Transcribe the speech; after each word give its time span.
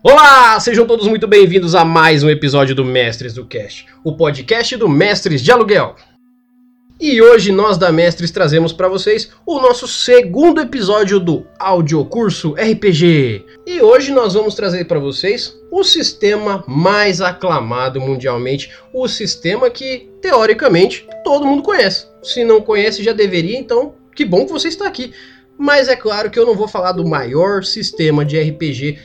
Olá, 0.00 0.60
sejam 0.60 0.86
todos 0.86 1.08
muito 1.08 1.26
bem-vindos 1.26 1.74
a 1.74 1.84
mais 1.84 2.22
um 2.22 2.30
episódio 2.30 2.72
do 2.72 2.84
Mestres 2.84 3.34
do 3.34 3.44
Cast, 3.44 3.84
o 4.04 4.16
podcast 4.16 4.76
do 4.76 4.88
Mestres 4.88 5.42
de 5.42 5.50
Aluguel. 5.50 5.96
E 7.00 7.20
hoje 7.20 7.50
nós 7.50 7.76
da 7.76 7.90
Mestres 7.90 8.30
trazemos 8.30 8.72
para 8.72 8.86
vocês 8.86 9.32
o 9.44 9.58
nosso 9.58 9.88
segundo 9.88 10.60
episódio 10.60 11.18
do 11.18 11.44
audiocurso 11.58 12.54
RPG. 12.54 13.44
E 13.66 13.82
hoje 13.82 14.12
nós 14.12 14.34
vamos 14.34 14.54
trazer 14.54 14.84
para 14.84 15.00
vocês 15.00 15.52
o 15.68 15.82
sistema 15.82 16.62
mais 16.68 17.20
aclamado 17.20 18.00
mundialmente, 18.00 18.70
o 18.94 19.08
sistema 19.08 19.68
que 19.68 20.08
teoricamente 20.20 21.04
todo 21.24 21.44
mundo 21.44 21.64
conhece. 21.64 22.06
Se 22.22 22.44
não 22.44 22.60
conhece 22.60 23.02
já 23.02 23.12
deveria, 23.12 23.58
então 23.58 23.94
que 24.14 24.24
bom 24.24 24.46
que 24.46 24.52
você 24.52 24.68
está 24.68 24.86
aqui. 24.86 25.12
Mas 25.58 25.88
é 25.88 25.96
claro 25.96 26.30
que 26.30 26.38
eu 26.38 26.46
não 26.46 26.54
vou 26.54 26.68
falar 26.68 26.92
do 26.92 27.06
maior 27.06 27.64
sistema 27.64 28.24
de 28.24 28.40
RPG 28.40 28.98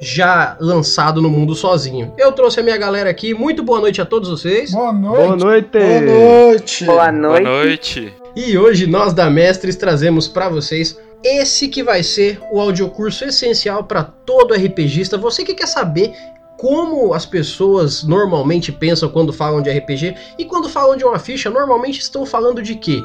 já 0.00 0.56
lançado 0.60 1.20
no 1.20 1.28
mundo 1.28 1.54
sozinho. 1.54 2.12
Eu 2.16 2.32
trouxe 2.32 2.60
a 2.60 2.62
minha 2.62 2.76
galera 2.76 3.10
aqui. 3.10 3.34
Muito 3.34 3.62
boa 3.62 3.80
noite 3.80 4.00
a 4.00 4.06
todos 4.06 4.28
vocês. 4.28 4.70
Boa 4.70 4.92
noite. 4.92 5.16
Boa 5.16 5.36
noite. 5.36 5.78
Boa 5.78 6.00
noite. 6.00 6.84
Boa 6.84 7.12
noite. 7.12 7.42
Boa 7.42 7.54
noite. 7.54 8.14
E 8.36 8.56
hoje 8.56 8.86
nós 8.86 9.12
da 9.12 9.28
Mestres 9.28 9.76
trazemos 9.76 10.28
para 10.28 10.48
vocês 10.48 10.98
esse 11.22 11.66
que 11.68 11.82
vai 11.82 12.02
ser 12.02 12.40
o 12.52 12.60
audiocurso 12.60 13.24
essencial 13.24 13.84
para 13.84 14.04
todo 14.04 14.54
RPGista. 14.54 15.18
Você 15.18 15.44
que 15.44 15.54
quer 15.54 15.66
saber 15.66 16.12
como 16.56 17.12
as 17.14 17.26
pessoas 17.26 18.02
normalmente 18.02 18.70
pensam 18.72 19.08
quando 19.08 19.32
falam 19.32 19.62
de 19.62 19.70
RPG 19.70 20.14
e 20.38 20.44
quando 20.44 20.68
falam 20.68 20.96
de 20.96 21.04
uma 21.04 21.18
ficha, 21.18 21.50
normalmente 21.50 22.00
estão 22.00 22.24
falando 22.26 22.62
de 22.62 22.74
quê? 22.74 23.02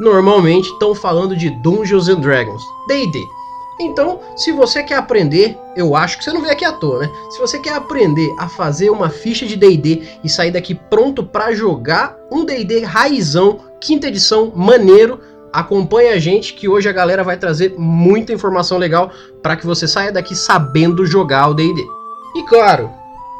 Normalmente 0.00 0.68
estão 0.68 0.94
falando 0.94 1.36
de 1.36 1.50
Dungeons 1.62 2.08
and 2.08 2.20
Dragons, 2.20 2.62
D&D. 2.88 3.18
Então, 3.80 4.20
se 4.36 4.52
você 4.52 4.82
quer 4.82 4.96
aprender, 4.96 5.58
eu 5.76 5.96
acho 5.96 6.18
que 6.18 6.24
você 6.24 6.32
não 6.32 6.40
veio 6.40 6.52
aqui 6.52 6.64
à 6.64 6.72
toa, 6.72 7.00
né? 7.00 7.10
Se 7.30 7.40
você 7.40 7.58
quer 7.58 7.74
aprender 7.74 8.32
a 8.38 8.48
fazer 8.48 8.90
uma 8.90 9.10
ficha 9.10 9.46
de 9.46 9.56
D&D 9.56 10.02
e 10.22 10.28
sair 10.28 10.52
daqui 10.52 10.74
pronto 10.74 11.24
para 11.24 11.52
jogar 11.52 12.16
um 12.30 12.44
D&D 12.44 12.84
raizão, 12.84 13.58
quinta 13.80 14.06
edição, 14.06 14.52
maneiro, 14.54 15.18
acompanha 15.52 16.12
a 16.14 16.18
gente 16.18 16.54
que 16.54 16.68
hoje 16.68 16.88
a 16.88 16.92
galera 16.92 17.24
vai 17.24 17.36
trazer 17.36 17.74
muita 17.76 18.32
informação 18.32 18.78
legal 18.78 19.10
para 19.42 19.56
que 19.56 19.66
você 19.66 19.88
saia 19.88 20.12
daqui 20.12 20.36
sabendo 20.36 21.04
jogar 21.04 21.48
o 21.48 21.54
D&D. 21.54 21.84
E 22.36 22.42
claro, 22.44 22.90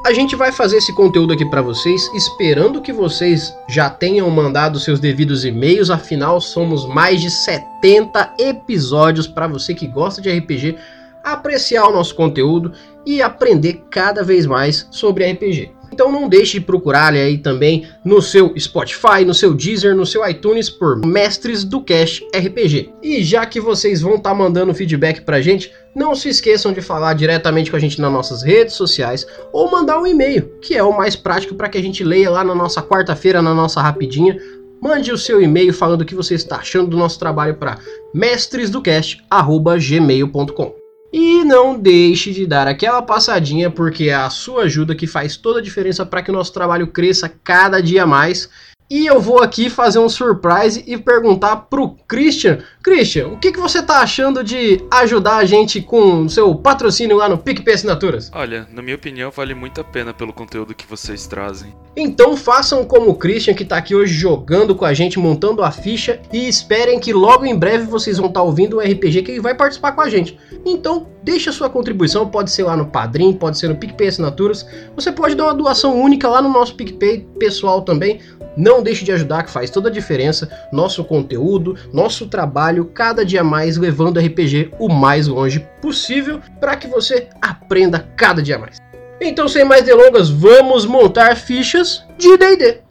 a 0.05 0.13
gente 0.13 0.37
vai 0.37 0.53
fazer 0.53 0.77
esse 0.77 0.95
conteúdo 0.95 1.33
aqui 1.33 1.47
para 1.47 1.63
vocês, 1.63 2.11
esperando 2.15 2.83
que 2.83 2.93
vocês 2.93 3.57
já 3.67 3.89
tenham 3.89 4.29
mandado 4.29 4.79
seus 4.79 5.01
devidos 5.01 5.47
e-mails, 5.47 5.89
afinal 5.89 6.43
somos 6.43 6.85
mais 6.87 7.23
de 7.23 7.31
70 7.31 8.35
episódios 8.39 9.27
para 9.27 9.47
você 9.47 9.73
que 9.73 9.87
gosta 9.87 10.21
de 10.21 10.31
RPG 10.31 10.77
apreciar 11.25 11.89
o 11.89 11.93
nosso 11.93 12.15
conteúdo 12.15 12.73
e 13.07 13.23
aprender 13.23 13.83
cada 13.91 14.23
vez 14.23 14.45
mais 14.45 14.87
sobre 14.91 15.25
RPG. 15.33 15.73
Então 15.95 16.11
não 16.11 16.29
deixe 16.29 16.59
de 16.59 16.67
procurar 16.67 17.13
aí 17.13 17.39
também 17.39 17.87
no 18.05 18.21
seu 18.21 18.53
Spotify, 18.59 19.25
no 19.25 19.33
seu 19.33 19.55
Deezer, 19.55 19.95
no 19.95 20.05
seu 20.05 20.29
iTunes 20.29 20.69
por 20.69 21.07
Mestres 21.07 21.63
do 21.63 21.81
Cast 21.81 22.27
RPG. 22.35 22.91
E 23.01 23.23
já 23.23 23.47
que 23.47 23.61
vocês 23.61 24.01
vão 24.01 24.17
estar 24.17 24.31
tá 24.31 24.35
mandando 24.35 24.75
feedback 24.75 25.21
pra 25.21 25.41
gente, 25.41 25.71
não 25.95 26.17
se 26.17 26.29
esqueçam 26.29 26.73
de 26.73 26.81
falar 26.81 27.15
diretamente 27.15 27.71
com 27.71 27.77
a 27.77 27.81
gente 27.81 28.01
nas 28.01 28.13
nossas 28.13 28.43
redes 28.43 28.75
sociais 28.75 29.25
ou 29.53 29.71
mandar 29.71 30.01
um 30.01 30.07
e-mail, 30.07 30.59
que 30.61 30.75
é 30.75 30.83
o 30.83 30.91
mais 30.91 31.15
prático 31.15 31.55
para 31.55 31.69
que 31.69 31.79
a 31.79 31.83
gente 31.83 32.03
leia 32.03 32.29
lá 32.29 32.43
na 32.43 32.57
nossa 32.57 32.83
quarta-feira, 32.83 33.41
na 33.41 33.55
nossa 33.55 33.81
rapidinha. 33.81 34.37
Mande 34.83 35.13
o 35.13 35.19
seu 35.19 35.41
e-mail 35.41 35.73
falando 35.73 36.01
o 36.01 36.05
que 36.05 36.17
você 36.17 36.35
está 36.35 36.57
achando 36.57 36.91
do 36.91 36.97
nosso 36.97 37.21
trabalho 37.21 37.55
para 37.55 37.79
mestresdocast@gmail.com. 38.13 40.84
E 41.17 41.45
não 41.45 41.79
deixe 41.79 42.33
de 42.33 42.45
dar 42.45 42.67
aquela 42.67 43.01
passadinha, 43.01 43.71
porque 43.71 44.09
é 44.09 44.15
a 44.15 44.29
sua 44.29 44.65
ajuda 44.65 44.97
que 44.97 45.07
faz 45.07 45.37
toda 45.37 45.61
a 45.61 45.63
diferença 45.63 46.05
para 46.05 46.21
que 46.21 46.29
o 46.29 46.35
nosso 46.35 46.53
trabalho 46.53 46.89
cresça 46.89 47.33
cada 47.45 47.81
dia 47.81 48.05
mais. 48.05 48.51
E 48.89 49.07
eu 49.07 49.19
vou 49.19 49.43
aqui 49.43 49.71
fazer 49.71 49.99
um 49.99 50.11
surprise 50.11 50.85
e 50.87 50.99
perguntar 50.99 51.57
pro 51.57 51.97
Christian. 52.07 52.59
Christian, 52.83 53.29
o 53.29 53.39
que, 53.39 53.51
que 53.51 53.59
você 53.59 53.83
tá 53.83 54.01
achando 54.01 54.45
de 54.45 54.85
ajudar 54.91 55.37
a 55.37 55.45
gente 55.47 55.81
com 55.81 56.23
o 56.23 56.29
seu 56.29 56.55
patrocínio 56.55 57.17
lá 57.17 57.27
no 57.27 57.39
PicPay 57.39 57.75
Assinaturas? 57.75 58.31
Olha, 58.35 58.69
na 58.71 58.83
minha 58.83 58.95
opinião, 58.95 59.31
vale 59.31 59.55
muito 59.55 59.81
a 59.81 59.85
pena 59.85 60.13
pelo 60.13 60.35
conteúdo 60.35 60.75
que 60.75 60.87
vocês 60.87 61.27
trazem. 61.27 61.75
Então 61.97 62.37
façam 62.37 62.85
como 62.85 63.11
o 63.11 63.15
Christian 63.15 63.55
que 63.55 63.65
tá 63.65 63.79
aqui 63.79 63.95
hoje 63.95 64.13
jogando 64.13 64.75
com 64.75 64.85
a 64.85 64.93
gente, 64.93 65.19
montando 65.19 65.63
a 65.63 65.71
ficha 65.71 66.21
e 66.31 66.47
esperem 66.47 67.01
que 67.01 67.13
logo 67.13 67.47
em 67.47 67.57
breve 67.57 67.87
vocês 67.87 68.19
vão 68.19 68.29
estar 68.29 68.41
tá 68.41 68.45
ouvindo 68.45 68.77
um 68.77 68.81
RPG 68.81 69.23
que 69.23 69.31
ele 69.31 69.41
vai 69.41 69.55
participar 69.55 69.93
com 69.93 70.03
a 70.03 70.11
gente. 70.11 70.39
Então, 70.65 71.07
deixe 71.25 71.49
a 71.49 71.53
sua 71.53 71.71
contribuição, 71.71 72.29
pode 72.29 72.51
ser 72.51 72.65
lá 72.65 72.77
no 72.77 72.87
Padrim, 72.87 73.33
pode 73.33 73.59
ser 73.59 73.69
no 73.69 73.77
PicPay 73.77 74.09
Assinaturas. 74.09 74.67
Você 74.95 75.11
pode 75.11 75.35
dar 75.35 75.45
uma 75.45 75.55
doação 75.55 75.99
única 75.99 76.29
lá 76.29 76.43
no 76.43 76.51
nosso 76.51 76.77
PicPay 76.77 77.27
pessoal 77.39 77.83
também. 77.83 78.21
Não 78.57 78.83
deixe 78.83 79.05
de 79.05 79.11
ajudar, 79.11 79.43
que 79.43 79.51
faz 79.51 79.71
toda 79.71 79.89
a 79.89 79.93
diferença. 79.93 80.49
Nosso 80.71 81.03
conteúdo, 81.03 81.77
nosso 81.93 82.29
trabalho, 82.29 82.85
cada 82.85 83.25
dia 83.25 83.43
mais 83.43 83.77
levando 83.77 84.21
RPG 84.21 84.73
o 84.79 84.89
mais 84.89 85.27
longe 85.27 85.67
possível 85.81 86.41
para 86.61 86.77
que 86.77 86.87
você 86.87 87.29
aprenda 87.41 88.07
cada 88.17 88.43
dia 88.43 88.59
mais. 88.59 88.79
Então, 89.21 89.49
sem 89.49 89.65
mais 89.65 89.83
delongas, 89.83 90.29
vamos 90.29 90.85
montar 90.85 91.37
fichas 91.37 92.05
de 92.19 92.37
DD. 92.37 92.84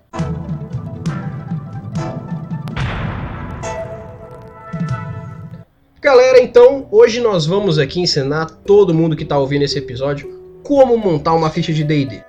Galera, 6.04 6.38
então 6.42 6.86
hoje 6.92 7.22
nós 7.22 7.46
vamos 7.46 7.80
aqui 7.80 8.02
ensinar 8.02 8.48
todo 8.66 8.94
mundo 8.94 9.16
que 9.16 9.24
está 9.24 9.38
ouvindo 9.38 9.62
esse 9.62 9.78
episódio 9.78 10.38
como 10.62 10.98
montar 10.98 11.34
uma 11.34 11.50
ficha 11.50 11.72
de 11.72 11.82
D&D. 11.82 12.22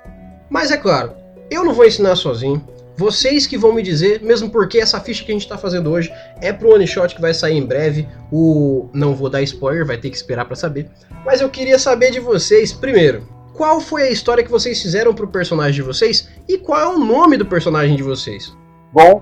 Mas 0.48 0.70
é 0.70 0.76
claro, 0.76 1.12
eu 1.50 1.64
não 1.64 1.74
vou 1.74 1.84
ensinar 1.84 2.14
sozinho, 2.14 2.64
vocês 2.96 3.48
que 3.48 3.58
vão 3.58 3.72
me 3.72 3.82
dizer, 3.82 4.22
mesmo 4.22 4.48
porque 4.48 4.78
essa 4.78 5.00
ficha 5.00 5.24
que 5.24 5.32
a 5.32 5.34
gente 5.34 5.42
está 5.42 5.58
fazendo 5.58 5.90
hoje 5.90 6.08
é 6.40 6.52
pro 6.52 6.72
one 6.72 6.86
shot 6.86 7.16
que 7.16 7.20
vai 7.20 7.34
sair 7.34 7.56
em 7.56 7.66
breve. 7.66 8.08
O 8.30 8.88
não 8.92 9.12
vou 9.12 9.28
dar 9.28 9.42
spoiler, 9.42 9.84
vai 9.84 9.98
ter 9.98 10.08
que 10.08 10.16
esperar 10.16 10.44
para 10.44 10.54
saber. 10.54 10.88
Mas 11.26 11.40
eu 11.40 11.50
queria 11.50 11.76
saber 11.76 12.12
de 12.12 12.20
vocês 12.20 12.72
primeiro, 12.72 13.26
qual 13.54 13.80
foi 13.80 14.02
a 14.02 14.10
história 14.10 14.44
que 14.44 14.50
vocês 14.52 14.80
fizeram 14.80 15.12
pro 15.12 15.26
personagem 15.26 15.74
de 15.74 15.82
vocês 15.82 16.28
e 16.48 16.58
qual 16.58 16.80
é 16.80 16.86
o 16.86 17.00
nome 17.00 17.36
do 17.36 17.44
personagem 17.44 17.96
de 17.96 18.04
vocês? 18.04 18.56
Bom, 18.92 19.20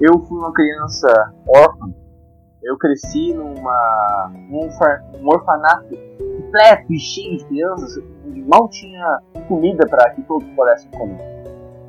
eu 0.00 0.18
fui 0.26 0.38
uma 0.38 0.54
criança 0.54 1.34
órfã. 1.54 2.03
Eu 2.64 2.78
cresci 2.78 3.34
numa 3.34 4.32
num 4.48 4.68
um 5.20 5.28
orfanato 5.28 5.94
completo 6.54 6.92
e 6.92 6.98
cheio 6.98 7.36
de 7.36 7.44
crianças, 7.44 8.02
onde 8.26 8.42
mal 8.42 8.68
tinha 8.70 9.20
comida 9.46 9.86
para 9.86 10.10
que 10.10 10.22
todos 10.22 10.48
pudessem 10.56 10.90
comer. 10.92 11.20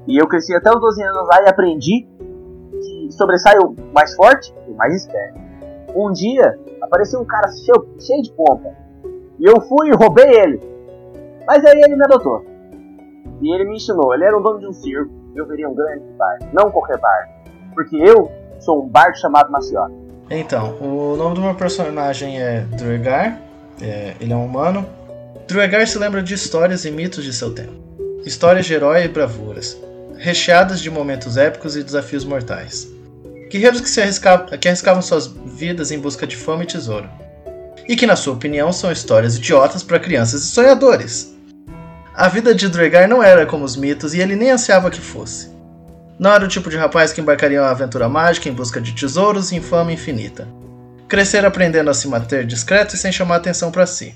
E 0.06 0.22
eu 0.22 0.28
cresci 0.28 0.53
até 0.53 0.69
os 0.69 0.80
12 0.80 1.02
anos 1.02 1.28
lá 1.30 1.44
e 1.44 1.50
aprendi 1.50 2.06
que 2.72 3.08
sobressai 3.12 3.56
o 3.58 3.74
mais 3.94 4.14
forte 4.16 4.53
e 4.68 4.72
o 4.72 4.75
mais 4.75 4.94
esperto. 4.94 5.40
Um 5.96 6.12
dia 6.12 6.59
apareceu 6.81 7.22
um 7.22 7.25
cara 7.25 7.50
cheio, 7.53 7.88
cheio 7.97 8.22
de 8.22 8.34
pompa. 8.34 8.69
E 9.40 9.50
eu 9.50 9.62
fui 9.62 9.88
e 9.88 9.96
roubei 9.96 10.28
ele. 10.28 10.59
Mas 11.47 11.64
aí 11.64 11.81
ele 11.81 11.96
me 11.96 12.03
adotou. 12.03 12.44
E 13.41 13.53
ele 13.53 13.64
me 13.64 13.75
ensinou, 13.75 14.14
ele 14.14 14.25
era 14.25 14.38
o 14.38 14.41
dono 14.41 14.59
de 14.59 14.68
um 14.68 14.74
circo. 14.74 15.09
Eu 15.35 15.46
veria 15.47 15.69
um 15.69 15.74
grande 15.74 16.06
bar, 16.18 16.38
não 16.52 16.69
qualquer 16.69 17.00
bar. 17.00 17.30
Porque 17.74 17.96
eu 17.96 18.30
sou 18.59 18.84
um 18.84 18.88
bardo 18.88 19.18
chamado 19.18 19.52
Maciota. 19.52 20.04
Então, 20.30 20.78
o 20.81 21.16
nome 21.16 21.36
do 21.36 21.41
meu 21.41 21.56
personagem 21.56 22.41
é 22.41 22.62
Druegar. 22.78 23.40
É, 23.81 24.13
ele 24.19 24.34
é 24.34 24.36
um 24.36 24.46
humano. 24.46 24.88
Druegar 25.47 25.86
se 25.88 25.97
lembra 25.97 26.24
de 26.24 26.34
histórias 26.34 26.86
e 26.86 26.91
mitos 26.91 27.24
de 27.24 27.34
seu 27.34 27.53
tempo. 27.53 27.73
Histórias 28.26 28.66
de 28.66 28.73
herói 28.73 29.05
e 29.05 29.08
bravuras 29.08 29.78
recheadas 30.17 30.82
de 30.82 30.90
momentos 30.90 31.38
épicos 31.38 31.76
e 31.76 31.84
desafios 31.84 32.26
mortais. 32.26 32.88
Guerreiros 33.49 33.82
que, 33.82 33.90
se 33.90 34.02
arriscavam, 34.02 34.58
que 34.58 34.67
arriscavam 34.67 35.02
suas 35.02 35.28
vidas 35.28 35.91
em 35.91 35.99
busca 35.99 36.26
de 36.26 36.35
fama 36.35 36.64
e 36.64 36.67
tesouro. 36.67 37.09
E 37.88 37.96
que, 37.96 38.08
na 38.08 38.16
sua 38.16 38.34
opinião, 38.34 38.73
são 38.73 38.91
histórias 38.91 39.38
idiotas 39.38 39.84
para 39.84 39.99
crianças 39.99 40.41
e 40.41 40.47
sonhadores. 40.47 41.35
A 42.16 42.28
vida 42.28 42.55
de 42.55 42.67
Dregar 42.70 43.08
não 43.08 43.22
era 43.22 43.46
como 43.46 43.64
os 43.64 43.76
mitos 43.76 44.14
e 44.14 44.22
ele 44.22 44.35
nem 44.35 44.52
ansiava 44.52 44.90
que 44.90 45.02
fosse. 45.02 45.49
Não 46.17 46.32
era 46.32 46.46
o 46.46 46.47
tipo 46.47 46.70
de 46.70 46.78
rapaz 46.78 47.12
que 47.12 47.20
embarcaria 47.20 47.58
em 47.58 47.62
uma 47.62 47.70
aventura 47.70 48.08
mágica 48.08 48.47
em 48.47 48.53
busca 48.53 48.79
de 48.79 48.94
tesouros 48.94 49.52
e 49.52 49.59
fama 49.59 49.91
infinita. 49.91 50.47
Crescer 51.08 51.46
aprendendo 51.46 51.90
a 51.90 51.94
se 51.94 52.08
manter 52.08 52.46
discreto 52.46 52.96
e 52.96 52.97
sem 52.97 53.12
chamar 53.12 53.35
atenção 53.35 53.72
para 53.72 53.85
si. 53.85 54.16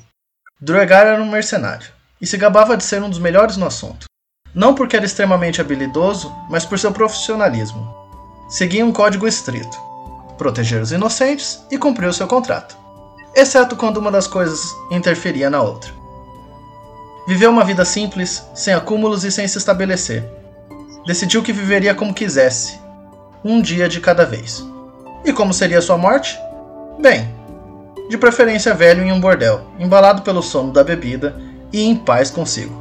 Dregar 0.62 1.06
era 1.06 1.22
um 1.22 1.30
mercenário 1.30 1.88
e 2.22 2.25
se 2.25 2.38
gabava 2.38 2.75
de 2.75 2.84
ser 2.84 3.01
um 3.01 3.10
dos 3.10 3.19
melhores 3.19 3.57
no 3.57 3.66
assunto. 3.66 4.06
Não 4.54 4.74
porque 4.74 4.96
era 4.96 5.06
extremamente 5.06 5.62
habilidoso, 5.62 6.34
mas 6.50 6.66
por 6.66 6.80
seu 6.80 6.92
profissionalismo. 6.92 7.96
Seguia 8.50 8.86
um 8.86 8.92
código 8.92 9.28
estrito: 9.28 9.78
proteger 10.38 10.81
os 10.81 10.92
inocentes 10.92 11.63
e 11.69 11.78
cumprir 11.78 12.07
o 12.07 12.13
seu 12.13 12.28
contrato, 12.28 12.75
exceto 13.36 13.75
quando 13.75 13.98
uma 13.98 14.12
das 14.12 14.25
coisas 14.25 14.74
interferia 14.90 15.50
na 15.50 15.62
outra. 15.62 15.92
Viveu 17.28 17.52
uma 17.52 17.63
vida 17.63 17.86
simples, 17.86 18.44
sem 18.56 18.74
acúmulos 18.74 19.24
e 19.24 19.31
sem 19.31 19.48
se 19.48 19.60
estabelecer. 19.60 20.38
Decidiu 21.06 21.42
que 21.42 21.54
viveria 21.54 21.96
como 21.96 22.13
quisesse, 22.13 22.80
um 23.44 23.62
dia 23.62 23.88
de 23.88 24.00
cada 24.00 24.25
vez. 24.25 24.63
E 25.25 25.34
como 25.34 25.54
seria 25.54 25.81
sua 25.81 25.98
morte? 25.98 26.38
Bem, 27.00 27.28
de 28.10 28.18
preferência 28.18 28.74
velho 28.74 29.04
em 29.04 29.12
um 29.12 29.19
bordel, 29.19 29.62
embalado 29.80 30.22
pelo 30.22 30.42
sono 30.42 30.74
da 30.74 30.84
bebida 30.84 31.40
e 31.72 31.84
em 31.84 31.96
paz 31.96 32.30
consigo. 32.30 32.74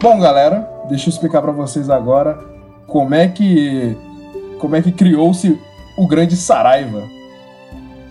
Bom, 0.00 0.18
galera, 0.18 0.68
deixa 0.88 1.08
eu 1.08 1.12
explicar 1.12 1.42
para 1.42 1.52
vocês 1.52 1.90
agora 1.90 2.38
como 2.86 3.14
é 3.14 3.28
que 3.28 3.96
como 4.58 4.74
é 4.74 4.82
que 4.82 4.90
criou-se 4.90 5.60
o 5.96 6.06
grande 6.06 6.36
Saraiva. 6.36 7.02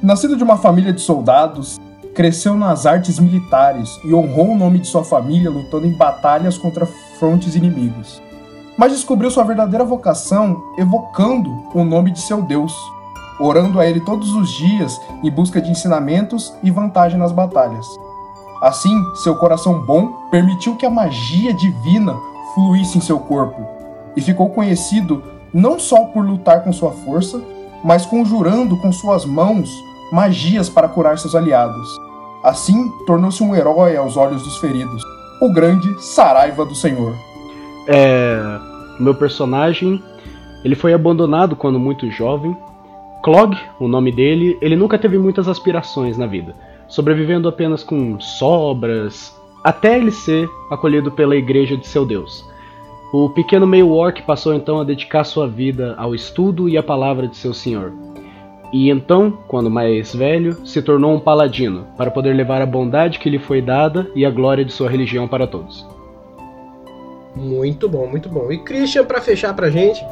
Nascido 0.02 0.38
de 0.38 0.44
uma 0.44 0.58
família 0.58 0.94
de 0.94 1.02
soldados, 1.02 1.80
cresceu 2.14 2.56
nas 2.56 2.86
artes 2.86 3.20
militares 3.20 4.00
e 4.04 4.14
honrou 4.14 4.52
o 4.52 4.58
nome 4.58 4.80
de 4.80 4.88
sua 4.88 5.04
família 5.04 5.50
lutando 5.50 5.88
em 5.88 5.92
batalhas 5.92 6.58
contra 6.58 6.86
frontes 7.20 7.56
inimigos. 7.56 8.22
Mas 8.78 8.92
descobriu 8.92 9.32
sua 9.32 9.44
verdadeira 9.44 9.84
vocação 9.84 10.74
evocando 10.78 11.64
o 11.74 11.84
nome 11.84 12.12
de 12.12 12.22
seu 12.22 12.42
Deus, 12.42 12.74
orando 13.40 13.80
a 13.80 13.88
ele 13.88 14.00
todos 14.02 14.36
os 14.36 14.50
dias 14.52 15.00
em 15.24 15.32
busca 15.32 15.60
de 15.60 15.72
ensinamentos 15.72 16.54
e 16.62 16.70
vantagem 16.70 17.18
nas 17.18 17.32
batalhas. 17.32 17.88
Assim, 18.62 19.04
seu 19.16 19.36
coração 19.36 19.84
bom 19.86 20.30
permitiu 20.30 20.76
que 20.76 20.86
a 20.86 20.90
magia 20.90 21.54
divina 21.54 22.16
fluísse 22.54 22.98
em 22.98 23.02
seu 23.02 23.20
corpo 23.20 23.66
e 24.16 24.22
ficou 24.22 24.50
conhecido 24.50 25.24
não 25.54 25.80
só 25.80 26.06
por 26.06 26.26
lutar 26.26 26.64
com 26.64 26.72
sua 26.74 26.92
força, 26.92 27.42
mas 27.84 28.06
conjurando 28.06 28.78
com 28.78 28.92
suas 28.92 29.26
mãos 29.26 29.70
magias 30.12 30.70
para 30.70 30.88
curar 30.88 31.18
seus 31.18 31.36
aliados. 31.36 31.88
Assim, 32.44 32.90
tornou-se 33.06 33.44
um 33.44 33.56
herói 33.56 33.96
aos 33.98 34.18
olhos 34.18 34.44
dos 34.44 34.58
feridos, 34.58 35.04
o 35.42 35.52
grande 35.52 35.88
Saraiva 36.02 36.66
do 36.66 36.76
Senhor. 36.76 37.14
É, 37.88 38.60
meu 39.00 39.16
personagem, 39.16 40.02
ele 40.64 40.76
foi 40.76 40.94
abandonado 40.94 41.56
quando 41.56 41.80
muito 41.80 42.10
jovem. 42.10 42.56
Clog, 43.24 43.58
o 43.80 43.88
nome 43.88 44.12
dele, 44.12 44.58
ele 44.62 44.76
nunca 44.76 44.98
teve 44.98 45.18
muitas 45.18 45.48
aspirações 45.48 46.18
na 46.18 46.26
vida, 46.26 46.56
sobrevivendo 46.88 47.48
apenas 47.48 47.84
com 47.84 48.20
sobras, 48.20 49.36
até 49.64 49.98
ele 49.98 50.12
ser 50.12 50.48
acolhido 50.72 51.12
pela 51.12 51.36
igreja 51.36 51.76
de 51.76 51.88
seu 51.88 52.06
deus. 52.06 52.46
O 53.14 53.30
pequeno 53.30 53.66
meio 53.66 53.92
orc 53.92 54.22
passou 54.24 54.54
então 54.54 54.80
a 54.80 54.84
dedicar 54.84 55.24
sua 55.24 55.48
vida 55.48 55.96
ao 55.98 56.14
estudo 56.14 56.68
e 56.68 56.78
à 56.78 56.84
palavra 56.84 57.28
de 57.28 57.38
seu 57.38 57.54
senhor. 57.54 57.94
E 58.72 58.90
então, 58.90 59.32
quando 59.48 59.70
mais 59.70 60.14
velho, 60.14 60.66
se 60.66 60.82
tornou 60.82 61.14
um 61.14 61.20
paladino, 61.20 61.88
para 61.96 62.12
poder 62.12 62.34
levar 62.34 62.62
a 62.62 62.66
bondade 62.66 63.18
que 63.20 63.30
lhe 63.30 63.40
foi 63.40 63.62
dada 63.62 64.12
e 64.14 64.26
a 64.26 64.30
glória 64.30 64.66
de 64.66 64.74
sua 64.74 64.90
religião 64.90 65.28
para 65.28 65.48
todos. 65.48 65.97
Muito 67.38 67.88
bom, 67.88 68.08
muito 68.08 68.28
bom. 68.28 68.52
E 68.52 68.58
Christian, 68.58 69.06
para 69.06 69.22
fechar 69.22 69.54
pra 69.54 69.70
gente. 69.70 70.04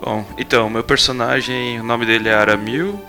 Bom, 0.00 0.24
então, 0.36 0.68
meu 0.68 0.84
personagem, 0.84 1.80
o 1.80 1.84
nome 1.84 2.04
dele 2.04 2.28
é 2.28 2.34
Aramil. 2.34 3.00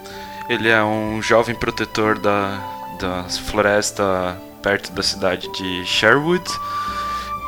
Ele 0.47 0.69
é 0.69 0.81
um 0.83 1.21
jovem 1.21 1.53
protetor 1.53 2.17
da, 2.17 2.61
da 2.99 3.23
floresta 3.23 4.37
perto 4.61 4.91
da 4.93 5.03
cidade 5.03 5.51
de 5.51 5.85
Sherwood. 5.85 6.43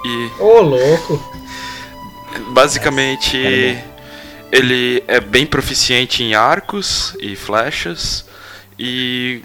E. 0.06 0.42
Ô, 0.42 0.58
oh, 0.58 0.62
louco! 0.62 1.34
Basicamente, 2.50 3.38
ele 4.52 5.04
é 5.08 5.20
bem 5.20 5.46
proficiente 5.46 6.24
em 6.24 6.36
arcos 6.36 7.16
e 7.22 7.36
flechas. 7.36 8.26
E 8.78 9.42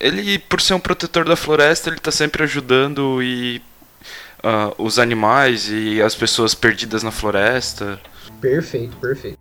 ele, 0.00 0.38
por 0.38 0.60
ser 0.60 0.74
um 0.74 0.80
protetor 0.80 1.24
da 1.24 1.36
floresta, 1.36 1.88
ele 1.88 1.98
está 1.98 2.10
sempre 2.10 2.42
ajudando 2.44 3.22
e 3.22 3.60
uh, 4.46 4.74
os 4.78 4.98
animais 4.98 5.68
e 5.70 6.00
as 6.00 6.14
pessoas 6.14 6.54
perdidas 6.54 7.02
na 7.02 7.10
floresta. 7.10 7.98
Perfeito, 8.40 8.96
perfeito. 8.98 9.38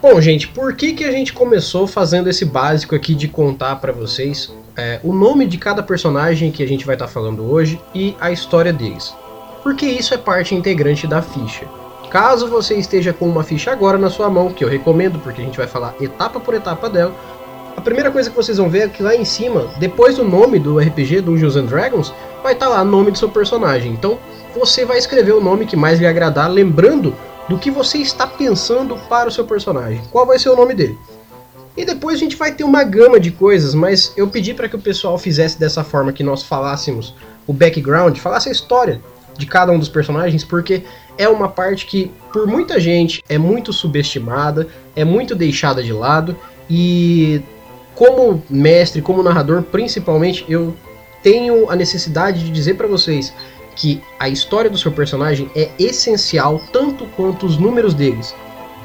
Bom, 0.00 0.20
gente, 0.20 0.46
por 0.48 0.74
que, 0.74 0.92
que 0.92 1.04
a 1.04 1.10
gente 1.10 1.32
começou 1.32 1.86
fazendo 1.86 2.28
esse 2.28 2.44
básico 2.44 2.94
aqui 2.94 3.14
de 3.14 3.26
contar 3.26 3.76
para 3.76 3.92
vocês 3.92 4.52
é, 4.76 5.00
o 5.02 5.12
nome 5.12 5.44
de 5.46 5.58
cada 5.58 5.82
personagem 5.82 6.52
que 6.52 6.62
a 6.62 6.68
gente 6.68 6.86
vai 6.86 6.94
estar 6.94 7.06
tá 7.06 7.12
falando 7.12 7.50
hoje 7.50 7.80
e 7.94 8.16
a 8.20 8.30
história 8.30 8.72
deles? 8.72 9.12
Porque 9.62 9.84
isso 9.84 10.14
é 10.14 10.18
parte 10.18 10.54
integrante 10.54 11.06
da 11.06 11.20
ficha. 11.20 11.66
Caso 12.10 12.48
você 12.48 12.76
esteja 12.76 13.12
com 13.12 13.28
uma 13.28 13.42
ficha 13.42 13.72
agora 13.72 13.98
na 13.98 14.08
sua 14.08 14.30
mão, 14.30 14.52
que 14.52 14.64
eu 14.64 14.68
recomendo 14.68 15.18
porque 15.18 15.42
a 15.42 15.44
gente 15.44 15.58
vai 15.58 15.66
falar 15.66 15.94
etapa 16.00 16.38
por 16.38 16.54
etapa 16.54 16.88
dela, 16.88 17.14
a 17.78 17.80
primeira 17.80 18.10
coisa 18.10 18.28
que 18.28 18.34
vocês 18.34 18.58
vão 18.58 18.68
ver 18.68 18.80
é 18.80 18.88
que 18.88 19.00
lá 19.00 19.14
em 19.14 19.24
cima, 19.24 19.72
depois 19.78 20.16
do 20.16 20.24
nome 20.24 20.58
do 20.58 20.80
RPG 20.80 21.20
Dungeons 21.20 21.54
and 21.54 21.66
Dragons, 21.66 22.12
vai 22.42 22.52
estar 22.52 22.66
tá 22.66 22.72
lá 22.72 22.82
o 22.82 22.84
nome 22.84 23.12
do 23.12 23.18
seu 23.18 23.28
personagem. 23.28 23.92
Então 23.92 24.18
você 24.52 24.84
vai 24.84 24.98
escrever 24.98 25.32
o 25.32 25.40
nome 25.40 25.64
que 25.64 25.76
mais 25.76 26.00
lhe 26.00 26.06
agradar, 26.06 26.50
lembrando 26.50 27.14
do 27.48 27.56
que 27.56 27.70
você 27.70 27.98
está 27.98 28.26
pensando 28.26 28.96
para 29.08 29.28
o 29.28 29.30
seu 29.30 29.44
personagem. 29.44 30.02
Qual 30.10 30.26
vai 30.26 30.40
ser 30.40 30.48
o 30.48 30.56
nome 30.56 30.74
dele? 30.74 30.98
E 31.76 31.84
depois 31.84 32.16
a 32.16 32.18
gente 32.18 32.34
vai 32.34 32.50
ter 32.50 32.64
uma 32.64 32.82
gama 32.82 33.20
de 33.20 33.30
coisas, 33.30 33.74
mas 33.74 34.12
eu 34.16 34.26
pedi 34.26 34.54
para 34.54 34.68
que 34.68 34.74
o 34.74 34.80
pessoal 34.80 35.16
fizesse 35.16 35.56
dessa 35.56 35.84
forma 35.84 36.12
que 36.12 36.24
nós 36.24 36.42
falássemos 36.42 37.14
o 37.46 37.52
background, 37.52 38.18
falasse 38.18 38.48
a 38.48 38.52
história 38.52 39.00
de 39.38 39.46
cada 39.46 39.70
um 39.70 39.78
dos 39.78 39.88
personagens, 39.88 40.42
porque 40.42 40.82
é 41.16 41.28
uma 41.28 41.48
parte 41.48 41.86
que 41.86 42.10
por 42.32 42.44
muita 42.44 42.80
gente 42.80 43.22
é 43.28 43.38
muito 43.38 43.72
subestimada, 43.72 44.66
é 44.96 45.04
muito 45.04 45.36
deixada 45.36 45.80
de 45.80 45.92
lado 45.92 46.36
e 46.68 47.40
como 47.98 48.40
mestre, 48.48 49.02
como 49.02 49.24
narrador, 49.24 49.60
principalmente, 49.60 50.44
eu 50.48 50.72
tenho 51.20 51.68
a 51.68 51.74
necessidade 51.74 52.44
de 52.44 52.50
dizer 52.52 52.74
para 52.74 52.86
vocês 52.86 53.34
que 53.74 54.00
a 54.20 54.28
história 54.28 54.70
do 54.70 54.78
seu 54.78 54.92
personagem 54.92 55.50
é 55.52 55.70
essencial 55.80 56.62
tanto 56.72 57.06
quanto 57.16 57.44
os 57.44 57.58
números 57.58 57.94
deles. 57.94 58.36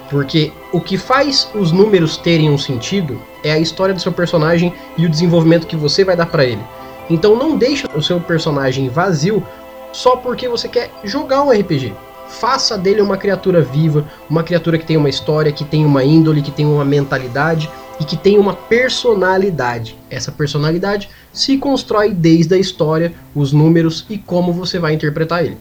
Porque 0.10 0.52
o 0.72 0.82
que 0.82 0.98
faz 0.98 1.48
os 1.54 1.72
números 1.72 2.18
terem 2.18 2.50
um 2.50 2.58
sentido 2.58 3.22
é 3.44 3.52
a 3.52 3.60
história 3.60 3.94
do 3.94 4.02
seu 4.02 4.12
personagem 4.12 4.74
e 4.98 5.06
o 5.06 5.10
desenvolvimento 5.10 5.68
que 5.68 5.76
você 5.76 6.04
vai 6.04 6.16
dar 6.16 6.26
para 6.26 6.44
ele. 6.44 6.62
Então 7.08 7.36
não 7.36 7.56
deixe 7.56 7.86
o 7.94 8.02
seu 8.02 8.20
personagem 8.20 8.90
vazio 8.90 9.46
só 9.92 10.16
porque 10.16 10.50
você 10.50 10.68
quer 10.68 10.90
jogar 11.04 11.44
um 11.44 11.52
RPG. 11.52 11.94
Faça 12.30 12.80
dele 12.80 13.00
uma 13.00 13.18
criatura 13.18 13.62
viva, 13.62 14.06
uma 14.28 14.42
criatura 14.42 14.80
que 14.80 14.88
tem 14.88 14.98
uma 14.98 15.10
história, 15.10 15.52
que 15.52 15.64
tem 15.64 15.86
uma 15.86 16.04
índole, 16.04 16.42
que 16.42 16.52
tem 16.52 16.66
uma 16.66 16.84
mentalidade 16.84 17.70
e 18.04 18.06
que 18.06 18.18
tem 18.18 18.38
uma 18.38 18.54
personalidade. 18.54 19.98
Essa 20.10 20.30
personalidade 20.30 21.10
se 21.32 21.58
constrói 21.58 22.14
desde 22.14 22.54
a 22.54 22.58
história, 22.58 23.14
os 23.34 23.54
números 23.54 24.06
e 24.10 24.18
como 24.18 24.52
você 24.52 24.78
vai 24.78 24.94
interpretar 24.94 25.46
ele. 25.46 25.58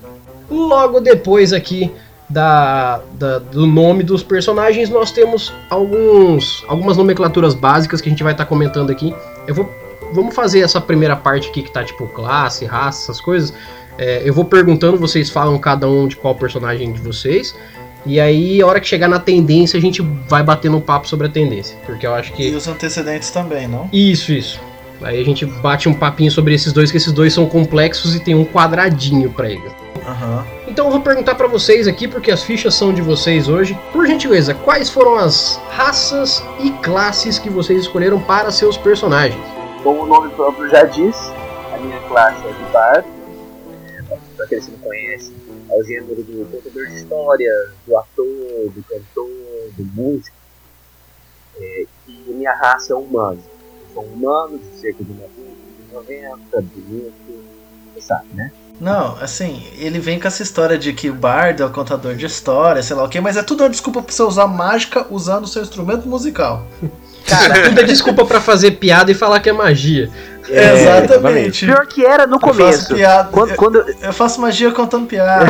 Logo 0.51 1.01
depois 1.01 1.53
aqui 1.53 1.91
da, 2.29 3.01
da, 3.15 3.39
do 3.39 3.65
nome 3.65 4.03
dos 4.03 4.25
personagens, 4.25 4.91
nós 4.91 5.13
temos 5.13 5.53
alguns, 5.71 6.65
algumas 6.67 6.97
nomenclaturas 6.97 7.55
básicas 7.55 8.01
que 8.01 8.09
a 8.09 8.11
gente 8.11 8.25
vai 8.25 8.33
estar 8.33 8.45
tá 8.45 8.49
comentando 8.49 8.91
aqui. 8.91 9.15
Eu 9.47 9.55
vou, 9.55 9.71
vamos 10.13 10.35
fazer 10.35 10.61
essa 10.61 10.81
primeira 10.81 11.15
parte 11.15 11.49
aqui 11.49 11.63
que 11.63 11.73
tá 11.73 11.85
tipo 11.85 12.09
classe, 12.09 12.65
raça, 12.65 13.05
essas 13.05 13.21
coisas. 13.21 13.55
É, 13.97 14.23
eu 14.25 14.35
vou 14.35 14.45
perguntando, 14.45 14.99
vocês 14.99 15.31
falam 15.31 15.57
cada 15.59 15.89
um 15.89 16.09
de 16.09 16.17
qual 16.17 16.35
personagem 16.35 16.93
de 16.93 17.01
vocês. 17.01 17.55
E 18.05 18.19
aí, 18.19 18.61
a 18.61 18.67
hora 18.67 18.81
que 18.81 18.87
chegar 18.87 19.09
na 19.09 19.19
tendência, 19.19 19.79
a 19.79 19.81
gente 19.81 20.03
vai 20.29 20.43
batendo 20.43 20.77
um 20.77 20.81
papo 20.81 21.09
sobre 21.09 21.29
a 21.29 21.31
tendência. 21.31 21.77
Porque 21.87 22.07
eu 22.07 22.15
acho 22.15 22.33
que. 22.33 22.49
E 22.49 22.55
os 22.55 22.67
antecedentes 22.67 23.31
também, 23.31 23.69
não? 23.69 23.89
Isso, 23.93 24.33
isso. 24.33 24.61
Aí 25.01 25.21
a 25.21 25.25
gente 25.25 25.45
bate 25.45 25.89
um 25.89 25.95
papinho 25.95 26.31
sobre 26.31 26.55
esses 26.55 26.73
dois, 26.73 26.91
que 26.91 26.97
esses 26.97 27.13
dois 27.13 27.33
são 27.33 27.47
complexos 27.47 28.15
e 28.15 28.21
tem 28.21 28.35
um 28.35 28.45
quadradinho 28.45 29.31
para 29.31 29.51
eles. 29.51 29.73
Uhum. 30.07 30.45
Então 30.69 30.87
eu 30.87 30.93
vou 30.93 31.01
perguntar 31.01 31.35
para 31.35 31.47
vocês 31.47 31.87
aqui, 31.87 32.09
porque 32.09 32.31
as 32.31 32.43
fichas 32.43 32.75
são 32.75 32.93
de 32.93 33.03
vocês 33.03 33.49
hoje. 33.49 33.79
Por 33.93 34.07
gentileza, 34.07 34.55
quais 34.55 34.89
foram 34.89 35.17
as 35.17 35.61
raças 35.71 36.43
e 36.61 36.71
classes 36.71 37.39
que 37.39 37.51
vocês 37.51 37.83
escolheram 37.83 38.21
para 38.21 38.51
seus 38.51 38.77
personagens? 38.77 39.41
Como 39.83 40.03
o 40.03 40.07
nome 40.07 40.31
próprio 40.31 40.69
já 40.71 40.85
diz, 40.85 41.17
a 41.75 41.79
minha 41.79 41.99
classe 42.01 42.41
é 42.47 42.53
de 42.53 42.73
Bard. 42.73 43.22
Pra 44.43 44.47
aqueles 44.47 44.65
que 44.65 44.73
não 44.73 44.79
conhecem, 44.79 45.35
é 45.71 45.79
o 45.79 45.85
gênero 45.85 46.17
do 46.17 46.47
contador 46.51 46.87
de 46.89 46.97
história, 46.97 47.71
do 47.87 47.97
ator, 47.97 48.73
do 48.75 48.85
cantor, 48.89 49.71
do 49.77 49.85
músico. 49.95 50.37
É, 51.61 51.87
e 52.09 52.33
minha 52.33 52.53
raça 52.53 52.93
é 52.93 52.97
humana. 52.97 53.39
Sou 53.95 54.03
humano, 54.03 54.59
de 54.59 54.81
cerca 54.81 55.05
de 55.05 55.13
90, 55.93 56.61
bonito, 56.61 57.45
você 57.95 58.01
sabe, 58.01 58.27
né? 58.35 58.51
Não, 58.81 59.17
assim, 59.19 59.65
ele 59.79 60.01
vem 60.01 60.19
com 60.19 60.27
essa 60.27 60.43
história 60.43 60.77
de 60.77 60.93
que 60.93 61.09
o 61.09 61.15
bardo 61.15 61.63
é 61.63 61.67
o 61.67 61.71
contador 61.71 62.17
de 62.17 62.27
história, 62.27 62.83
sei 62.83 62.97
lá 62.97 63.05
o 63.05 63.09
quê, 63.09 63.21
mas 63.21 63.37
é 63.37 63.45
tudo 63.45 63.63
uma 63.63 63.71
desculpa 63.71 64.03
pra 64.03 64.13
você 64.13 64.23
usar 64.23 64.49
mágica 64.49 65.07
usando 65.09 65.45
o 65.45 65.49
seu 65.49 65.63
instrumento 65.63 66.09
musical. 66.09 66.67
Cara, 67.25 67.63
tudo 67.69 67.81
é 67.81 67.85
desculpa 67.85 68.25
para 68.25 68.41
fazer 68.41 68.73
piada 68.73 69.13
e 69.13 69.15
falar 69.15 69.39
que 69.39 69.49
é 69.49 69.53
magia. 69.53 70.11
É, 70.49 70.75
exatamente. 70.75 71.67
Pior 71.67 71.87
que 71.87 72.05
era 72.05 72.27
no 72.27 72.39
começo. 72.41 72.63
Eu 72.63 72.73
faço, 72.73 72.95
piada, 72.95 73.29
quando, 73.31 73.55
quando... 73.57 73.77
Eu, 73.77 73.95
eu 74.03 74.13
faço 74.13 74.41
magia 74.41 74.71
contando 74.73 75.07
piada. 75.07 75.47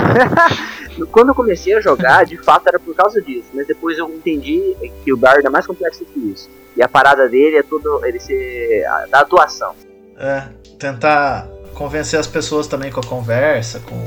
quando 1.11 1.29
eu 1.29 1.35
comecei 1.35 1.75
a 1.75 1.81
jogar, 1.81 2.25
de 2.25 2.37
fato 2.37 2.69
era 2.69 2.79
por 2.79 2.95
causa 2.95 3.21
disso, 3.21 3.49
mas 3.55 3.67
depois 3.67 3.99
eu 3.99 4.09
entendi 4.09 4.77
que 5.05 5.13
o 5.13 5.17
bardo 5.17 5.47
é 5.47 5.51
mais 5.51 5.67
complexo 5.67 6.05
que 6.05 6.19
isso. 6.19 6.51
E 6.77 6.83
a 6.83 6.89
parada 6.89 7.29
dele 7.29 7.57
é 7.57 7.63
tudo 7.63 8.05
ele 8.05 8.19
ser 8.19 8.85
da 9.11 9.21
atuação. 9.21 9.75
É, 10.19 10.45
tentar 10.79 11.49
convencer 11.75 12.19
as 12.19 12.27
pessoas 12.27 12.67
também 12.67 12.91
com 12.91 13.01
a 13.01 13.05
conversa, 13.05 13.81
com, 13.81 14.07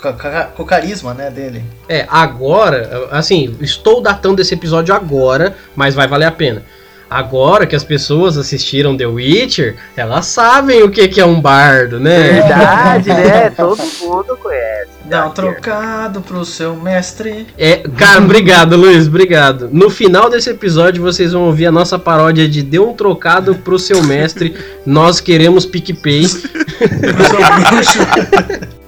com, 0.00 0.62
o 0.62 0.66
carisma, 0.66 1.14
né, 1.14 1.30
dele. 1.30 1.62
É, 1.88 2.06
agora, 2.08 3.08
assim, 3.10 3.56
estou 3.60 4.00
datando 4.00 4.40
esse 4.40 4.54
episódio 4.54 4.94
agora, 4.94 5.56
mas 5.76 5.94
vai 5.94 6.08
valer 6.08 6.26
a 6.26 6.32
pena. 6.32 6.64
Agora 7.10 7.66
que 7.66 7.74
as 7.74 7.82
pessoas 7.82 8.38
assistiram 8.38 8.96
The 8.96 9.06
Witcher, 9.06 9.76
elas 9.96 10.26
sabem 10.26 10.84
o 10.84 10.90
que, 10.90 11.08
que 11.08 11.20
é 11.20 11.26
um 11.26 11.40
bardo, 11.40 11.98
né? 11.98 12.34
Verdade, 12.34 13.08
né? 13.08 13.50
Todo 13.56 13.82
mundo 14.00 14.38
conhece. 14.40 14.90
Dá 15.06 15.26
um 15.26 15.30
trocado 15.30 16.20
pro 16.20 16.44
seu 16.44 16.76
mestre. 16.76 17.48
É, 17.58 17.78
cara, 17.78 18.22
obrigado, 18.22 18.76
Luiz, 18.76 19.08
obrigado. 19.08 19.68
No 19.72 19.90
final 19.90 20.30
desse 20.30 20.50
episódio, 20.50 21.02
vocês 21.02 21.32
vão 21.32 21.42
ouvir 21.46 21.66
a 21.66 21.72
nossa 21.72 21.98
paródia 21.98 22.48
de 22.48 22.62
Dê 22.62 22.78
um 22.78 22.92
trocado 22.92 23.56
pro 23.56 23.76
seu 23.76 24.04
mestre. 24.04 24.54
Nós 24.86 25.20
queremos 25.20 25.66
PicPay. 25.66 26.28
Pro 26.28 27.24
seu 27.26 27.70
bruxo. 27.70 27.98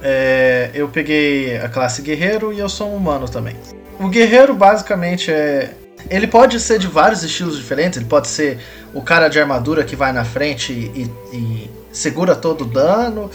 É, 0.00 0.70
eu 0.74 0.88
peguei 0.88 1.56
a 1.58 1.68
classe 1.68 2.02
guerreiro 2.02 2.52
e 2.52 2.58
eu 2.58 2.68
sou 2.68 2.92
um 2.92 2.96
humano 2.96 3.28
também. 3.28 3.56
O 3.98 4.08
guerreiro 4.08 4.54
basicamente 4.54 5.30
é. 5.30 5.70
Ele 6.10 6.26
pode 6.26 6.58
ser 6.60 6.78
de 6.78 6.86
vários 6.86 7.22
estilos 7.22 7.56
diferentes. 7.56 7.96
Ele 7.98 8.06
pode 8.06 8.28
ser 8.28 8.58
o 8.94 9.02
cara 9.02 9.28
de 9.28 9.38
armadura 9.40 9.84
que 9.84 9.96
vai 9.96 10.12
na 10.12 10.24
frente 10.24 10.72
e, 10.72 11.10
e 11.32 11.70
segura 11.92 12.34
todo 12.34 12.62
o 12.62 12.64
dano. 12.64 13.30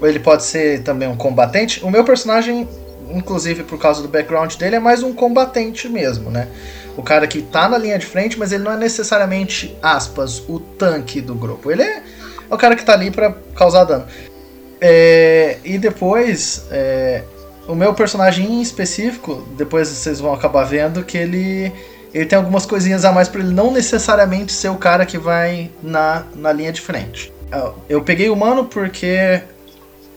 Ou 0.00 0.08
ele 0.08 0.18
pode 0.18 0.44
ser 0.44 0.82
também 0.82 1.08
um 1.08 1.16
combatente. 1.16 1.84
O 1.84 1.90
meu 1.90 2.04
personagem, 2.04 2.68
inclusive 3.10 3.62
por 3.62 3.78
causa 3.78 4.02
do 4.02 4.08
background 4.08 4.54
dele, 4.54 4.76
é 4.76 4.80
mais 4.80 5.02
um 5.02 5.12
combatente 5.12 5.88
mesmo, 5.88 6.30
né? 6.30 6.48
O 6.96 7.02
cara 7.02 7.26
que 7.26 7.42
tá 7.42 7.68
na 7.68 7.76
linha 7.76 7.98
de 7.98 8.06
frente, 8.06 8.38
mas 8.38 8.52
ele 8.52 8.64
não 8.64 8.72
é 8.72 8.76
necessariamente, 8.76 9.76
aspas, 9.82 10.42
o 10.48 10.58
tanque 10.58 11.20
do 11.20 11.34
grupo. 11.34 11.70
Ele 11.70 11.82
é, 11.82 12.02
é 12.50 12.54
o 12.54 12.56
cara 12.56 12.74
que 12.74 12.84
tá 12.84 12.94
ali 12.94 13.10
para 13.10 13.34
causar 13.54 13.84
dano. 13.84 14.06
É, 14.80 15.58
e 15.64 15.78
depois, 15.78 16.66
é, 16.70 17.22
o 17.68 17.74
meu 17.74 17.92
personagem 17.94 18.46
em 18.46 18.62
específico, 18.62 19.46
depois 19.56 19.88
vocês 19.88 20.20
vão 20.20 20.32
acabar 20.32 20.64
vendo 20.64 21.02
que 21.02 21.18
ele, 21.18 21.72
ele 22.14 22.26
tem 22.26 22.36
algumas 22.36 22.64
coisinhas 22.66 23.04
a 23.04 23.12
mais 23.12 23.28
para 23.28 23.40
ele 23.40 23.52
não 23.52 23.70
necessariamente 23.72 24.52
ser 24.52 24.68
o 24.70 24.76
cara 24.76 25.04
que 25.06 25.18
vai 25.18 25.70
na, 25.82 26.22
na 26.34 26.52
linha 26.52 26.72
de 26.72 26.80
frente. 26.80 27.32
Eu- 27.88 28.02
peguei 28.02 28.28
humano 28.28 28.64
porque, 28.64 29.40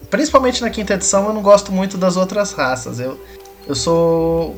principalmente 0.10 0.62
na 0.62 0.69
quinta 0.69 0.93
edição, 0.96 1.27
eu 1.27 1.34
não 1.34 1.41
gosto 1.41 1.72
muito 1.72 1.98
das 1.98 2.17
outras 2.17 2.51
raças. 2.53 3.00
Eu, 3.00 3.19
eu 3.67 3.75
sou 3.75 4.55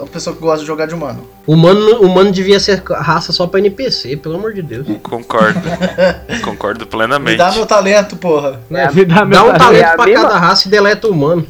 a 0.00 0.06
pessoa 0.06 0.34
que 0.34 0.40
gosta 0.42 0.60
de 0.60 0.66
jogar 0.66 0.86
de 0.86 0.94
humano. 0.94 1.26
Humano, 1.46 2.00
humano 2.00 2.30
devia 2.32 2.58
ser 2.60 2.82
raça 2.84 3.32
só 3.32 3.46
pra 3.46 3.60
NPC, 3.60 4.16
pelo 4.16 4.36
amor 4.36 4.52
de 4.54 4.62
Deus. 4.62 4.86
Concordo. 5.02 5.60
Concordo 6.44 6.80
Me 6.84 6.90
plenamente. 6.90 7.36
dá 7.36 7.52
meu 7.52 7.66
talento, 7.66 8.16
porra. 8.16 8.60
Né? 8.70 8.88
Me 8.92 9.04
dá 9.04 9.24
meu 9.24 9.38
Dá 9.38 9.44
um 9.44 9.46
talento. 9.58 9.60
talento 9.64 9.84
É 9.92 9.96
pra 9.96 10.04
mesma- 10.06 10.22
cada 10.28 10.38
raça 10.38 10.68
e 10.68 10.70
deleta 10.70 11.06
o 11.08 11.10
humano. 11.10 11.46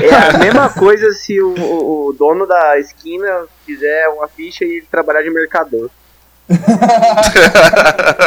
É 0.00 0.14
a 0.14 0.38
mesma 0.38 0.68
coisa 0.70 1.12
se 1.12 1.40
o, 1.40 1.54
o- 1.54 2.12
dono 2.18 2.46
da 2.46 2.78
esquina 2.78 3.44
fizer 3.66 4.08
uma 4.08 4.26
ficha 4.28 4.64
e 4.64 4.78
ele 4.78 4.86
trabalhar 4.90 5.22
de 5.22 5.30
mercador. 5.30 5.90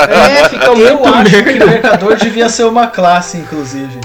É, 0.10 0.50
fica 0.50 0.66
Eu 0.66 1.06
acho 1.06 1.30
que 1.32 1.42
merda. 1.42 1.66
o 1.66 1.70
mercador 1.70 2.16
devia 2.16 2.50
ser 2.50 2.64
uma 2.66 2.88
classe, 2.88 3.38
inclusive. 3.38 4.00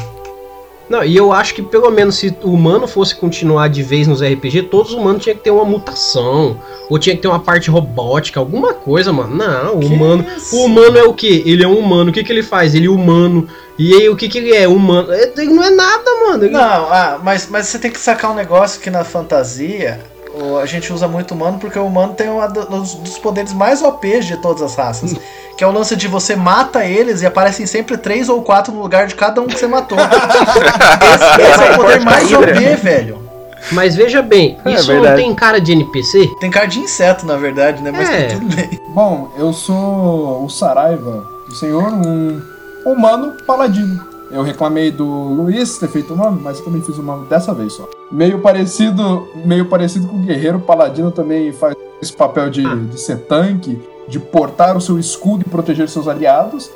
Não, 0.95 1.05
e 1.05 1.17
eu 1.17 1.33
acho 1.33 1.55
que 1.55 1.63
pelo 1.63 1.91
menos 1.91 2.15
se 2.17 2.33
o 2.43 2.51
humano 2.53 2.87
fosse 2.87 3.17
continuar 3.17 3.67
de 3.69 3.83
vez 3.83 4.07
nos 4.07 4.23
RPG, 4.23 4.65
todos 4.71 4.93
os 4.93 4.97
humanos 4.97 5.23
tinham 5.25 5.37
que 5.37 5.43
ter 5.43 5.51
uma 5.51 5.65
mutação. 5.65 6.57
Ou 6.89 6.99
tinha 6.99 7.17
que 7.17 7.23
ter 7.23 7.29
uma 7.29 7.41
parte 7.41 7.69
robótica, 7.71 8.39
alguma 8.39 8.75
coisa, 8.75 9.13
mano. 9.13 9.35
Não, 9.35 9.77
o 9.77 9.81
Que 9.81 9.87
humano. 9.87 10.25
isso? 10.37 10.55
O 10.57 10.67
humano 10.67 10.99
é 10.99 11.03
o 11.03 11.13
quê? 11.15 11.43
Ele 11.47 11.65
é 11.65 11.67
um 11.67 11.79
humano. 11.79 12.11
O 12.11 12.13
que, 12.13 12.23
que 12.23 12.31
ele 12.31 12.43
faz? 12.43 12.75
Ele 12.75 12.87
é 12.87 12.91
humano. 12.91 13.49
E 13.79 13.93
aí, 13.95 14.09
o 14.09 14.15
que, 14.15 14.29
que 14.29 14.39
ele 14.39 14.53
é? 14.55 14.69
Humano. 14.69 15.13
É, 15.13 15.33
Ele 15.37 15.53
não 15.53 15.65
é 15.65 15.71
nada, 15.71 16.05
mano. 16.27 16.45
Ele- 16.45 16.53
Não, 16.53 16.61
ah, 16.61 17.19
mas, 17.25 17.49
mas 17.51 17.67
você 17.67 17.79
tem 17.79 17.91
que 17.91 17.99
sacar 17.99 18.31
um 18.31 18.35
negócio 18.35 18.81
que 18.81 18.89
na 18.91 19.03
fantasia 19.03 19.99
o- 20.41 20.59
a 20.59 20.67
gente 20.67 20.93
usa 20.93 21.07
muito 21.09 21.33
humano 21.35 21.59
porque 21.59 21.79
o 21.79 21.87
humano 21.87 22.15
tem 22.15 22.29
um 22.29 22.39
dos, 22.53 22.95
dos 22.95 23.19
poderes 23.19 23.53
mais 23.53 23.83
OPs 23.83 24.25
de 24.27 24.37
todas 24.39 24.63
as 24.63 24.75
raças. 24.75 25.15
Que 25.57 25.63
é 25.63 25.67
o 25.69 25.71
lance 25.71 25.95
de 25.95 26.09
você 26.09 26.35
mata 26.35 26.85
eles 26.85 27.23
e 27.23 27.27
aparecem 27.27 27.65
sempre 27.65 27.97
três 27.97 28.29
ou 28.29 28.43
quatro 28.43 28.73
no 28.73 28.83
lugar 28.83 29.07
de 29.07 29.15
cada 29.15 29.41
um 29.41 29.47
que 29.47 29.57
você 29.57 29.69
matou. 29.69 29.97
esse, 30.03 31.43
esse 31.43 31.63
é 31.63 31.71
o 31.71 31.77
poder 31.77 32.01
mais 32.01 32.33
OP, 32.33 32.53
velho. 32.83 33.23
Mas 33.71 33.95
veja 33.95 34.21
bem, 34.21 34.59
É 34.65 34.73
isso 34.73 34.93
não 34.93 35.01
verdade. 35.01 35.23
tem 35.23 35.33
cara 35.33 35.61
de 35.61 35.71
NPC? 35.71 36.29
Tem 36.41 36.51
cara 36.51 36.67
de 36.67 36.81
inseto, 36.81 37.25
na 37.25 37.37
verdade, 37.37 37.81
né? 37.85 37.93
Mas 37.93 38.11
É. 38.11 38.23
tá 38.27 38.35
tudo 38.35 38.55
bem. 38.57 38.81
Bom, 38.89 39.29
eu 39.39 39.53
sou 39.53 40.45
o 40.45 40.51
Saraiva, 40.51 41.25
o 41.49 41.53
senhor, 41.55 41.85
um 41.85 42.43
humano 42.85 43.35
paladino. 43.47 44.05
Eu 44.31 44.43
reclamei 44.43 44.91
do 44.91 45.05
Luiz 45.05 45.79
ter 45.79 45.89
feito 45.89 46.15
o 46.15 46.17
nome, 46.17 46.41
mas 46.43 46.59
eu 46.59 46.65
também 46.65 46.81
fiz 46.83 46.99
o 46.99 47.03
nome 47.03 47.27
dessa 47.29 47.53
vez 47.55 47.73
só. 47.75 47.89
Meio 48.11 48.41
parecido, 48.41 49.29
meio 49.45 49.67
parecido 49.67 50.07
com 50.09 50.17
o 50.17 50.21
guerreiro 50.21 50.59
paladino 50.61 51.11
também 51.11 51.53
faz 51.53 51.75
esse 52.01 52.13
papel 52.13 52.51
de, 52.51 52.67
Ah. 52.67 52.75
de 52.75 52.99
ser 53.01 53.19
tanque, 53.27 53.79
de 54.09 54.19
portar 54.19 54.77
o 54.77 54.81
seu 54.81 54.99
escudo 54.99 55.45
e 55.47 55.49
proteger 55.51 55.89
seus 55.89 56.09
aliados. 56.09 56.71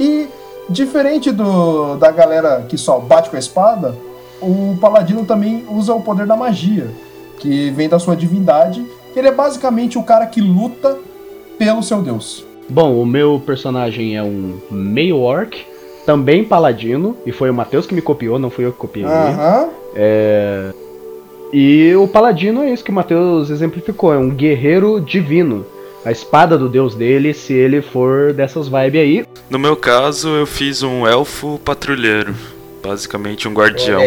E 0.00 0.26
diferente 0.68 1.30
do 1.30 1.96
da 1.96 2.10
galera 2.10 2.64
que 2.68 2.76
só 2.78 2.98
bate 2.98 3.30
com 3.30 3.36
a 3.36 3.38
espada, 3.38 3.94
o 4.40 4.76
paladino 4.80 5.24
também 5.24 5.64
usa 5.70 5.94
o 5.94 6.00
poder 6.02 6.26
da 6.26 6.36
magia, 6.36 6.90
que 7.38 7.70
vem 7.70 7.88
da 7.88 7.98
sua 7.98 8.16
divindade. 8.16 8.84
Ele 9.14 9.28
é 9.28 9.32
basicamente 9.32 9.96
o 9.98 10.02
cara 10.02 10.26
que 10.26 10.40
luta 10.40 10.98
pelo 11.58 11.82
seu 11.82 12.02
deus. 12.02 12.44
Bom, 12.68 13.00
o 13.00 13.06
meu 13.06 13.40
personagem 13.44 14.16
é 14.16 14.22
um 14.22 14.58
meio 14.70 15.18
orc, 15.20 15.64
também 16.04 16.44
paladino, 16.44 17.16
e 17.24 17.32
foi 17.32 17.50
o 17.50 17.54
Matheus 17.54 17.86
que 17.86 17.94
me 17.94 18.02
copiou, 18.02 18.38
não 18.38 18.50
fui 18.50 18.64
eu 18.64 18.72
que 18.72 18.78
copiei. 18.78 19.04
ele. 19.04 19.12
Aham. 19.14 19.68
E 21.52 21.94
o 21.94 22.08
paladino 22.08 22.62
é 22.62 22.70
isso 22.72 22.82
que 22.82 22.90
o 22.90 22.94
Matheus 22.94 23.48
exemplificou, 23.48 24.12
é 24.12 24.18
um 24.18 24.30
guerreiro 24.30 25.00
divino. 25.00 25.64
A 26.04 26.10
espada 26.10 26.58
do 26.58 26.68
deus 26.68 26.94
dele, 26.94 27.32
se 27.32 27.54
ele 27.54 27.80
for 27.80 28.32
dessas 28.32 28.68
vibes 28.68 29.00
aí. 29.00 29.24
No 29.48 29.58
meu 29.58 29.74
caso, 29.76 30.28
eu 30.30 30.46
fiz 30.46 30.82
um 30.82 31.06
elfo 31.06 31.58
patrulheiro. 31.64 32.34
Basicamente 32.82 33.48
um 33.48 33.54
guardião 33.54 34.00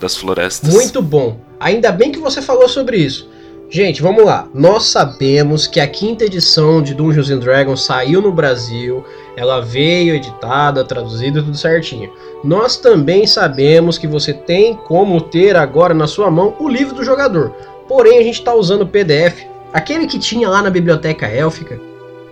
das 0.00 0.16
florestas. 0.16 0.72
Muito 0.72 1.02
bom. 1.02 1.38
Ainda 1.60 1.92
bem 1.92 2.10
que 2.10 2.18
você 2.18 2.40
falou 2.40 2.68
sobre 2.68 2.96
isso. 2.96 3.28
Gente, 3.68 4.00
vamos 4.00 4.24
lá. 4.24 4.48
Nós 4.54 4.84
sabemos 4.84 5.66
que 5.66 5.80
a 5.80 5.86
quinta 5.86 6.24
edição 6.24 6.82
de 6.82 6.94
Dungeons 6.94 7.30
and 7.30 7.38
Dragons 7.40 7.84
saiu 7.84 8.22
no 8.22 8.32
Brasil. 8.32 9.04
Ela 9.36 9.60
veio 9.60 10.14
editada, 10.14 10.84
traduzida, 10.84 11.42
tudo 11.42 11.56
certinho. 11.56 12.12
Nós 12.44 12.76
também 12.76 13.26
sabemos 13.26 13.96
que 13.96 14.06
você 14.06 14.32
tem 14.32 14.74
como 14.74 15.20
ter 15.20 15.56
agora 15.56 15.94
na 15.94 16.06
sua 16.06 16.30
mão 16.30 16.54
o 16.58 16.68
livro 16.68 16.94
do 16.94 17.04
jogador. 17.04 17.50
Porém, 17.88 18.18
a 18.18 18.22
gente 18.22 18.38
está 18.38 18.54
usando 18.54 18.82
o 18.82 18.86
PDF, 18.86 19.46
aquele 19.72 20.06
que 20.06 20.18
tinha 20.18 20.48
lá 20.48 20.62
na 20.62 20.70
biblioteca 20.70 21.26
élfica, 21.26 21.80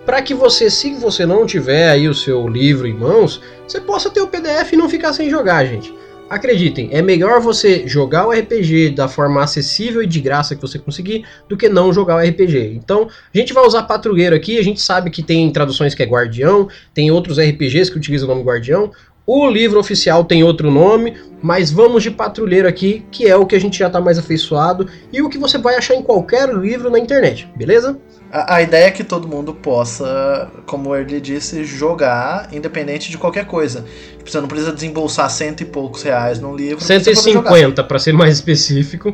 para 0.05 0.21
que 0.21 0.33
você, 0.33 0.69
se 0.69 0.93
você 0.95 1.25
não 1.25 1.45
tiver 1.45 1.89
aí 1.89 2.07
o 2.07 2.13
seu 2.13 2.47
livro 2.47 2.87
em 2.87 2.93
mãos, 2.93 3.41
você 3.67 3.79
possa 3.79 4.09
ter 4.09 4.21
o 4.21 4.27
PDF 4.27 4.73
e 4.73 4.77
não 4.77 4.89
ficar 4.89 5.13
sem 5.13 5.29
jogar, 5.29 5.65
gente. 5.65 5.93
Acreditem, 6.31 6.87
é 6.93 7.01
melhor 7.01 7.41
você 7.41 7.85
jogar 7.85 8.25
o 8.25 8.31
RPG 8.31 8.91
da 8.91 9.09
forma 9.09 9.43
acessível 9.43 10.01
e 10.01 10.07
de 10.07 10.21
graça 10.21 10.55
que 10.55 10.61
você 10.61 10.79
conseguir 10.79 11.25
do 11.49 11.57
que 11.57 11.67
não 11.67 11.91
jogar 11.91 12.15
o 12.15 12.25
RPG. 12.25 12.71
Então, 12.73 13.09
a 13.35 13.37
gente 13.37 13.51
vai 13.51 13.65
usar 13.65 13.83
patrulheiro 13.83 14.33
aqui, 14.33 14.57
a 14.57 14.63
gente 14.63 14.79
sabe 14.79 15.09
que 15.09 15.21
tem 15.21 15.51
traduções 15.51 15.93
que 15.93 16.01
é 16.01 16.05
guardião, 16.05 16.69
tem 16.93 17.11
outros 17.11 17.37
RPGs 17.37 17.91
que 17.91 17.97
utilizam 17.97 18.29
o 18.29 18.31
nome 18.31 18.45
guardião. 18.45 18.93
O 19.27 19.45
livro 19.49 19.77
oficial 19.77 20.23
tem 20.23 20.41
outro 20.41 20.71
nome, 20.71 21.17
mas 21.43 21.69
vamos 21.69 22.01
de 22.01 22.09
patrulheiro 22.09 22.65
aqui, 22.65 23.05
que 23.11 23.27
é 23.27 23.35
o 23.35 23.45
que 23.45 23.57
a 23.57 23.59
gente 23.59 23.77
já 23.77 23.87
está 23.87 23.99
mais 23.99 24.17
afeiçoado 24.17 24.87
e 25.11 25.21
o 25.21 25.27
que 25.27 25.37
você 25.37 25.57
vai 25.57 25.75
achar 25.75 25.95
em 25.95 26.01
qualquer 26.01 26.47
livro 26.47 26.89
na 26.89 26.97
internet, 26.97 27.45
beleza? 27.57 27.99
A, 28.31 28.55
a 28.55 28.61
ideia 28.61 28.85
é 28.85 28.91
que 28.91 29.03
todo 29.03 29.27
mundo 29.27 29.53
possa, 29.53 30.49
como 30.65 30.95
ele 30.95 31.19
disse, 31.19 31.63
jogar 31.65 32.47
independente 32.53 33.11
de 33.11 33.17
qualquer 33.17 33.45
coisa. 33.45 33.85
Você 34.25 34.39
não 34.39 34.47
precisa 34.47 34.71
desembolsar 34.71 35.29
cento 35.29 35.61
e 35.61 35.65
poucos 35.65 36.01
reais 36.03 36.39
num 36.39 36.55
livro. 36.55 36.77
pra 36.77 36.85
você 36.85 36.99
poder 36.99 37.33
jogar. 37.33 37.49
150 37.51 37.83
para 37.83 37.99
ser 37.99 38.13
mais 38.13 38.35
específico. 38.35 39.13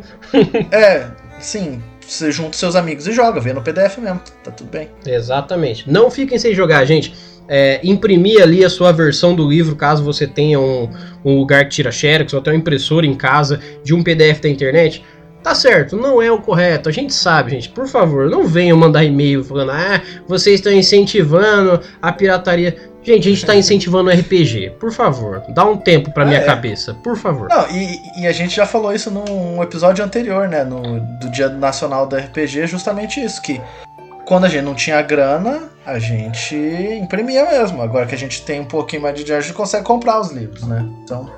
É, 0.72 1.08
sim. 1.40 1.82
Você 2.08 2.32
junta 2.32 2.56
seus 2.56 2.76
amigos 2.76 3.06
e 3.06 3.12
joga, 3.12 3.42
vê 3.42 3.52
no 3.52 3.62
PDF 3.62 3.98
mesmo. 3.98 4.22
Tá 4.44 4.52
tudo 4.52 4.70
bem. 4.70 4.90
Exatamente. 5.06 5.90
Não 5.92 6.10
fiquem 6.10 6.40
sem 6.40 6.54
jogar, 6.54 6.86
gente. 6.86 7.14
É, 7.50 7.80
imprimir 7.84 8.42
ali 8.42 8.64
a 8.64 8.70
sua 8.70 8.92
versão 8.92 9.34
do 9.34 9.48
livro, 9.48 9.76
caso 9.76 10.04
você 10.04 10.28
tenha 10.28 10.60
um, 10.60 10.90
um 11.24 11.38
lugar 11.38 11.66
que 11.66 11.72
tira 11.72 11.92
xerox 11.92 12.34
ou 12.34 12.40
até 12.40 12.52
uma 12.52 12.58
impressora 12.58 13.06
em 13.06 13.16
casa 13.16 13.60
de 13.84 13.94
um 13.94 14.04
PDF 14.04 14.40
da 14.42 14.50
internet. 14.50 15.04
Tá 15.44 15.56
certo, 15.56 15.96
não 15.96 16.22
é 16.22 16.30
o 16.32 16.40
correto. 16.42 16.90
A 16.90 16.92
gente 16.92 17.14
sabe, 17.14 17.52
gente. 17.52 17.70
Por 17.70 17.88
favor, 17.88 18.30
não 18.30 18.46
venham 18.46 18.78
mandar 18.78 19.04
e-mail 19.04 19.44
falando: 19.44 19.72
ah, 19.72 20.02
vocês 20.28 20.56
estão 20.60 20.72
incentivando 20.74 21.80
a 22.02 22.12
pirataria. 22.12 22.76
Gente, 23.04 23.28
a 23.30 23.32
gente 23.32 23.46
tá 23.46 23.56
incentivando 23.56 24.10
o 24.10 24.14
RPG. 24.14 24.72
Por 24.78 24.92
favor, 24.92 25.42
dá 25.50 25.64
um 25.64 25.78
tempo 25.78 26.12
pra 26.12 26.26
minha 26.26 26.40
É. 26.42 26.44
cabeça. 26.44 26.94
Por 26.96 27.16
favor. 27.16 27.48
Não, 27.48 27.66
e, 27.72 27.98
e 28.22 28.28
a 28.28 28.34
gente 28.34 28.54
já 28.54 28.66
falou 28.66 28.94
isso 28.94 29.10
num 29.10 29.64
episódio 29.64 30.04
anterior, 30.04 30.50
né? 30.50 30.66
No, 30.66 31.00
do 31.22 31.30
Dia 31.32 31.48
Nacional 31.48 32.06
do 32.06 32.18
RPG, 32.18 32.68
justamente 32.68 33.24
isso, 33.24 33.42
que 33.42 33.62
quando 34.26 34.44
a 34.44 34.50
gente 34.50 34.64
não 34.66 34.76
tinha 34.76 35.02
grana, 35.02 35.70
a 35.86 35.98
gente 36.00 36.54
imprimia 37.02 37.46
mesmo. 37.46 37.82
Agora 37.82 38.06
que 38.06 38.14
a 38.14 38.18
gente 38.18 38.42
tem 38.42 38.60
um 38.60 38.66
pouquinho 38.66 39.04
mais 39.04 39.16
de 39.16 39.24
dinheiro, 39.24 39.42
a 39.42 39.48
gente 39.48 39.56
consegue 39.56 39.86
comprar 39.86 40.20
os 40.20 40.32
livros, 40.34 40.64
né? 40.64 40.86
Então, 41.06 41.30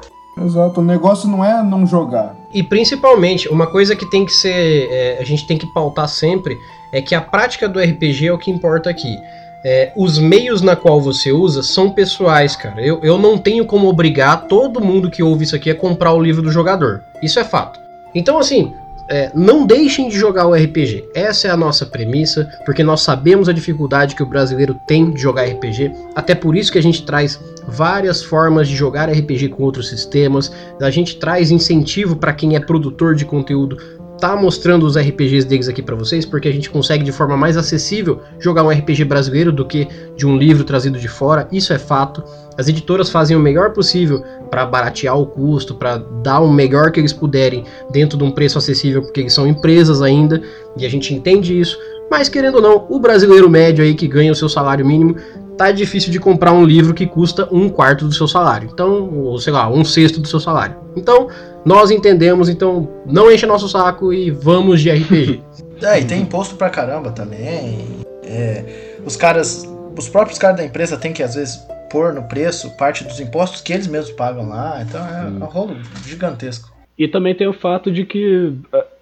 Exato. 0.44 0.80
O 0.80 0.84
negócio 0.84 1.30
não 1.30 1.46
é 1.46 1.62
não 1.62 1.86
jogar. 1.86 2.34
E 2.52 2.64
principalmente, 2.64 3.48
uma 3.48 3.68
coisa 3.68 3.96
que 3.96 4.10
tem 4.10 4.26
que 4.26 4.34
ser. 4.34 4.90
é, 4.92 5.18
a 5.20 5.24
gente 5.24 5.46
tem 5.46 5.58
que 5.58 5.68
pautar 5.68 6.08
sempre 6.08 6.58
é 6.92 7.02
que 7.02 7.14
a 7.14 7.22
prática 7.22 7.70
do 7.70 7.80
RPG 7.80 8.28
é 8.28 8.34
o 8.34 8.38
que 8.38 8.50
importa 8.50 8.90
aqui. 8.90 9.18
é, 9.64 9.92
os 9.96 10.18
meios 10.18 10.62
na 10.62 10.76
qual 10.76 11.02
você 11.02 11.32
usa 11.32 11.62
são 11.62 11.92
pessoais, 11.92 12.56
cara. 12.56 12.82
Eu, 12.82 13.00
eu 13.04 13.18
não 13.18 13.38
tenho 13.38 13.66
como 13.66 13.88
obrigar 13.88 14.48
todo 14.48 14.82
mundo 14.82 15.12
que 15.12 15.22
ouve 15.22 15.44
isso 15.44 15.56
aqui 15.56 15.70
a 15.70 15.76
comprar 15.76 16.14
o 16.14 16.22
livro 16.22 16.42
do 16.42 16.52
jogador. 16.52 17.04
Isso 17.22 17.40
é 17.40 17.44
fato. 17.44 17.80
Então, 18.16 18.38
assim, 18.40 18.74
é, 19.10 19.32
não 19.34 19.66
deixem 19.66 20.08
de 20.08 20.18
jogar 20.18 20.48
o 20.48 20.54
RPG. 20.54 21.10
Essa 21.14 21.48
é 21.48 21.52
a 21.52 21.58
nossa 21.58 21.86
premissa, 21.86 22.48
porque 22.66 22.84
nós 22.84 23.02
sabemos 23.02 23.50
a 23.50 23.54
dificuldade 23.54 24.16
que 24.16 24.24
o 24.24 24.26
brasileiro 24.26 24.76
tem 24.88 25.12
de 25.12 25.22
jogar 25.22 25.46
RPG. 25.46 25.92
Até 26.16 26.36
por 26.36 26.56
isso 26.56 26.72
que 26.72 26.78
a 26.78 26.84
gente 26.84 27.04
traz 27.06 27.40
várias 27.68 28.24
formas 28.24 28.68
de 28.68 28.76
jogar 28.76 29.10
RPG 29.10 29.50
com 29.50 29.64
outros 29.64 29.90
sistemas. 29.90 30.52
A 30.82 30.90
gente 30.90 31.18
traz 31.18 31.52
incentivo 31.52 32.16
para 32.16 32.34
quem 32.34 32.56
é 32.56 32.60
produtor 32.60 33.16
de 33.16 33.26
conteúdo 33.26 33.78
tá 34.20 34.36
mostrando 34.36 34.86
os 34.86 34.98
RPGs 34.98 35.48
deles 35.48 35.68
aqui 35.68 35.82
para 35.82 35.96
vocês, 35.96 36.26
porque 36.26 36.48
a 36.48 36.52
gente 36.52 36.70
consegue 36.70 37.04
de 37.04 37.12
forma 37.12 37.38
mais 37.38 37.58
acessível 37.58 38.22
jogar 38.40 38.64
um 38.64 38.70
RPG 38.70 39.06
brasileiro 39.06 39.52
do 39.52 39.66
que 39.66 39.88
de 40.16 40.28
um 40.28 40.38
livro 40.38 40.64
trazido 40.64 41.00
de 41.00 41.08
fora. 41.08 41.48
Isso 41.52 41.74
é 41.74 41.80
fato. 41.80 42.24
As 42.58 42.68
editoras 42.68 43.10
fazem 43.10 43.38
o 43.38 43.40
melhor 43.40 43.72
possível 43.72 44.24
para 44.50 44.66
baratear 44.66 45.18
o 45.18 45.26
custo, 45.26 45.76
para 45.76 45.98
dar 45.98 46.42
o 46.42 46.52
melhor 46.52 46.92
que 46.92 47.00
eles 47.00 47.14
puderem 47.14 47.64
dentro 47.92 48.18
de 48.18 48.24
um 48.24 48.32
preço 48.32 48.58
acessível, 48.58 49.02
porque 49.02 49.22
eles 49.22 49.34
são 49.34 49.48
empresas 49.48 50.02
ainda, 50.02 50.42
e 50.78 50.86
a 50.86 50.90
gente 50.90 51.14
entende 51.14 51.58
isso. 51.58 51.78
Mas 52.12 52.28
querendo 52.28 52.56
ou 52.56 52.62
não, 52.62 52.88
o 52.90 53.00
brasileiro 53.00 53.50
médio 53.50 53.84
aí 53.84 53.94
que 53.94 54.08
ganha 54.08 54.32
o 54.32 54.36
seu 54.36 54.50
salário 54.50 54.86
mínimo 54.86 55.16
tá 55.60 55.72
difícil 55.72 56.10
de 56.10 56.20
comprar 56.20 56.54
um 56.54 56.64
livro 56.64 56.94
que 56.94 57.06
custa 57.06 57.48
um 57.52 57.68
quarto 57.68 58.06
do 58.06 58.14
seu 58.14 58.30
salário. 58.30 58.70
Então, 58.72 59.14
ou 59.14 59.38
sei 59.38 59.52
lá, 59.52 59.70
um 59.70 59.84
sexto 59.84 60.22
do 60.22 60.28
seu 60.28 60.40
salário. 60.40 60.78
Então, 60.96 61.28
nós 61.66 61.92
entendemos, 61.92 62.50
então 62.50 62.90
não 63.06 63.32
enche 63.32 63.46
nosso 63.46 63.68
saco 63.68 64.14
e 64.14 64.32
vamos 64.32 64.82
de 64.82 64.90
RPG. 64.92 65.42
é, 65.82 66.00
e 66.00 66.06
tem 66.06 66.22
imposto 66.22 66.56
pra 66.56 66.70
caramba 66.70 67.12
também. 67.12 67.86
É, 68.24 68.96
os 69.06 69.16
caras, 69.16 69.68
os 69.98 70.10
próprios 70.10 70.38
caras 70.38 70.58
da 70.58 70.66
empresa 70.66 70.98
têm 70.98 71.14
que 71.14 71.24
às 71.24 71.36
vezes 71.36 71.60
pôr 71.90 72.14
no 72.14 72.24
preço 72.24 72.70
parte 72.78 73.04
dos 73.04 73.20
impostos 73.20 73.62
que 73.62 73.74
eles 73.74 73.88
mesmos 73.88 74.12
pagam 74.16 74.48
lá. 74.48 74.82
Então 74.82 75.02
é 75.06 75.26
hum. 75.26 75.40
um 75.42 75.46
rolo 75.46 75.76
gigantesco. 76.06 76.72
E 76.98 77.08
também 77.08 77.34
tem 77.34 77.48
o 77.48 77.54
fato 77.54 77.92
de 77.92 78.06
que 78.06 78.54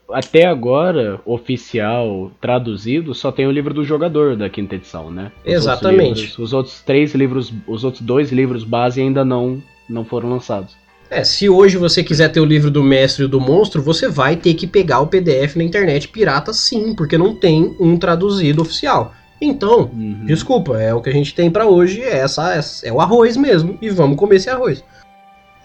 até 0.10 0.46
agora, 0.46 1.20
oficial, 1.26 2.32
traduzido, 2.40 3.14
só 3.14 3.32
tem 3.32 3.46
o 3.46 3.52
livro 3.52 3.74
do 3.74 3.84
jogador 3.84 4.36
da 4.36 4.50
quinta 4.50 4.76
edição, 4.76 5.12
né? 5.12 5.32
Os 5.46 5.54
Exatamente. 5.54 6.02
Outros 6.02 6.20
livros, 6.20 6.40
os 6.40 6.54
outros 6.54 6.82
três 6.82 7.14
livros, 7.14 7.54
os 7.68 7.84
outros 7.84 8.02
dois 8.02 8.32
livros 8.32 8.64
base 8.64 9.02
ainda 9.02 9.26
não, 9.26 9.62
não 9.90 10.06
foram 10.06 10.30
lançados. 10.30 10.78
É, 11.10 11.24
se 11.24 11.50
hoje 11.50 11.78
você 11.78 12.04
quiser 12.04 12.30
ter 12.30 12.40
o 12.40 12.46
livro 12.46 12.70
do 12.70 12.84
mestre 12.84 13.26
e 13.26 13.28
do 13.28 13.40
monstro, 13.40 13.82
você 13.82 14.08
vai 14.10 14.36
ter 14.36 14.54
que 14.54 14.68
pegar 14.68 15.00
o 15.00 15.08
PDF 15.08 15.56
na 15.56 15.64
internet 15.64 16.08
pirata 16.08 16.52
sim, 16.54 16.94
porque 16.94 17.18
não 17.18 17.34
tem 17.34 17.76
um 17.80 17.98
traduzido 17.98 18.62
oficial. 18.62 19.14
Então, 19.40 19.92
uhum. 19.94 20.26
desculpa, 20.26 20.82
é 20.82 20.94
o 20.94 21.02
que 21.02 21.10
a 21.10 21.14
gente 21.14 21.34
tem 21.34 21.50
para 21.50 21.68
hoje, 21.68 22.02
é, 22.02 22.18
essa, 22.20 22.62
é 22.84 22.92
o 22.92 23.00
arroz 23.00 23.38
mesmo, 23.38 23.78
e 23.82 23.90
vamos 23.90 24.18
comer 24.18 24.38
esse 24.38 24.50
arroz. 24.50 24.84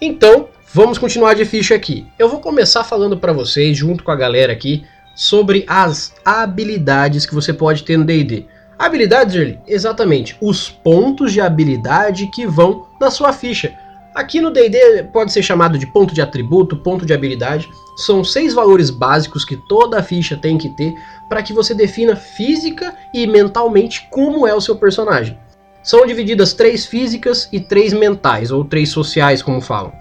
Então, 0.01 0.49
Vamos 0.75 0.97
continuar 0.97 1.35
de 1.35 1.45
ficha 1.45 1.75
aqui. 1.75 2.07
Eu 2.19 2.31
vou 2.31 2.41
começar 2.41 2.83
falando 2.83 3.19
para 3.19 3.31
vocês, 3.31 3.77
junto 3.77 4.03
com 4.03 4.11
a 4.11 4.17
galera 4.17 4.55
aqui, 4.55 4.87
sobre 5.15 5.67
as 5.69 6.15
habilidades 6.25 7.27
que 7.27 7.35
você 7.35 7.53
pode 7.53 7.83
ter 7.83 7.99
no 7.99 8.05
D&D. 8.05 8.47
Habilidades, 8.79 9.35
Early? 9.35 9.59
Exatamente, 9.69 10.35
os 10.41 10.71
pontos 10.71 11.31
de 11.31 11.43
habilidade 11.43 12.27
que 12.29 12.47
vão 12.47 12.87
na 12.99 13.11
sua 13.11 13.35
ficha. 13.35 13.75
Aqui 14.15 14.41
no 14.41 14.51
D&D 14.51 15.05
pode 15.05 15.33
ser 15.33 15.43
chamado 15.43 15.79
de 15.79 15.87
ponto 15.87 16.13
de 16.15 16.21
atributo, 16.21 16.77
ponto 16.77 17.07
de 17.07 17.15
habilidade. 17.15 17.69
São 17.97 18.23
seis 18.23 18.53
valores 18.53 18.91
básicos 18.91 19.45
que 19.45 19.57
toda 19.69 20.03
ficha 20.03 20.37
tem 20.37 20.59
que 20.59 20.69
ter 20.77 20.95
para 21.29 21.43
que 21.43 21.53
você 21.53 21.75
defina 21.75 22.15
física 22.15 22.95
e 23.15 23.27
mentalmente 23.27 24.07
como 24.11 24.47
é 24.47 24.55
o 24.55 24.61
seu 24.61 24.77
personagem. 24.77 25.39
São 25.83 26.07
divididas 26.07 26.53
três 26.53 26.87
físicas 26.87 27.49
e 27.53 27.59
três 27.59 27.93
mentais, 27.93 28.51
ou 28.51 28.65
três 28.65 28.91
sociais, 28.91 29.43
como 29.43 29.61
falam 29.61 29.93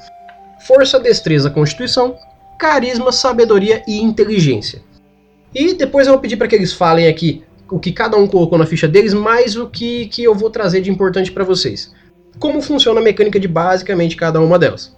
força, 0.62 1.00
destreza, 1.00 1.50
constituição, 1.50 2.16
carisma, 2.58 3.12
sabedoria 3.12 3.84
e 3.88 4.00
inteligência. 4.00 4.82
E 5.54 5.74
depois 5.74 6.08
eu 6.08 6.14
vou 6.14 6.22
pedir 6.22 6.38
para 6.38 6.48
que 6.48 6.56
eles 6.56 6.72
falem 6.72 7.08
aqui 7.08 7.44
o 7.70 7.80
que 7.80 7.92
cada 7.92 8.18
um 8.18 8.28
colocou 8.28 8.58
na 8.58 8.66
ficha 8.66 8.88
deles, 8.88 9.14
mais 9.14 9.56
o 9.56 9.68
que, 9.68 10.06
que 10.08 10.24
eu 10.24 10.36
vou 10.36 10.50
trazer 10.50 10.82
de 10.82 10.92
importante 10.92 11.32
para 11.32 11.44
vocês. 11.44 11.92
Como 12.40 12.62
funciona 12.62 13.00
a 13.00 13.04
mecânica 13.04 13.40
de 13.40 13.48
basicamente 13.48 14.16
cada 14.16 14.40
uma 14.42 14.58
delas. 14.58 14.96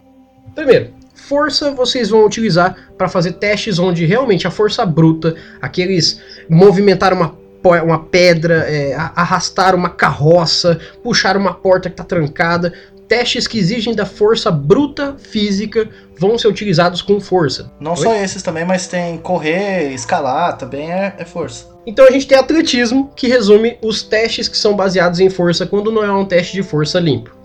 Primeiro, 0.56 0.92
força 1.16 1.72
vocês 1.72 2.10
vão 2.10 2.26
utilizar 2.26 2.76
para 2.98 3.08
fazer 3.08 3.34
testes 3.34 3.80
onde 3.80 4.06
realmente 4.06 4.48
a 4.48 4.52
força 4.52 4.86
bruta, 4.86 5.36
aqueles 5.62 6.22
movimentar 6.50 7.14
uma, 7.14 7.36
uma 7.84 8.00
pedra, 8.00 8.66
é, 8.70 8.94
arrastar 8.94 9.76
uma 9.76 9.90
carroça, 9.90 10.80
puxar 11.02 11.36
uma 11.38 11.54
porta 11.54 11.90
que 11.90 11.94
está 11.94 12.04
trancada, 12.04 12.74
testes 13.08 13.48
que 13.48 13.60
exigem 13.60 13.96
da 13.96 14.06
força 14.06 14.52
bruta 14.52 15.16
física 15.18 15.90
vão 16.18 16.38
ser 16.38 16.48
utilizados 16.48 17.02
com 17.02 17.20
força. 17.20 17.72
Não 17.80 17.92
Oi? 17.92 17.98
só 17.98 18.16
esses 18.16 18.42
também, 18.42 18.66
mas 18.66 18.88
tem 18.88 19.18
correr, 19.18 19.92
escalar, 19.94 20.58
também 20.58 20.92
é, 20.92 21.16
é, 21.18 21.26
força. 21.26 21.73
Então 21.86 22.06
a 22.06 22.12
gente 22.12 22.28
tem 22.28 22.38
atletismo, 22.38 23.12
que 23.16 23.28
resume 23.28 23.78
os 23.82 24.02
testes 24.02 24.48
que 24.48 24.58
são 24.58 24.76
baseados 24.76 25.20
em 25.20 25.30
força 25.30 25.66
quando 25.66 25.92
não 25.92 26.04
é 26.04 26.12
um 26.12 26.26
teste 26.26 26.54
de 26.54 26.64
força 26.64 27.00
limpo. 27.00 27.36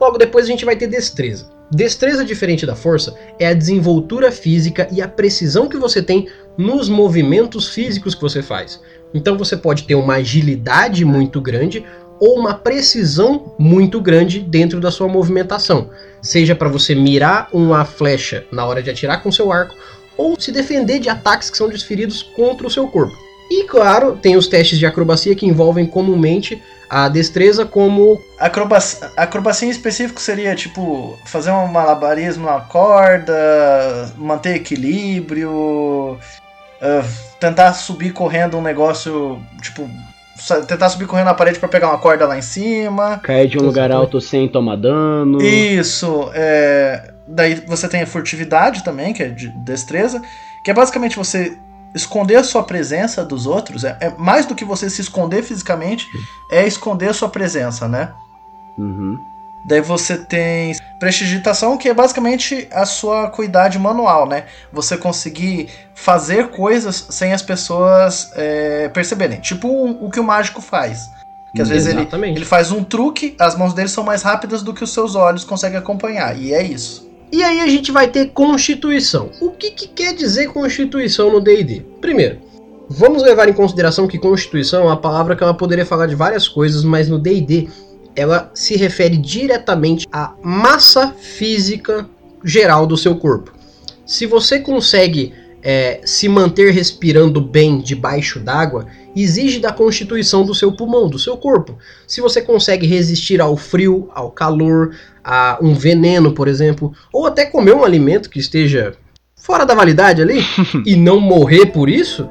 Logo 0.00 0.16
depois 0.16 0.46
a 0.46 0.48
gente 0.48 0.64
vai 0.64 0.76
ter 0.76 0.86
destreza. 0.86 1.52
Destreza, 1.70 2.24
diferente 2.24 2.66
da 2.66 2.74
força, 2.74 3.14
é 3.38 3.46
a 3.46 3.54
desenvoltura 3.54 4.30
física 4.30 4.88
e 4.92 5.02
a 5.02 5.08
precisão 5.08 5.68
que 5.68 5.76
você 5.76 6.02
tem 6.02 6.28
nos 6.56 6.88
movimentos 6.88 7.68
físicos 7.68 8.14
que 8.14 8.22
você 8.22 8.42
faz. 8.42 8.80
Então 9.12 9.36
você 9.36 9.56
pode 9.56 9.84
ter 9.84 9.94
uma 9.94 10.14
agilidade 10.14 11.04
muito 11.04 11.40
grande 11.40 11.84
ou 12.20 12.38
uma 12.38 12.54
precisão 12.54 13.54
muito 13.58 14.00
grande 14.00 14.40
dentro 14.40 14.80
da 14.80 14.90
sua 14.90 15.08
movimentação, 15.08 15.90
seja 16.22 16.54
para 16.54 16.68
você 16.68 16.94
mirar 16.94 17.48
uma 17.52 17.84
flecha 17.84 18.46
na 18.52 18.64
hora 18.64 18.82
de 18.82 18.90
atirar 18.90 19.22
com 19.22 19.32
seu 19.32 19.52
arco 19.52 19.74
ou 20.16 20.38
se 20.38 20.52
defender 20.52 21.00
de 21.00 21.08
ataques 21.08 21.50
que 21.50 21.56
são 21.56 21.68
desferidos 21.68 22.22
contra 22.22 22.66
o 22.66 22.70
seu 22.70 22.86
corpo. 22.86 23.16
E 23.54 23.64
claro, 23.64 24.16
tem 24.20 24.36
os 24.36 24.48
testes 24.48 24.78
de 24.78 24.86
acrobacia 24.86 25.34
que 25.36 25.46
envolvem 25.46 25.86
comumente 25.86 26.60
a 26.90 27.08
destreza 27.08 27.64
como. 27.64 28.20
Acrobacia, 28.38 29.10
acrobacia 29.16 29.68
em 29.68 29.70
específico 29.70 30.20
seria 30.20 30.56
tipo 30.56 31.16
fazer 31.24 31.52
um 31.52 31.68
malabarismo 31.68 32.46
na 32.46 32.60
corda, 32.60 34.12
manter 34.16 34.56
equilíbrio, 34.56 36.18
uh, 36.18 37.04
tentar 37.38 37.74
subir 37.74 38.12
correndo 38.12 38.58
um 38.58 38.62
negócio 38.62 39.40
tipo 39.62 39.88
tentar 40.66 40.88
subir 40.88 41.06
correndo 41.06 41.26
na 41.26 41.34
parede 41.34 41.60
para 41.60 41.68
pegar 41.68 41.90
uma 41.90 41.98
corda 41.98 42.26
lá 42.26 42.36
em 42.36 42.42
cima. 42.42 43.20
Cair 43.22 43.48
de 43.48 43.56
um 43.56 43.62
lugar 43.62 43.92
alto 43.92 44.20
sem 44.20 44.48
tomar 44.48 44.76
dano. 44.76 45.40
Isso. 45.40 46.28
É... 46.34 47.12
Daí 47.26 47.54
você 47.66 47.88
tem 47.88 48.02
a 48.02 48.06
furtividade 48.06 48.82
também, 48.82 49.14
que 49.14 49.22
é 49.22 49.28
de 49.28 49.48
destreza, 49.64 50.20
que 50.64 50.70
é 50.72 50.74
basicamente 50.74 51.16
você 51.16 51.56
esconder 51.94 52.36
a 52.36 52.44
sua 52.44 52.62
presença 52.62 53.24
dos 53.24 53.46
outros. 53.46 53.84
É, 53.84 53.96
é 54.00 54.14
mais 54.18 54.46
do 54.46 54.54
que 54.54 54.64
você 54.64 54.90
se 54.90 55.00
esconder 55.00 55.42
fisicamente, 55.42 56.08
é 56.50 56.66
esconder 56.66 57.10
a 57.10 57.14
sua 57.14 57.28
presença, 57.28 57.86
né? 57.86 58.12
Uhum. 58.76 59.18
Daí 59.64 59.80
você 59.80 60.18
tem 60.18 60.76
prestigitação, 61.00 61.78
que 61.78 61.88
é 61.88 61.94
basicamente 61.94 62.68
a 62.70 62.84
sua 62.84 63.30
cuidade 63.30 63.78
manual, 63.78 64.28
né? 64.28 64.44
Você 64.72 64.96
conseguir 64.96 65.68
fazer 65.94 66.48
coisas 66.48 67.06
sem 67.10 67.32
as 67.32 67.40
pessoas 67.40 68.30
é, 68.34 68.88
perceberem. 68.90 69.40
Tipo 69.40 69.68
o, 69.68 70.06
o, 70.06 70.10
que 70.10 70.20
o 70.20 70.24
mágico 70.24 70.60
faz. 70.60 71.10
Que 71.54 71.62
às 71.62 71.68
vezes 71.68 71.88
ele, 71.88 72.08
ele 72.12 72.44
faz 72.44 72.72
um 72.72 72.82
truque, 72.82 73.36
as 73.38 73.56
mãos 73.56 73.72
dele 73.72 73.88
são 73.88 74.02
mais 74.02 74.22
rápidas 74.22 74.60
do 74.60 74.74
que 74.74 74.82
os 74.82 74.92
seus 74.92 75.14
olhos 75.14 75.44
conseguem 75.44 75.78
acompanhar. 75.78 76.36
E 76.36 76.52
é 76.52 76.62
isso. 76.62 77.03
E 77.32 77.42
aí 77.42 77.60
a 77.60 77.66
gente 77.66 77.90
vai 77.90 78.08
ter 78.08 78.30
constituição. 78.30 79.30
O 79.40 79.50
que, 79.50 79.70
que 79.70 79.88
quer 79.88 80.14
dizer 80.14 80.52
constituição 80.52 81.30
no 81.32 81.40
D&D? 81.40 81.82
Primeiro, 82.00 82.38
vamos 82.88 83.22
levar 83.22 83.48
em 83.48 83.52
consideração 83.52 84.06
que 84.06 84.18
constituição 84.18 84.82
é 84.82 84.86
uma 84.86 84.96
palavra 84.96 85.34
que 85.34 85.42
ela 85.42 85.54
poderia 85.54 85.86
falar 85.86 86.06
de 86.06 86.14
várias 86.14 86.46
coisas, 86.46 86.84
mas 86.84 87.08
no 87.08 87.18
D&D 87.18 87.68
ela 88.14 88.50
se 88.54 88.76
refere 88.76 89.16
diretamente 89.16 90.06
à 90.12 90.34
massa 90.42 91.12
física 91.18 92.08
geral 92.44 92.86
do 92.86 92.96
seu 92.96 93.16
corpo. 93.16 93.52
Se 94.06 94.26
você 94.26 94.60
consegue 94.60 95.32
é, 95.62 96.00
se 96.04 96.28
manter 96.28 96.72
respirando 96.72 97.40
bem 97.40 97.78
debaixo 97.78 98.38
d'água, 98.38 98.86
exige 99.14 99.58
da 99.58 99.72
constituição 99.72 100.44
do 100.44 100.54
seu 100.54 100.72
pulmão, 100.72 101.08
do 101.08 101.18
seu 101.18 101.36
corpo. 101.36 101.78
Se 102.06 102.20
você 102.20 102.42
consegue 102.42 102.86
resistir 102.86 103.40
ao 103.40 103.56
frio, 103.56 104.08
ao 104.14 104.30
calor, 104.30 104.94
a 105.22 105.58
um 105.60 105.74
veneno, 105.74 106.32
por 106.32 106.48
exemplo, 106.48 106.92
ou 107.12 107.26
até 107.26 107.46
comer 107.46 107.74
um 107.74 107.84
alimento 107.84 108.28
que 108.28 108.38
esteja 108.38 108.94
fora 109.36 109.64
da 109.64 109.74
validade 109.74 110.22
ali 110.22 110.40
e 110.84 110.96
não 110.96 111.20
morrer 111.20 111.66
por 111.66 111.88
isso, 111.88 112.28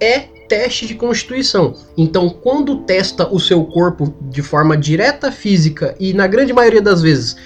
é 0.00 0.20
teste 0.48 0.86
de 0.86 0.94
constituição. 0.94 1.74
Então, 1.96 2.28
quando 2.28 2.82
testa 2.82 3.28
o 3.28 3.40
seu 3.40 3.64
corpo 3.64 4.14
de 4.30 4.42
forma 4.42 4.76
direta 4.76 5.32
física 5.32 5.94
e 5.98 6.12
na 6.12 6.26
grande 6.26 6.52
maioria 6.52 6.82
das 6.82 7.00
vezes 7.00 7.36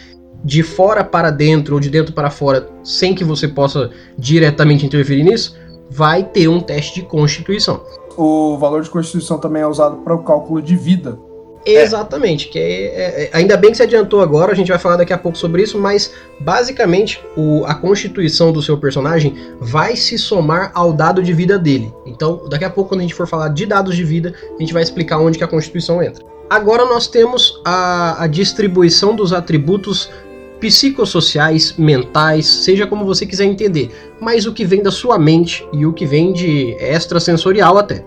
de 0.45 0.63
fora 0.63 1.03
para 1.03 1.31
dentro 1.31 1.75
ou 1.75 1.81
de 1.81 1.91
dentro 1.91 2.13
para 2.13 2.31
fora, 2.31 2.69
sem 2.85 3.15
que 3.15 3.25
você 3.25 3.49
possa 3.49 3.91
diretamente 4.17 4.87
interferir 4.87 5.25
nisso, 5.25 5.57
vai 5.91 6.23
ter 6.23 6.49
um 6.49 6.61
teste 6.61 7.01
de 7.01 7.07
constituição. 7.07 7.83
O 8.21 8.59
valor 8.59 8.83
de 8.83 8.91
constituição 8.91 9.39
também 9.39 9.63
é 9.63 9.67
usado 9.67 9.99
para 9.99 10.13
o 10.13 10.25
cálculo 10.25 10.61
de 10.61 10.75
vida. 10.75 11.17
Exatamente, 11.65 12.49
que 12.49 12.59
é, 12.59 13.25
é- 13.25 13.31
ainda 13.33 13.57
bem 13.57 13.71
que 13.71 13.77
você 13.77 13.83
adiantou 13.83 14.21
agora, 14.21 14.53
a 14.53 14.55
gente 14.55 14.69
vai 14.69 14.79
falar 14.79 14.97
daqui 14.97 15.13
a 15.13 15.19
pouco 15.19 15.37
sobre 15.37 15.63
isso, 15.63 15.79
mas 15.79 16.13
basicamente 16.41 17.21
o- 17.37 17.65
a 17.67 17.75
constituição 17.75 18.53
do 18.53 18.63
seu 18.63 18.77
personagem 18.79 19.35
vai 19.61 19.95
se 19.95 20.19
somar 20.19 20.73
ao 20.75 20.93
dado 20.93 21.23
de 21.23 21.33
vida 21.33 21.59
dele. 21.59 21.93
Então, 22.07 22.43
daqui 22.49 22.65
a 22.65 22.71
pouco, 22.71 22.91
quando 22.91 23.01
a 23.01 23.03
gente 23.03 23.15
for 23.15 23.27
falar 23.27 23.49
de 23.49 23.67
dados 23.67 23.95
de 23.95 24.03
vida, 24.03 24.35
a 24.57 24.61
gente 24.61 24.73
vai 24.73 24.83
explicar 24.83 25.19
onde 25.19 25.39
que 25.39 25.45
a 25.45 25.49
constituição 25.49 26.03
entra. 26.03 26.25
Agora 26.51 26.87
nós 26.87 27.07
temos 27.07 27.61
a, 27.65 28.25
a 28.25 28.27
distribuição 28.27 29.15
dos 29.15 29.33
atributos 29.33 30.11
psicossociais, 30.61 31.75
mentais, 31.77 32.47
seja 32.47 32.87
como 32.87 33.05
você 33.05 33.25
quiser 33.25 33.45
entender, 33.45 33.91
mas 34.21 34.47
o 34.47 34.53
que 34.53 34.65
vem 34.65 34.83
da 34.83 34.91
sua 34.91 35.19
mente 35.19 35.67
e 35.73 35.87
o 35.87 35.93
que 35.93 36.07
vem 36.07 36.33
de 36.33 36.75
extrasensorial 36.81 37.79
até. 37.79 38.05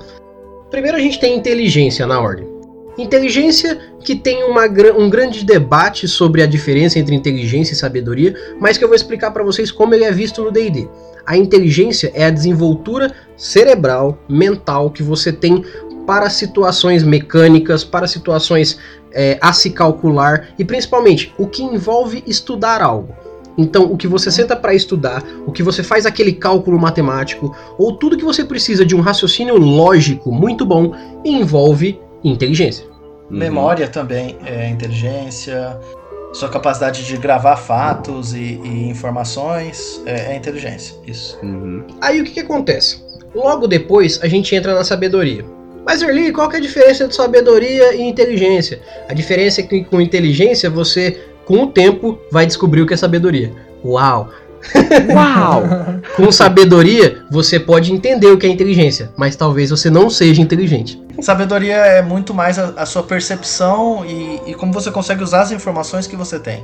Primeiro 0.69 0.97
a 0.97 0.99
gente 0.99 1.19
tem 1.19 1.35
inteligência 1.35 2.05
na 2.07 2.19
ordem. 2.19 2.47
Inteligência 2.97 3.79
que 4.03 4.15
tem 4.15 4.43
uma 4.43 4.65
um 4.97 5.09
grande 5.09 5.45
debate 5.45 6.07
sobre 6.07 6.41
a 6.41 6.45
diferença 6.45 6.99
entre 6.99 7.15
inteligência 7.15 7.73
e 7.73 7.77
sabedoria, 7.77 8.35
mas 8.59 8.77
que 8.77 8.83
eu 8.83 8.87
vou 8.87 8.95
explicar 8.95 9.31
para 9.31 9.43
vocês 9.43 9.71
como 9.71 9.93
ele 9.93 10.03
é 10.03 10.11
visto 10.11 10.43
no 10.43 10.51
D&D. 10.51 10.87
A 11.25 11.37
inteligência 11.37 12.11
é 12.13 12.25
a 12.25 12.29
desenvoltura 12.29 13.13
cerebral, 13.37 14.17
mental 14.27 14.89
que 14.89 15.03
você 15.03 15.31
tem 15.31 15.63
para 16.05 16.29
situações 16.29 17.03
mecânicas, 17.03 17.83
para 17.83 18.07
situações 18.07 18.77
é, 19.13 19.37
a 19.41 19.53
se 19.53 19.71
calcular 19.71 20.49
e 20.57 20.65
principalmente 20.65 21.33
o 21.37 21.47
que 21.47 21.63
envolve 21.63 22.23
estudar 22.25 22.81
algo. 22.81 23.15
Então, 23.57 23.91
o 23.91 23.97
que 23.97 24.07
você 24.07 24.31
senta 24.31 24.55
para 24.55 24.73
estudar, 24.73 25.23
o 25.45 25.51
que 25.51 25.61
você 25.61 25.83
faz 25.83 26.05
aquele 26.05 26.31
cálculo 26.33 26.79
matemático, 26.79 27.55
ou 27.77 27.95
tudo 27.95 28.17
que 28.17 28.23
você 28.23 28.43
precisa 28.43 28.85
de 28.85 28.95
um 28.95 29.01
raciocínio 29.01 29.57
lógico 29.57 30.31
muito 30.31 30.65
bom, 30.65 30.93
envolve 31.25 31.99
inteligência. 32.23 32.85
Uhum. 33.29 33.37
Memória 33.37 33.87
também 33.87 34.37
é 34.45 34.69
inteligência. 34.69 35.77
Sua 36.33 36.47
capacidade 36.47 37.05
de 37.05 37.17
gravar 37.17 37.57
fatos 37.57 38.33
e, 38.33 38.59
e 38.63 38.89
informações 38.89 40.01
é, 40.05 40.33
é 40.33 40.35
inteligência. 40.35 40.95
Isso. 41.05 41.37
Uhum. 41.43 41.83
Aí 41.99 42.21
o 42.21 42.23
que, 42.23 42.31
que 42.31 42.39
acontece? 42.39 43.03
Logo 43.35 43.67
depois 43.67 44.19
a 44.21 44.27
gente 44.27 44.55
entra 44.55 44.73
na 44.73 44.83
sabedoria. 44.83 45.45
Mas 45.85 46.01
Erli, 46.01 46.31
qual 46.31 46.47
que 46.49 46.55
é 46.55 46.59
a 46.59 46.61
diferença 46.61 47.03
entre 47.03 47.15
sabedoria 47.15 47.95
e 47.95 48.01
inteligência? 48.01 48.81
A 49.09 49.13
diferença 49.13 49.61
é 49.61 49.63
que 49.63 49.83
com 49.83 49.99
inteligência 49.99 50.69
você, 50.69 51.21
com 51.45 51.63
o 51.63 51.67
tempo, 51.67 52.19
vai 52.31 52.45
descobrir 52.45 52.81
o 52.81 52.87
que 52.87 52.93
é 52.93 52.97
sabedoria. 52.97 53.51
Uau! 53.83 54.29
Uau! 55.11 55.63
Com 56.15 56.31
sabedoria, 56.31 57.23
você 57.31 57.59
pode 57.59 57.91
entender 57.91 58.27
o 58.27 58.37
que 58.37 58.45
é 58.45 58.49
inteligência, 58.49 59.11
mas 59.17 59.35
talvez 59.35 59.71
você 59.71 59.89
não 59.89 60.07
seja 60.07 60.39
inteligente. 60.39 61.01
Sabedoria 61.19 61.77
é 61.77 62.01
muito 62.01 62.31
mais 62.31 62.59
a, 62.59 62.73
a 62.77 62.85
sua 62.85 63.01
percepção 63.01 64.05
e, 64.05 64.51
e 64.51 64.53
como 64.53 64.71
você 64.71 64.91
consegue 64.91 65.23
usar 65.23 65.41
as 65.41 65.51
informações 65.51 66.05
que 66.05 66.15
você 66.15 66.37
tem. 66.39 66.63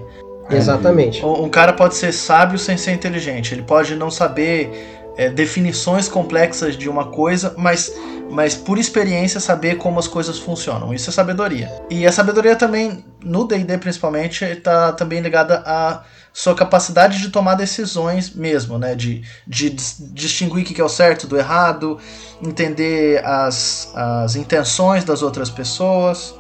Exatamente. 0.50 1.26
Um 1.26 1.46
um 1.46 1.50
cara 1.50 1.74
pode 1.74 1.96
ser 1.96 2.14
sábio 2.14 2.58
sem 2.58 2.78
ser 2.78 2.92
inteligente. 2.92 3.54
Ele 3.54 3.64
pode 3.64 3.96
não 3.96 4.10
saber 4.10 4.97
é, 5.18 5.30
definições 5.30 6.08
complexas 6.08 6.78
de 6.78 6.88
uma 6.88 7.08
coisa, 7.08 7.54
mas, 7.58 7.92
mas 8.30 8.56
por 8.56 8.78
experiência 8.78 9.40
saber 9.40 9.76
como 9.78 10.00
as 10.00 10.08
coisas 10.08 10.38
funcionam. 10.38 10.94
Isso 10.94 11.10
é 11.10 11.14
sabedoria. 11.14 11.70
E 11.90 12.06
a 12.06 12.12
sabedoria 12.12 12.56
também, 12.56 13.04
no 13.24 13.46
D&D 13.46 13.78
principalmente, 13.80 14.46
está 14.46 14.94
também 14.94 15.20
ligada 15.20 15.64
à 15.66 16.04
sua 16.32 16.54
capacidade 16.54 17.20
de 17.20 17.30
tomar 17.30 17.56
decisões 17.56 18.30
mesmo, 18.30 18.78
né? 18.78 18.94
De, 18.94 19.24
de 19.48 19.72
dis- 19.72 19.98
distinguir 20.14 20.64
o 20.64 20.66
que 20.66 20.80
é 20.80 20.84
o 20.84 20.90
certo 20.90 21.26
do 21.26 21.36
errado, 21.36 21.98
entender 22.40 23.26
as, 23.26 23.92
as 23.96 24.36
intenções 24.36 25.04
das 25.04 25.24
outras 25.24 25.50
pessoas. 25.50 26.36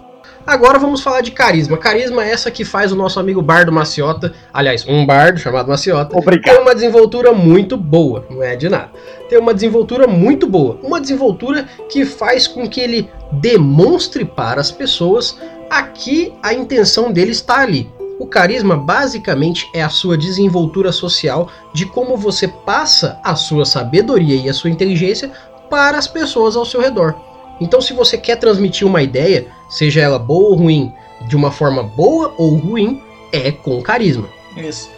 Agora 0.47 0.79
vamos 0.79 1.01
falar 1.01 1.19
de 1.19 1.31
carisma. 1.31 1.75
Carisma 1.77 2.23
é 2.23 2.31
essa 2.31 2.49
que 2.49 2.63
faz 2.63 2.93
o 2.93 2.95
nosso 2.95 3.19
amigo 3.19 3.41
Bardo 3.41 3.69
Maciota, 3.69 4.33
aliás, 4.53 4.88
um 4.88 5.05
bardo 5.05 5.38
chamado 5.38 5.67
Maciota, 5.67 6.17
Obrigado. 6.17 6.55
tem 6.55 6.63
uma 6.63 6.73
desenvoltura 6.73 7.33
muito 7.33 7.75
boa, 7.75 8.25
não 8.29 8.41
é 8.41 8.55
de 8.55 8.69
nada. 8.69 8.89
Tem 9.27 9.38
uma 9.38 9.53
desenvoltura 9.53 10.07
muito 10.07 10.47
boa, 10.47 10.79
uma 10.81 11.01
desenvoltura 11.01 11.67
que 11.89 12.05
faz 12.05 12.47
com 12.47 12.65
que 12.65 12.79
ele 12.79 13.10
demonstre 13.29 14.23
para 14.23 14.62
as 14.62 14.71
pessoas 14.71 15.38
aqui 15.69 16.33
a 16.41 16.53
intenção 16.53 17.12
dele 17.12 17.31
está 17.31 17.60
ali. 17.60 17.91
O 18.17 18.25
carisma 18.25 18.77
basicamente 18.77 19.69
é 19.73 19.83
a 19.83 19.89
sua 19.89 20.17
desenvoltura 20.17 20.93
social 20.93 21.49
de 21.73 21.86
como 21.86 22.15
você 22.15 22.47
passa 22.47 23.19
a 23.21 23.36
sua 23.36 23.65
sabedoria 23.65 24.38
e 24.38 24.49
a 24.49 24.53
sua 24.53 24.69
inteligência 24.69 25.29
para 25.69 25.97
as 25.97 26.07
pessoas 26.07 26.55
ao 26.55 26.63
seu 26.63 26.79
redor. 26.79 27.27
Então, 27.60 27.82
se 27.82 27.93
você 27.93 28.17
quer 28.17 28.38
transmitir 28.38 28.88
uma 28.88 29.02
ideia, 29.02 29.48
seja 29.70 30.02
ela 30.02 30.20
boa 30.20 30.50
ou 30.50 30.56
ruim, 30.56 30.93
de 31.28 31.36
uma 31.36 31.52
forma 31.52 31.84
boa 31.84 32.34
ou 32.38 32.56
ruim, 32.56 33.02
é 33.32 33.52
com 33.52 33.82
carisma. 33.82 34.28
Isso. 34.56 34.89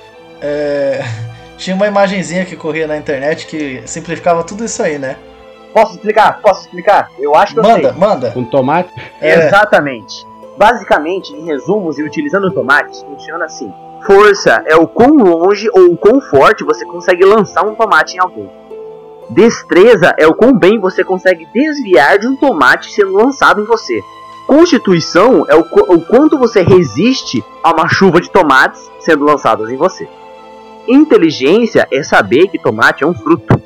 É, 0.41 1.03
Tinha 1.59 1.75
uma 1.75 1.87
imagenzinha 1.87 2.45
que 2.45 2.55
corria 2.55 2.87
na 2.87 2.95
internet 2.95 3.45
que 3.45 3.83
simplificava 3.85 4.43
tudo 4.45 4.63
isso 4.63 4.81
aí, 4.81 4.97
né? 4.97 5.17
Posso 5.73 5.95
explicar? 5.95 6.39
Posso 6.41 6.61
explicar? 6.61 7.11
Eu 7.19 7.35
acho 7.35 7.53
que 7.53 7.59
eu 7.59 7.63
Manda, 7.63 7.89
sei. 7.89 7.99
manda. 7.99 8.31
Com 8.31 8.45
tomate? 8.45 8.89
É. 9.21 9.45
Exatamente. 9.47 10.25
Basicamente, 10.57 11.33
em 11.33 11.45
resumos 11.45 11.99
e 11.99 12.03
utilizando 12.03 12.49
tomates, 12.51 13.01
funciona 13.01 13.45
assim. 13.45 13.71
Força 14.05 14.63
é 14.67 14.75
o 14.77 14.87
quão 14.87 15.17
longe 15.17 15.69
ou 15.73 15.91
o 15.91 15.97
quão 15.97 16.21
forte 16.21 16.63
você 16.63 16.85
consegue 16.85 17.25
lançar 17.25 17.65
um 17.65 17.75
tomate 17.75 18.15
em 18.15 18.19
alguém. 18.21 18.49
Destreza 19.29 20.15
é 20.17 20.25
o 20.25 20.33
quão 20.33 20.57
bem 20.57 20.79
você 20.79 21.03
consegue 21.03 21.47
desviar 21.53 22.17
de 22.17 22.27
um 22.27 22.35
tomate 22.35 22.91
sendo 22.91 23.13
lançado 23.13 23.61
em 23.61 23.65
você. 23.65 24.01
Constituição 24.47 25.45
é 25.47 25.55
o, 25.55 25.59
o 25.59 26.01
quanto 26.01 26.37
você 26.37 26.63
resiste 26.63 27.43
a 27.63 27.71
uma 27.71 27.87
chuva 27.87 28.19
de 28.19 28.31
tomates 28.31 28.89
sendo 28.99 29.23
lançados 29.23 29.69
em 29.69 29.75
você. 29.75 30.09
Inteligência 30.87 31.87
é 31.91 32.01
saber 32.01 32.47
que 32.47 32.57
tomate 32.57 33.03
é 33.03 33.07
um 33.07 33.13
fruto. 33.13 33.61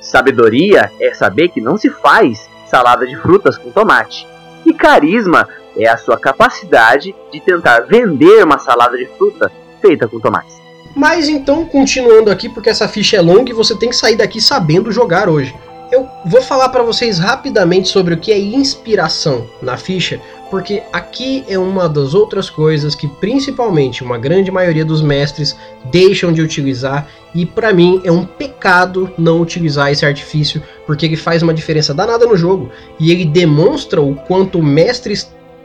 Sabedoria 0.00 0.92
é 1.00 1.12
saber 1.12 1.48
que 1.48 1.60
não 1.60 1.76
se 1.76 1.90
faz 1.90 2.48
salada 2.66 3.04
de 3.04 3.16
frutas 3.16 3.58
com 3.58 3.72
tomate. 3.72 4.24
E 4.64 4.72
carisma 4.72 5.48
é 5.76 5.88
a 5.88 5.96
sua 5.96 6.16
capacidade 6.16 7.12
de 7.32 7.40
tentar 7.40 7.80
vender 7.80 8.44
uma 8.44 8.58
salada 8.58 8.96
de 8.96 9.06
fruta 9.06 9.50
feita 9.80 10.06
com 10.06 10.20
tomates. 10.20 10.59
Mas 10.94 11.28
então, 11.28 11.64
continuando 11.64 12.30
aqui, 12.30 12.48
porque 12.48 12.70
essa 12.70 12.88
ficha 12.88 13.16
é 13.16 13.20
longa 13.20 13.50
e 13.50 13.54
você 13.54 13.76
tem 13.76 13.90
que 13.90 13.96
sair 13.96 14.16
daqui 14.16 14.40
sabendo 14.40 14.90
jogar 14.90 15.28
hoje. 15.28 15.54
Eu 15.90 16.08
vou 16.24 16.40
falar 16.40 16.68
para 16.68 16.84
vocês 16.84 17.18
rapidamente 17.18 17.88
sobre 17.88 18.14
o 18.14 18.16
que 18.16 18.30
é 18.30 18.38
inspiração 18.38 19.48
na 19.60 19.76
ficha, 19.76 20.20
porque 20.48 20.84
aqui 20.92 21.44
é 21.48 21.58
uma 21.58 21.88
das 21.88 22.14
outras 22.14 22.48
coisas 22.48 22.94
que 22.94 23.08
principalmente 23.08 24.04
uma 24.04 24.16
grande 24.16 24.52
maioria 24.52 24.84
dos 24.84 25.02
mestres 25.02 25.56
deixam 25.90 26.32
de 26.32 26.42
utilizar 26.42 27.08
e 27.34 27.44
para 27.44 27.72
mim 27.72 28.00
é 28.04 28.12
um 28.12 28.24
pecado 28.24 29.10
não 29.18 29.40
utilizar 29.40 29.90
esse 29.90 30.06
artifício, 30.06 30.62
porque 30.86 31.06
ele 31.06 31.16
faz 31.16 31.42
uma 31.42 31.54
diferença 31.54 31.92
danada 31.92 32.24
no 32.24 32.36
jogo 32.36 32.70
e 33.00 33.10
ele 33.10 33.24
demonstra 33.24 34.00
o 34.00 34.14
quanto 34.14 34.58
o 34.58 34.62
mestre 34.62 35.14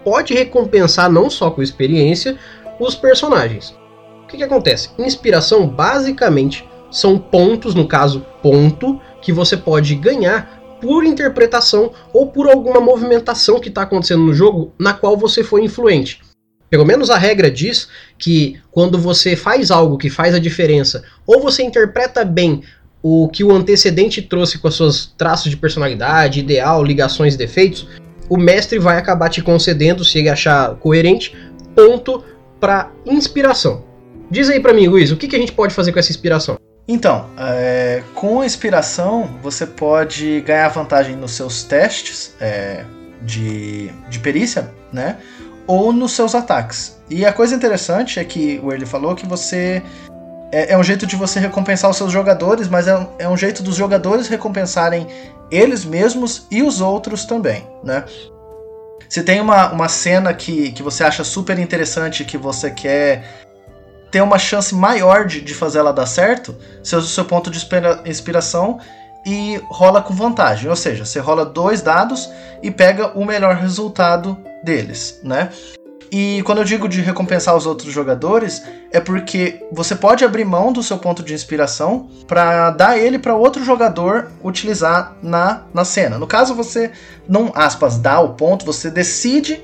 pode 0.04 0.34
recompensar 0.34 1.12
não 1.12 1.30
só 1.30 1.52
com 1.52 1.62
experiência 1.62 2.36
os 2.80 2.96
personagens. 2.96 3.76
O 4.26 4.28
que, 4.28 4.38
que 4.38 4.44
acontece? 4.44 4.90
Inspiração 4.98 5.68
basicamente 5.68 6.68
são 6.90 7.18
pontos, 7.18 7.76
no 7.76 7.88
caso, 7.88 8.26
ponto, 8.42 9.00
que 9.22 9.32
você 9.32 9.56
pode 9.56 9.94
ganhar 9.94 10.78
por 10.82 11.06
interpretação 11.06 11.92
ou 12.12 12.28
por 12.28 12.50
alguma 12.50 12.82
movimentação 12.82 13.60
que 13.60 13.70
está 13.70 13.84
acontecendo 13.84 14.24
no 14.24 14.34
jogo 14.34 14.74
na 14.80 14.94
qual 14.94 15.16
você 15.16 15.44
foi 15.44 15.64
influente. 15.64 16.22
Pelo 16.70 16.86
menos 16.86 17.12
a 17.12 17.18
regra 17.18 17.52
diz 17.52 17.88
que 18.18 18.60
quando 18.72 18.98
você 18.98 19.36
faz 19.36 19.70
algo 19.70 19.98
que 19.98 20.10
faz 20.10 20.34
a 20.34 20.40
diferença, 20.40 21.04
ou 21.26 21.40
você 21.40 21.64
interpreta 21.64 22.26
bem 22.26 22.64
o 23.04 23.30
que 23.30 23.44
o 23.44 23.52
antecedente 23.52 24.24
trouxe 24.24 24.58
com 24.58 24.68
os 24.68 24.76
seus 24.76 25.14
traços 25.16 25.52
de 25.52 25.58
personalidade, 25.58 26.40
ideal, 26.40 26.84
ligações 26.84 27.36
e 27.36 27.38
defeitos, 27.38 27.88
o 28.28 28.38
mestre 28.38 28.80
vai 28.80 28.98
acabar 28.98 29.30
te 29.30 29.44
concedendo, 29.44 30.04
se 30.04 30.18
ele 30.18 30.30
achar 30.30 30.76
coerente, 30.78 31.38
ponto 31.76 32.24
para 32.60 32.92
inspiração. 33.06 33.85
Diz 34.30 34.50
aí 34.50 34.60
pra 34.60 34.74
mim, 34.74 34.88
Luiz, 34.88 35.12
o 35.12 35.18
que, 35.18 35.28
que 35.28 35.36
a 35.36 35.40
gente 35.40 35.52
pode 35.52 35.74
fazer 35.74 35.92
com 35.92 36.00
essa 36.00 36.12
inspiração? 36.12 36.58
Então, 36.88 37.30
é, 37.38 38.04
com 38.14 38.42
a 38.42 38.46
inspiração, 38.46 39.30
você 39.42 39.66
pode 39.66 40.42
ganhar 40.42 40.68
vantagem 40.70 41.16
nos 41.16 41.32
seus 41.32 41.64
testes 41.64 42.36
é, 42.40 42.86
de, 43.22 43.90
de 44.10 44.20
perícia, 44.20 44.72
né? 44.94 45.18
Ou 45.66 45.92
nos 45.92 46.12
seus 46.12 46.36
ataques. 46.36 46.96
E 47.10 47.26
a 47.26 47.34
coisa 47.34 47.56
interessante 47.56 48.20
é 48.20 48.24
que 48.24 48.60
o 48.64 48.72
Early 48.72 48.86
falou 48.86 49.16
que 49.16 49.26
você. 49.26 49.82
É, 50.52 50.74
é 50.74 50.78
um 50.78 50.84
jeito 50.84 51.08
de 51.08 51.16
você 51.16 51.40
recompensar 51.40 51.90
os 51.90 51.98
seus 51.98 52.12
jogadores, 52.12 52.68
mas 52.68 52.88
é 52.88 52.96
um, 52.96 53.08
é 53.18 53.28
um 53.28 53.36
jeito 53.36 53.64
dos 53.64 53.76
jogadores 53.76 54.28
recompensarem 54.28 55.08
eles 55.50 55.84
mesmos 55.84 56.46
e 56.52 56.62
os 56.62 56.82
outros 56.82 57.26
também, 57.26 57.68
né? 57.84 58.04
Se 59.10 59.24
tem 59.24 59.42
uma, 59.42 59.72
uma 59.72 59.90
cena 59.90 60.34
que, 60.34 60.72
que 60.72 60.84
você 60.84 61.04
acha 61.04 61.24
super 61.24 61.58
interessante, 61.58 62.24
que 62.26 62.38
você 62.38 62.70
quer 62.70 63.45
ter 64.16 64.22
uma 64.22 64.40
chance 64.40 64.74
maior 64.74 65.26
de, 65.26 65.42
de 65.42 65.54
fazer 65.54 65.80
ela 65.80 65.92
dar 65.92 66.06
certo, 66.06 66.56
seu, 66.82 67.02
seu 67.02 67.26
ponto 67.26 67.52
de 67.52 67.58
inspira- 67.58 68.02
inspiração 68.06 68.80
e 69.26 69.62
rola 69.70 70.02
com 70.02 70.14
vantagem. 70.14 70.70
Ou 70.70 70.76
seja, 70.78 71.04
você 71.04 71.20
rola 71.20 71.46
dois 71.46 71.82
dados 71.82 72.30
e 72.64 72.72
pega 72.72 73.08
o 73.08 73.26
melhor 73.26 73.56
resultado 73.56 74.38
deles, 74.64 75.20
né? 75.22 75.50
E 76.10 76.42
quando 76.44 76.60
eu 76.60 76.64
digo 76.64 76.88
de 76.88 77.02
recompensar 77.02 77.58
os 77.58 77.66
outros 77.66 77.92
jogadores, 77.92 78.64
é 78.90 79.02
porque 79.02 79.68
você 79.70 79.94
pode 79.94 80.24
abrir 80.24 80.46
mão 80.46 80.72
do 80.72 80.82
seu 80.82 80.98
ponto 80.98 81.22
de 81.22 81.34
inspiração 81.34 82.10
para 82.26 82.70
dar 82.70 82.98
ele 82.98 83.20
para 83.20 83.36
outro 83.36 83.66
jogador 83.66 84.32
utilizar 84.42 85.18
na, 85.22 85.64
na 85.74 85.84
cena. 85.84 86.18
No 86.18 86.26
caso, 86.26 86.56
você 86.56 86.90
não, 87.28 87.52
aspas, 87.54 87.98
dá 87.98 88.22
o 88.22 88.30
ponto, 88.30 88.64
você 88.64 88.90
decide 88.90 89.62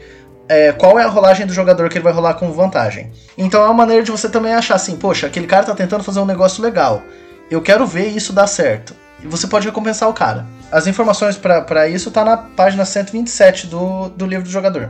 é, 0.52 0.74
qual 0.74 1.00
é 1.00 1.04
a 1.06 1.08
rolagem 1.08 1.48
do 1.48 1.54
jogador 1.54 1.88
que 1.88 1.98
ele 1.98 2.04
vai 2.04 2.12
rolar 2.12 2.34
com 2.34 2.52
vantagem. 2.52 3.10
Então 3.38 3.62
é 3.62 3.66
uma 3.68 3.74
maneira 3.74 4.04
de 4.04 4.12
você 4.12 4.28
também 4.28 4.54
achar 4.54 4.76
assim, 4.76 4.98
poxa, 4.98 5.28
aquele 5.28 5.48
cara 5.48 5.64
tá 5.64 5.74
tentando 5.74 6.04
fazer 6.04 6.20
um 6.20 6.26
negócio 6.26 6.62
legal. 6.62 7.02
Eu 7.50 7.62
quero 7.62 7.86
ver 7.86 8.08
isso 8.08 8.34
dar 8.34 8.48
certo. 8.48 8.94
E 9.24 9.28
você 9.28 9.48
pode 9.48 9.66
recompensar 9.66 10.10
o 10.10 10.14
cara. 10.14 10.46
As 10.70 10.88
informações 10.88 11.38
para 11.38 11.88
isso 11.88 12.12
tá 12.12 12.26
na 12.26 12.36
página 12.36 12.84
127 12.84 13.68
do, 13.68 14.10
do 14.10 14.26
livro 14.26 14.44
do 14.44 14.50
jogador. 14.50 14.90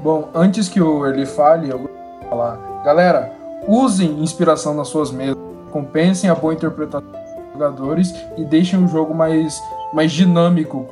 Bom, 0.00 0.30
antes 0.32 0.68
que 0.68 0.80
o 0.80 1.04
Erli 1.04 1.26
fale, 1.26 1.70
eu 1.70 1.78
vou 1.78 1.90
falar. 2.28 2.56
Galera, 2.84 3.32
usem 3.66 4.22
inspiração 4.22 4.74
nas 4.74 4.86
suas 4.86 5.10
mesas. 5.10 5.36
Compensem 5.72 6.30
a 6.30 6.36
boa 6.36 6.54
interpretação 6.54 7.10
dos 7.10 7.52
jogadores 7.52 8.14
e 8.36 8.44
deixem 8.44 8.78
o 8.78 8.86
jogo 8.86 9.12
mais, 9.12 9.60
mais 9.92 10.12
dinâmico 10.12 10.86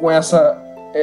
com 0.00 0.08
essa, 0.08 0.56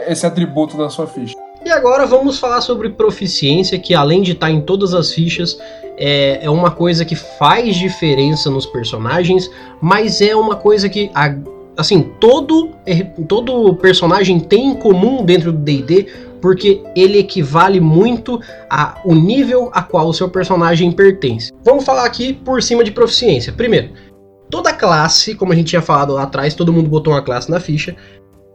esse 0.07 0.25
atributo 0.25 0.77
da 0.77 0.89
sua 0.89 1.07
ficha. 1.07 1.35
E 1.63 1.69
agora 1.69 2.08
vamos 2.08 2.39
falar 2.39 2.60
sobre 2.62 2.89
proficiência, 2.89 3.78
que 3.78 3.93
além 3.93 4.24
de 4.24 4.32
estar 4.32 4.50
em 4.50 4.62
todas 4.62 4.95
as 4.95 5.13
fichas, 5.13 5.60
é, 5.95 6.43
é 6.43 6.50
uma 6.50 6.71
coisa 6.71 7.06
que 7.06 7.15
faz 7.15 7.76
diferença 7.76 8.50
nos 8.50 8.65
personagens, 8.65 9.50
mas 9.80 10.21
é 10.21 10.36
uma 10.36 10.56
coisa 10.56 10.89
que, 10.89 11.12
assim, 11.78 12.02
todo, 12.19 12.71
todo 13.28 13.76
personagem 13.76 14.39
tem 14.39 14.69
em 14.69 14.76
comum 14.76 15.24
dentro 15.24 15.52
do 15.52 15.60
D&D, 15.60 16.08
porque 16.41 16.82
ele 16.95 17.19
equivale 17.19 17.80
muito 17.80 18.41
ao 18.67 19.13
nível 19.13 19.69
a 19.71 19.84
qual 19.84 20.08
o 20.08 20.13
seu 20.13 20.28
personagem 20.28 20.91
pertence. 20.91 21.52
Vamos 21.63 21.86
falar 21.86 22.06
aqui 22.06 22.34
por 22.34 22.63
cima 22.63 22.84
de 22.84 22.91
proficiência. 22.91 23.54
Primeiro, 23.54 23.91
toda 24.50 24.74
classe, 24.74 25.36
como 25.36 25.54
a 25.54 25.56
gente 25.56 25.67
tinha 25.67 25.82
falado 25.84 26.13
lá 26.13 26.24
atrás, 26.24 26.56
todo 26.56 26.74
mundo 26.74 26.89
botou 26.89 27.13
uma 27.13 27.21
classe 27.21 27.52
na 27.52 27.60
ficha. 27.60 27.95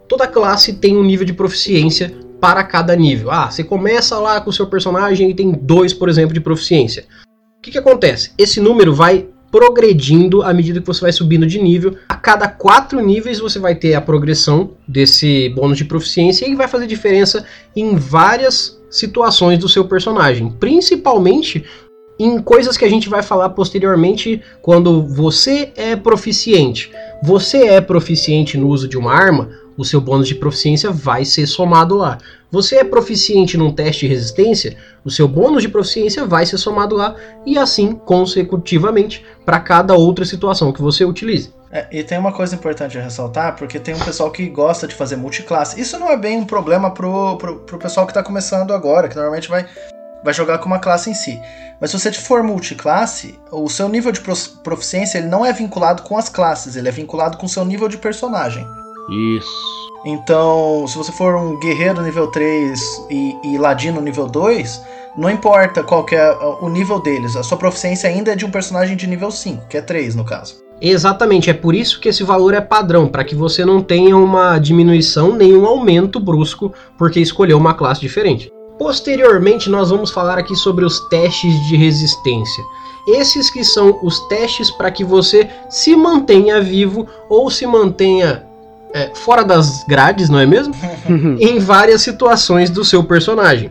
Toda 0.08 0.26
classe 0.26 0.72
tem 0.72 0.96
um 0.96 1.04
nível 1.04 1.24
de 1.24 1.32
proficiência 1.32 2.25
para 2.46 2.62
cada 2.62 2.94
nível. 2.94 3.32
Ah, 3.32 3.50
você 3.50 3.64
começa 3.64 4.16
lá 4.20 4.40
com 4.40 4.50
o 4.50 4.52
seu 4.52 4.68
personagem 4.68 5.28
e 5.28 5.34
tem 5.34 5.50
dois, 5.50 5.92
por 5.92 6.08
exemplo, 6.08 6.32
de 6.32 6.40
proficiência. 6.40 7.04
O 7.58 7.60
que, 7.60 7.72
que 7.72 7.78
acontece? 7.78 8.30
Esse 8.38 8.60
número 8.60 8.94
vai 8.94 9.26
progredindo 9.50 10.42
à 10.42 10.54
medida 10.54 10.80
que 10.80 10.86
você 10.86 11.00
vai 11.00 11.10
subindo 11.10 11.44
de 11.44 11.60
nível. 11.60 11.96
A 12.08 12.14
cada 12.14 12.46
quatro 12.46 13.04
níveis 13.04 13.40
você 13.40 13.58
vai 13.58 13.74
ter 13.74 13.94
a 13.94 14.00
progressão 14.00 14.74
desse 14.86 15.48
bônus 15.56 15.76
de 15.76 15.84
proficiência 15.84 16.48
e 16.48 16.54
vai 16.54 16.68
fazer 16.68 16.86
diferença 16.86 17.44
em 17.74 17.96
várias 17.96 18.80
situações 18.88 19.58
do 19.58 19.68
seu 19.68 19.84
personagem, 19.84 20.48
principalmente 20.60 21.64
em 22.16 22.40
coisas 22.40 22.76
que 22.76 22.84
a 22.84 22.88
gente 22.88 23.08
vai 23.08 23.24
falar 23.24 23.48
posteriormente 23.50 24.40
quando 24.62 25.02
você 25.02 25.72
é 25.74 25.96
proficiente. 25.96 26.92
Você 27.24 27.66
é 27.66 27.80
proficiente 27.80 28.56
no 28.56 28.68
uso 28.68 28.86
de 28.86 28.96
uma 28.96 29.12
arma, 29.12 29.50
o 29.76 29.84
seu 29.84 30.00
bônus 30.00 30.28
de 30.28 30.34
proficiência 30.34 30.90
vai 30.90 31.24
ser 31.24 31.46
somado 31.46 31.96
lá. 31.96 32.18
Você 32.50 32.76
é 32.76 32.84
proficiente 32.84 33.56
num 33.56 33.72
teste 33.72 34.06
de 34.06 34.14
resistência, 34.14 34.76
o 35.04 35.10
seu 35.10 35.26
bônus 35.28 35.62
de 35.62 35.68
proficiência 35.68 36.24
vai 36.24 36.46
ser 36.46 36.58
somado 36.58 36.94
lá 36.94 37.14
e 37.44 37.58
assim 37.58 37.92
consecutivamente 37.92 39.24
para 39.44 39.60
cada 39.60 39.94
outra 39.94 40.24
situação 40.24 40.72
que 40.72 40.80
você 40.80 41.04
utilize. 41.04 41.52
É, 41.70 41.86
e 41.90 42.02
tem 42.04 42.16
uma 42.16 42.32
coisa 42.32 42.54
importante 42.54 42.96
a 42.96 43.02
ressaltar, 43.02 43.56
porque 43.56 43.78
tem 43.78 43.94
um 43.94 43.98
pessoal 43.98 44.30
que 44.30 44.48
gosta 44.48 44.86
de 44.86 44.94
fazer 44.94 45.16
multiclasse. 45.16 45.80
Isso 45.80 45.98
não 45.98 46.10
é 46.10 46.16
bem 46.16 46.38
um 46.38 46.44
problema 46.44 46.90
pro, 46.90 47.36
pro, 47.36 47.58
pro 47.60 47.78
pessoal 47.78 48.06
que 48.06 48.12
está 48.12 48.22
começando 48.22 48.72
agora, 48.72 49.08
que 49.08 49.16
normalmente 49.16 49.48
vai, 49.48 49.66
vai 50.24 50.32
jogar 50.32 50.58
com 50.58 50.66
uma 50.66 50.78
classe 50.78 51.10
em 51.10 51.14
si. 51.14 51.38
Mas 51.80 51.90
se 51.90 51.98
você 51.98 52.12
for 52.12 52.42
multiclasse, 52.42 53.38
o 53.50 53.68
seu 53.68 53.88
nível 53.88 54.12
de 54.12 54.20
proficiência 54.62 55.18
ele 55.18 55.26
não 55.26 55.44
é 55.44 55.52
vinculado 55.52 56.02
com 56.02 56.16
as 56.16 56.28
classes, 56.28 56.76
ele 56.76 56.88
é 56.88 56.92
vinculado 56.92 57.36
com 57.36 57.46
o 57.46 57.48
seu 57.48 57.64
nível 57.64 57.88
de 57.88 57.98
personagem. 57.98 58.66
Isso. 59.10 59.76
Então, 60.04 60.84
se 60.86 60.96
você 60.96 61.10
for 61.10 61.34
um 61.34 61.58
guerreiro 61.58 62.02
nível 62.02 62.28
3 62.28 63.06
e, 63.10 63.36
e 63.42 63.58
ladino 63.58 64.00
nível 64.00 64.26
2, 64.26 64.80
não 65.16 65.30
importa 65.30 65.82
qual 65.82 66.06
é 66.12 66.36
o 66.60 66.68
nível 66.68 67.00
deles, 67.00 67.34
a 67.34 67.42
sua 67.42 67.56
proficiência 67.56 68.08
ainda 68.08 68.32
é 68.32 68.36
de 68.36 68.44
um 68.44 68.50
personagem 68.50 68.96
de 68.96 69.06
nível 69.06 69.30
5, 69.30 69.66
que 69.68 69.76
é 69.76 69.80
3 69.80 70.14
no 70.14 70.24
caso. 70.24 70.64
Exatamente, 70.80 71.48
é 71.48 71.54
por 71.54 71.74
isso 71.74 71.98
que 71.98 72.08
esse 72.08 72.22
valor 72.22 72.52
é 72.52 72.60
padrão, 72.60 73.08
para 73.08 73.24
que 73.24 73.34
você 73.34 73.64
não 73.64 73.82
tenha 73.82 74.16
uma 74.16 74.58
diminuição 74.58 75.32
nem 75.32 75.56
um 75.56 75.66
aumento 75.66 76.20
brusco 76.20 76.72
porque 76.98 77.18
escolheu 77.18 77.56
uma 77.56 77.72
classe 77.72 78.00
diferente. 78.00 78.52
Posteriormente, 78.78 79.70
nós 79.70 79.88
vamos 79.88 80.10
falar 80.10 80.38
aqui 80.38 80.54
sobre 80.54 80.84
os 80.84 81.00
testes 81.08 81.66
de 81.66 81.76
resistência. 81.76 82.62
Esses 83.08 83.48
que 83.48 83.64
são 83.64 83.98
os 84.02 84.20
testes 84.28 84.70
para 84.70 84.90
que 84.90 85.02
você 85.02 85.48
se 85.70 85.96
mantenha 85.96 86.60
vivo 86.60 87.06
ou 87.30 87.50
se 87.50 87.66
mantenha 87.66 88.45
é, 88.96 89.10
fora 89.14 89.44
das 89.44 89.84
grades, 89.84 90.30
não 90.30 90.38
é 90.38 90.46
mesmo? 90.46 90.74
em 91.38 91.58
várias 91.58 92.00
situações 92.00 92.70
do 92.70 92.82
seu 92.82 93.04
personagem. 93.04 93.70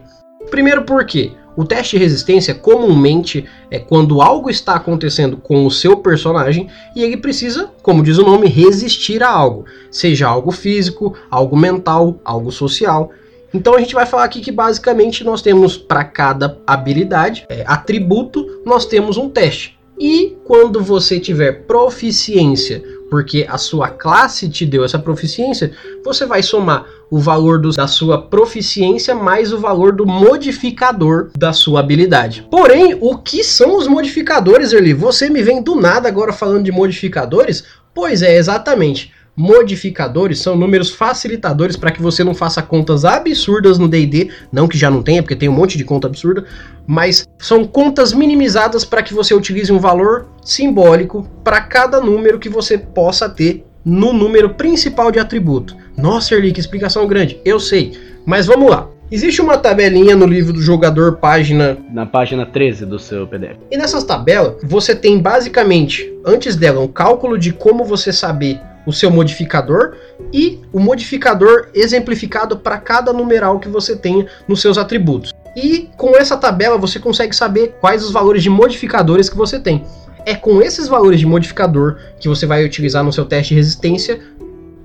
Primeiro 0.52 0.84
porque 0.84 1.32
o 1.58 1.66
teste 1.66 1.98
de 1.98 2.04
resistência 2.04 2.54
comumente 2.54 3.46
é 3.72 3.80
quando 3.80 4.22
algo 4.22 4.52
está 4.52 4.76
acontecendo 4.76 5.38
com 5.38 5.66
o 5.66 5.72
seu 5.72 5.98
personagem 5.98 6.68
e 6.96 7.02
ele 7.02 7.18
precisa, 7.18 7.72
como 7.82 8.04
diz 8.04 8.20
o 8.20 8.24
nome, 8.24 8.48
resistir 8.48 9.24
a 9.24 9.30
algo, 9.30 9.66
seja 9.90 10.28
algo 10.28 10.52
físico, 10.52 11.16
algo 11.32 11.58
mental, 11.58 12.20
algo 12.24 12.52
social. 12.52 13.10
Então 13.52 13.74
a 13.74 13.80
gente 13.80 13.96
vai 13.96 14.06
falar 14.06 14.26
aqui 14.26 14.42
que 14.42 14.52
basicamente 14.52 15.24
nós 15.24 15.42
temos 15.42 15.76
para 15.76 16.04
cada 16.04 16.60
habilidade, 16.68 17.46
é, 17.50 17.64
atributo, 17.66 18.62
nós 18.64 18.86
temos 18.86 19.18
um 19.18 19.28
teste. 19.28 19.76
E 19.98 20.36
quando 20.44 20.84
você 20.84 21.20
tiver 21.20 21.66
proficiência 21.66 22.84
porque 23.16 23.48
a 23.50 23.58
sua 23.58 23.88
classe 23.88 24.50
te 24.50 24.66
deu 24.66 24.84
essa 24.84 25.00
proficiência, 25.00 25.72
você 26.04 26.26
vai 26.26 26.44
somar 26.44 26.86
o 27.10 27.18
valor 27.18 27.62
do, 27.62 27.72
da 27.72 27.88
sua 27.88 28.22
proficiência 28.22 29.16
mais 29.16 29.54
o 29.54 29.58
valor 29.58 29.94
do 29.94 30.06
modificador 30.06 31.30
da 31.38 31.54
sua 31.54 31.80
habilidade. 31.80 32.46
Porém, 32.52 32.98
o 33.00 33.18
que 33.18 33.42
são 33.42 33.78
os 33.78 33.88
modificadores, 33.88 34.74
Erli? 34.74 34.94
Você 34.94 35.30
me 35.30 35.42
vem 35.42 35.64
do 35.64 35.76
nada 35.76 36.10
agora 36.10 36.34
falando 36.34 36.66
de 36.66 36.74
modificadores? 36.74 37.64
Pois 37.94 38.22
é, 38.22 38.36
exatamente. 38.36 39.14
Modificadores 39.36 40.40
são 40.40 40.56
números 40.56 40.92
facilitadores 40.92 41.76
para 41.76 41.92
que 41.92 42.02
você 42.02 42.24
não 42.24 42.34
faça 42.34 42.62
contas 42.62 43.04
absurdas 43.04 43.78
no 43.78 43.88
DD, 43.88 44.30
não 44.50 44.66
que 44.66 44.78
já 44.78 44.90
não 44.90 45.04
tenha, 45.04 45.22
porque 45.22 45.36
tem 45.36 45.50
um 45.50 45.54
monte 45.54 45.78
de 45.78 45.84
conta 45.84 46.08
absurda, 46.08 46.46
mas 46.88 47.28
são 47.38 47.66
contas 47.66 48.14
minimizadas 48.14 48.86
para 48.86 49.04
que 49.04 49.14
você 49.14 49.34
utilize 49.34 49.72
um 49.74 49.80
valor 49.80 50.28
simbólico 50.42 51.30
para 51.44 51.60
cada 51.60 52.00
número 52.00 52.40
que 52.40 52.48
você 52.48 52.78
possa 52.78 53.28
ter 53.28 53.66
no 53.84 54.14
número 54.14 54.52
principal 54.54 55.12
de 55.12 55.20
atributo. 55.20 55.76
Nossa, 55.98 56.34
Erli, 56.34 56.54
que 56.54 56.60
explicação 56.60 57.06
grande, 57.06 57.40
eu 57.44 57.60
sei, 57.60 57.92
mas 58.26 58.46
vamos 58.46 58.70
lá. 58.70 58.88
Existe 59.12 59.40
uma 59.40 59.58
tabelinha 59.58 60.16
no 60.16 60.26
livro 60.26 60.52
do 60.52 60.62
jogador, 60.62 61.18
página. 61.18 61.78
Na 61.92 62.08
página 62.08 62.44
13 62.44 62.88
do 62.88 62.98
seu 62.98 63.28
PDF. 63.28 63.58
E 63.70 63.78
nessas 63.78 64.04
tabelas, 64.04 64.56
você 64.64 64.96
tem 64.96 65.20
basicamente, 65.20 66.12
antes 66.26 66.56
dela, 66.56 66.80
um 66.80 66.88
cálculo 66.88 67.38
de 67.38 67.54
como 67.54 67.84
você 67.84 68.12
saber 68.12 68.60
o 68.86 68.94
seu 68.94 69.10
modificador 69.10 69.96
e 70.32 70.62
o 70.72 70.80
modificador 70.80 71.70
exemplificado 71.74 72.58
para 72.58 72.78
cada 72.78 73.12
numeral 73.12 73.60
que 73.60 73.68
você 73.68 73.96
tenha 73.96 74.28
nos 74.48 74.62
seus 74.62 74.78
atributos. 74.78 75.34
E 75.56 75.90
com 75.98 76.16
essa 76.18 76.36
tabela 76.36 76.78
você 76.78 77.00
consegue 77.00 77.36
saber 77.36 77.76
quais 77.80 78.04
os 78.04 78.12
valores 78.12 78.44
de 78.44 78.50
modificadores 78.50 79.30
que 79.30 79.38
você 79.38 79.60
tem. 79.60 79.84
É 80.26 80.36
com 80.36 80.62
esses 80.62 80.88
valores 80.88 81.20
de 81.20 81.26
modificador 81.26 81.98
que 82.20 82.28
você 82.28 82.46
vai 82.46 82.66
utilizar 82.66 83.04
no 83.04 83.14
seu 83.14 83.26
teste 83.26 83.50
de 83.50 83.56
resistência 83.56 84.20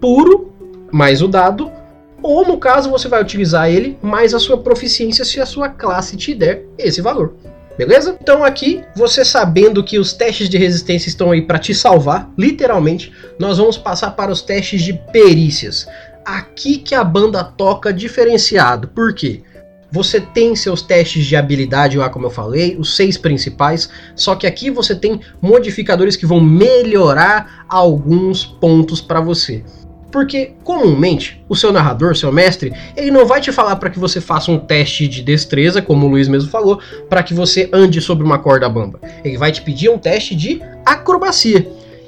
puro, 0.00 0.52
mais 0.92 1.22
o 1.22 1.28
dado, 1.28 1.70
ou 2.22 2.46
no 2.46 2.58
caso 2.58 2.90
você 2.90 3.08
vai 3.08 3.22
utilizar 3.22 3.70
ele 3.70 3.98
mais 4.02 4.34
a 4.34 4.38
sua 4.38 4.58
proficiência 4.58 5.24
se 5.24 5.40
a 5.40 5.46
sua 5.46 5.68
classe 5.68 6.16
te 6.16 6.34
der 6.34 6.64
esse 6.78 7.00
valor. 7.00 7.34
Beleza? 7.80 8.14
Então 8.20 8.44
aqui, 8.44 8.84
você 8.94 9.24
sabendo 9.24 9.82
que 9.82 9.98
os 9.98 10.12
testes 10.12 10.50
de 10.50 10.58
resistência 10.58 11.08
estão 11.08 11.30
aí 11.30 11.40
para 11.40 11.58
te 11.58 11.74
salvar, 11.74 12.30
literalmente, 12.36 13.10
nós 13.38 13.56
vamos 13.56 13.78
passar 13.78 14.10
para 14.10 14.30
os 14.30 14.42
testes 14.42 14.82
de 14.82 14.92
perícias. 14.92 15.88
Aqui 16.22 16.76
que 16.76 16.94
a 16.94 17.02
banda 17.02 17.42
toca 17.42 17.90
diferenciado. 17.90 18.88
Por 18.88 19.14
quê? 19.14 19.40
Você 19.90 20.20
tem 20.20 20.54
seus 20.54 20.82
testes 20.82 21.24
de 21.24 21.34
habilidade 21.34 21.96
lá, 21.96 22.10
como 22.10 22.26
eu 22.26 22.30
falei, 22.30 22.76
os 22.78 22.94
seis 22.94 23.16
principais, 23.16 23.88
só 24.14 24.34
que 24.34 24.46
aqui 24.46 24.70
você 24.70 24.94
tem 24.94 25.18
modificadores 25.40 26.16
que 26.16 26.26
vão 26.26 26.38
melhorar 26.38 27.64
alguns 27.66 28.44
pontos 28.44 29.00
para 29.00 29.22
você. 29.22 29.64
Porque 30.10 30.52
comumente 30.64 31.42
o 31.48 31.54
seu 31.54 31.72
narrador, 31.72 32.16
seu 32.16 32.32
mestre, 32.32 32.72
ele 32.96 33.10
não 33.10 33.26
vai 33.26 33.40
te 33.40 33.52
falar 33.52 33.76
para 33.76 33.90
que 33.90 33.98
você 33.98 34.20
faça 34.20 34.50
um 34.50 34.58
teste 34.58 35.06
de 35.06 35.22
destreza, 35.22 35.80
como 35.80 36.06
o 36.06 36.08
Luiz 36.08 36.28
mesmo 36.28 36.50
falou, 36.50 36.80
para 37.08 37.22
que 37.22 37.32
você 37.32 37.68
ande 37.72 38.00
sobre 38.00 38.24
uma 38.24 38.38
corda 38.38 38.68
bamba. 38.68 39.00
Ele 39.24 39.38
vai 39.38 39.52
te 39.52 39.62
pedir 39.62 39.88
um 39.88 39.98
teste 39.98 40.34
de 40.34 40.60
acrobacia. 40.84 41.66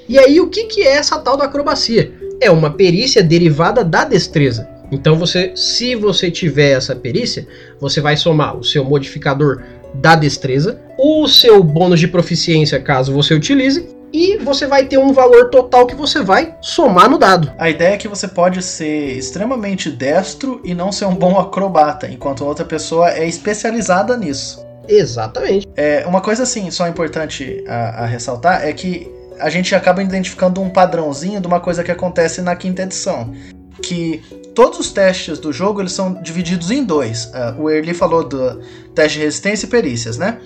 E 0.09 0.19
aí, 0.19 0.41
o 0.41 0.49
que, 0.49 0.65
que 0.65 0.83
é 0.83 0.97
essa 0.97 1.19
tal 1.19 1.37
da 1.37 1.45
acrobacia? 1.45 2.12
É 2.41 2.51
uma 2.51 2.71
perícia 2.71 3.23
derivada 3.23 3.85
da 3.85 4.05
destreza. 4.05 4.69
Então, 4.91 5.17
você, 5.17 5.53
se 5.55 5.95
você 5.95 6.31
tiver 6.31 6.73
essa 6.73 6.95
perícia, 6.95 7.47
você 7.81 8.01
vai 8.01 8.17
somar 8.17 8.57
o 8.57 8.65
seu 8.65 8.85
modificador 8.85 9.62
da 9.95 10.15
destreza, 10.15 10.81
o 10.99 11.27
seu 11.29 11.62
bônus 11.62 12.01
de 12.01 12.09
proficiência, 12.09 12.81
caso 12.81 13.12
você 13.12 13.33
utilize, 13.33 13.88
e 14.12 14.37
você 14.38 14.66
vai 14.66 14.85
ter 14.85 14.98
um 14.98 15.12
valor 15.12 15.48
total 15.48 15.87
que 15.87 15.94
você 15.94 16.22
vai 16.22 16.57
somar 16.61 17.09
no 17.09 17.18
dado. 17.18 17.53
A 17.59 17.70
ideia 17.70 17.94
é 17.94 17.96
que 17.96 18.09
você 18.09 18.29
pode 18.29 18.62
ser 18.62 19.16
extremamente 19.16 19.90
destro 19.90 20.61
e 20.62 20.75
não 20.75 20.92
ser 20.92 21.07
um 21.07 21.14
bom 21.14 21.38
acrobata, 21.38 22.09
enquanto 22.09 22.44
outra 22.44 22.64
pessoa 22.64 23.11
é 23.11 23.27
especializada 23.27 24.16
nisso. 24.16 24.64
Exatamente. 24.88 25.68
É, 25.77 26.05
uma 26.07 26.20
coisa 26.20 26.42
assim, 26.42 26.70
só 26.70 26.87
importante 26.88 27.64
a, 27.66 28.03
a 28.03 28.07
ressaltar 28.07 28.66
é 28.66 28.72
que 28.72 29.11
a 29.38 29.48
gente 29.48 29.75
acaba 29.75 30.03
identificando 30.03 30.61
um 30.61 30.70
padrãozinho 30.70 31.40
de 31.40 31.46
uma 31.46 31.61
coisa 31.61 31.83
que 31.83 31.90
acontece 31.90 32.42
na 32.42 32.55
quinta 32.55 32.83
edição. 32.83 33.33
Que 33.81 34.22
todos 34.55 34.79
os 34.79 34.92
testes 34.92 35.38
do 35.38 35.53
jogo 35.53 35.81
eles 35.81 35.92
são 35.92 36.14
divididos 36.14 36.70
em 36.70 36.85
dois. 36.85 37.27
Uh, 37.27 37.62
o 37.62 37.70
Erli 37.70 37.94
falou 37.94 38.22
do 38.22 38.61
teste 38.94 39.18
de 39.18 39.25
resistência 39.25 39.66
e 39.66 39.68
perícias, 39.68 40.18
né? 40.18 40.38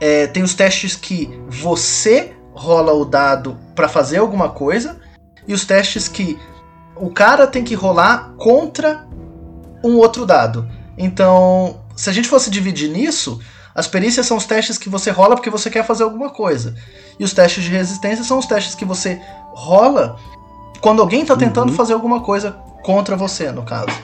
É, 0.00 0.26
tem 0.26 0.42
os 0.42 0.54
testes 0.54 0.94
que 0.94 1.28
você 1.48 2.32
rola 2.60 2.92
o 2.92 3.06
dado 3.06 3.56
para 3.74 3.88
fazer 3.88 4.18
alguma 4.18 4.50
coisa 4.50 5.00
e 5.48 5.54
os 5.54 5.64
testes 5.64 6.08
que 6.08 6.38
o 6.94 7.08
cara 7.08 7.46
tem 7.46 7.64
que 7.64 7.74
rolar 7.74 8.34
contra 8.36 9.06
um 9.82 9.96
outro 9.96 10.26
dado. 10.26 10.68
Então, 10.98 11.80
se 11.96 12.10
a 12.10 12.12
gente 12.12 12.28
fosse 12.28 12.50
dividir 12.50 12.90
nisso, 12.90 13.40
as 13.74 13.88
perícias 13.88 14.26
são 14.26 14.36
os 14.36 14.44
testes 14.44 14.76
que 14.76 14.90
você 14.90 15.10
rola 15.10 15.34
porque 15.34 15.48
você 15.48 15.70
quer 15.70 15.86
fazer 15.86 16.02
alguma 16.02 16.28
coisa. 16.28 16.74
E 17.18 17.24
os 17.24 17.32
testes 17.32 17.64
de 17.64 17.70
resistência 17.70 18.22
são 18.24 18.38
os 18.38 18.44
testes 18.44 18.74
que 18.74 18.84
você 18.84 19.18
rola 19.54 20.18
quando 20.82 21.00
alguém 21.00 21.22
está 21.22 21.34
tentando 21.36 21.70
uhum. 21.70 21.76
fazer 21.76 21.94
alguma 21.94 22.20
coisa 22.20 22.52
contra 22.82 23.16
você, 23.16 23.50
no 23.50 23.62
caso. 23.62 23.96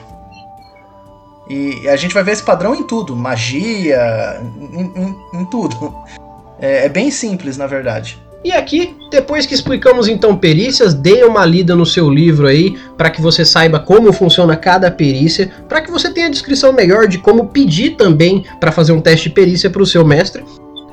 E 1.47 1.87
a 1.87 1.95
gente 1.95 2.13
vai 2.13 2.23
ver 2.23 2.31
esse 2.31 2.43
padrão 2.43 2.73
em 2.73 2.83
tudo, 2.83 3.15
magia, 3.15 4.41
em, 4.73 4.81
em, 4.81 5.41
em 5.41 5.45
tudo. 5.45 5.95
É, 6.59 6.85
é, 6.85 6.89
bem 6.89 7.11
simples, 7.11 7.55
na 7.55 7.67
verdade. 7.67 8.19
E 8.47 8.51
aqui, 8.53 8.95
depois 9.11 9.45
que 9.45 9.53
explicamos 9.53 10.07
então 10.07 10.37
perícias, 10.37 10.93
dê 10.93 11.25
uma 11.25 11.43
lida 11.43 11.75
no 11.75 11.85
seu 11.85 12.09
livro 12.09 12.47
aí, 12.47 12.77
para 12.97 13.09
que 13.09 13.21
você 13.21 13.43
saiba 13.43 13.77
como 13.77 14.13
funciona 14.13 14.55
cada 14.55 14.89
perícia, 14.89 15.51
para 15.67 15.81
que 15.81 15.91
você 15.91 16.09
tenha 16.09 16.27
a 16.27 16.29
descrição 16.29 16.71
melhor 16.71 17.09
de 17.09 17.17
como 17.17 17.49
pedir 17.49 17.97
também 17.97 18.45
para 18.57 18.71
fazer 18.71 18.93
um 18.93 19.01
teste 19.01 19.27
de 19.27 19.35
perícia 19.35 19.69
para 19.69 19.81
o 19.81 19.85
seu 19.85 20.05
mestre. 20.05 20.45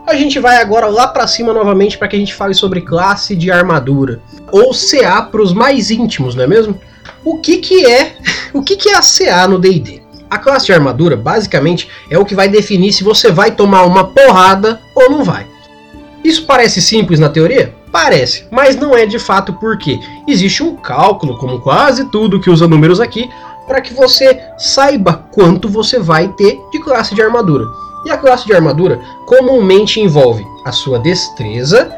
A 0.05 0.17
gente 0.17 0.40
vai 0.40 0.57
agora 0.57 0.88
lá 0.88 1.07
para 1.07 1.29
cima 1.29 1.53
novamente 1.53 1.97
para 1.97 2.09
que 2.09 2.17
a 2.17 2.19
gente 2.19 2.35
fale 2.35 2.55
sobre 2.55 2.81
classe 2.81 3.37
de 3.37 3.53
armadura, 3.53 4.21
ou 4.51 4.73
CA 4.75 5.23
para 5.23 5.40
os 5.40 5.53
mais 5.53 5.93
íntimos, 5.93 6.35
não 6.35 6.43
é 6.43 6.49
mesmo? 6.49 6.77
O 7.25 7.38
que 7.38 7.59
que 7.59 7.87
é, 7.87 8.17
o 8.53 8.64
que 8.64 8.75
que 8.75 8.88
é 8.88 8.97
a 8.97 9.01
CA 9.01 9.47
no 9.47 9.61
D&D? 9.61 10.03
A 10.29 10.38
classe 10.38 10.67
de 10.67 10.73
armadura, 10.73 11.17
basicamente, 11.17 11.88
é 12.11 12.19
o 12.19 12.25
que 12.25 12.35
vai 12.35 12.49
definir 12.49 12.93
se 12.93 13.05
você 13.05 13.31
vai 13.31 13.53
tomar 13.53 13.85
uma 13.85 14.09
porrada 14.09 14.81
ou 14.93 15.09
não 15.09 15.23
vai. 15.23 15.54
Isso 16.25 16.47
parece 16.47 16.81
simples 16.81 17.21
na 17.21 17.29
teoria? 17.29 17.75
Parece, 17.93 18.47
mas 18.51 18.75
não 18.75 18.97
é 18.97 19.05
de 19.05 19.19
fato 19.19 19.53
porque 19.53 20.01
existe 20.27 20.63
um 20.63 20.75
cálculo, 20.75 21.37
como 21.37 21.61
quase 21.61 22.07
tudo 22.07 22.41
que 22.41 22.49
usa 22.49 22.67
números 22.67 22.99
aqui, 22.99 23.29
para 23.67 23.81
que 23.83 23.93
você 23.93 24.41
saiba 24.57 25.27
quanto 25.31 25.69
você 25.69 25.99
vai 25.99 26.29
ter 26.29 26.59
de 26.73 26.81
classe 26.81 27.15
de 27.15 27.23
armadura. 27.23 27.67
E 28.07 28.11
a 28.11 28.17
classe 28.17 28.47
de 28.47 28.55
armadura 28.55 29.01
comumente 29.27 30.01
envolve 30.01 30.45
a 30.65 30.73
sua 30.73 30.99
destreza, 30.99 31.93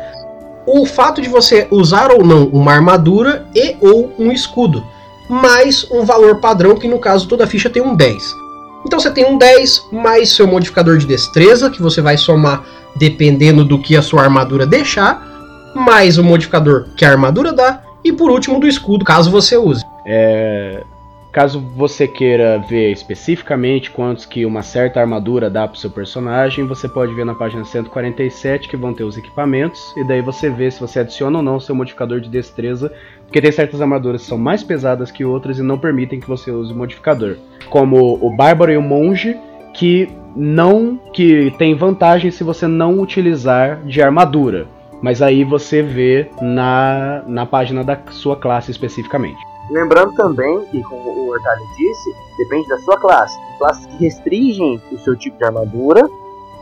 o 0.67 0.85
fato 0.85 1.23
de 1.23 1.29
você 1.29 1.69
usar 1.71 2.11
ou 2.11 2.25
não 2.25 2.47
uma 2.47 2.73
armadura 2.73 3.47
e 3.55 3.77
ou 3.81 4.13
um 4.19 4.33
escudo, 4.33 4.85
mais 5.29 5.89
um 5.91 6.05
valor 6.05 6.41
padrão 6.41 6.75
que 6.75 6.89
no 6.89 6.99
caso 6.99 7.29
toda 7.29 7.47
ficha 7.47 7.71
tem 7.71 7.83
um 7.83 7.95
10. 7.95 8.46
Então 8.87 9.01
você 9.01 9.11
tem 9.11 9.27
um 9.27 9.37
10 9.37 9.89
mais 9.91 10.31
seu 10.31 10.47
modificador 10.47 10.97
de 10.97 11.07
destreza, 11.07 11.69
que 11.69 11.83
você 11.83 12.01
vai 12.01 12.17
somar 12.17 12.65
dependendo 12.95 13.65
do 13.65 13.81
que 13.81 13.97
a 13.97 14.01
sua 14.01 14.23
armadura 14.23 14.65
deixar, 14.65 15.27
mais 15.75 16.19
o 16.19 16.25
modificador 16.25 16.87
que 16.97 17.05
a 17.05 17.11
armadura 17.11 17.53
dá, 17.53 17.83
e 18.05 18.13
por 18.13 18.31
último 18.31 18.61
do 18.61 18.67
escudo, 18.67 19.05
caso 19.05 19.29
você 19.29 19.57
use. 19.57 19.85
É, 20.07 20.85
caso 21.33 21.61
você 21.75 22.07
queira 22.07 22.59
ver 22.59 22.93
especificamente 22.93 23.91
quantos 23.91 24.25
que 24.25 24.47
uma 24.47 24.63
certa 24.63 25.01
armadura 25.01 25.51
dá 25.51 25.67
para 25.67 25.77
o 25.77 25.79
seu 25.79 25.91
personagem, 25.91 26.65
você 26.65 26.89
pode 26.89 27.13
ver 27.13 27.27
na 27.27 27.35
página 27.35 27.65
147 27.65 28.69
que 28.69 28.77
vão 28.77 28.95
ter 28.95 29.03
os 29.03 29.19
equipamentos, 29.19 29.81
e 29.97 30.05
daí 30.07 30.23
você 30.23 30.49
vê 30.49 30.71
se 30.71 30.81
você 30.81 31.01
adiciona 31.01 31.39
ou 31.39 31.45
não 31.45 31.57
o 31.57 31.61
seu 31.61 31.75
modificador 31.75 32.21
de 32.21 32.29
destreza, 32.29 32.91
porque 33.27 33.41
tem 33.41 33.53
certas 33.53 33.81
armaduras 33.81 34.23
que 34.23 34.29
são 34.29 34.39
mais 34.39 34.63
pesadas 34.63 35.11
que 35.11 35.25
outras 35.25 35.59
e 35.59 35.63
não 35.63 35.79
permitem 35.79 36.21
que 36.21 36.29
você 36.29 36.51
use 36.51 36.73
o 36.73 36.77
modificador, 36.77 37.37
como 37.69 38.19
o 38.21 38.35
Bárbaro 38.35 38.73
e 38.73 38.77
o 38.77 38.83
Monge, 38.83 39.37
que 39.75 40.09
não 40.35 40.99
que 41.13 41.53
tem 41.59 41.75
vantagem 41.75 42.31
se 42.31 42.45
você 42.45 42.67
não 42.67 43.01
utilizar 43.01 43.83
de 43.83 44.01
armadura, 44.01 44.67
mas 45.03 45.21
aí 45.21 45.45
você 45.45 45.83
vê 45.83 46.31
na, 46.41 47.23
na 47.27 47.45
página 47.45 47.85
da 47.85 47.99
sua 48.11 48.37
classe 48.37 48.71
especificamente. 48.71 49.39
Lembrando 49.71 50.13
também 50.15 50.65
que, 50.67 50.83
como 50.83 51.11
o 51.11 51.29
Hortali 51.29 51.63
disse, 51.77 52.15
depende 52.39 52.69
da 52.69 52.79
sua 52.79 52.97
classe. 52.99 53.37
Classes 53.59 53.87
que 53.87 53.97
restringem 54.05 54.81
o 54.93 54.99
seu 54.99 55.17
tipo 55.17 55.37
de 55.39 55.45
armadura, 55.45 56.09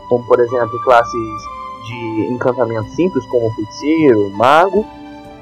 como 0.09 0.25
por 0.25 0.39
exemplo 0.39 0.83
classes 0.83 1.13
de 1.87 2.33
encantamento 2.33 2.89
simples, 2.89 3.25
como 3.27 3.47
o 3.47 3.51
feiticeiro, 3.51 4.27
o 4.27 4.37
mago, 4.37 4.85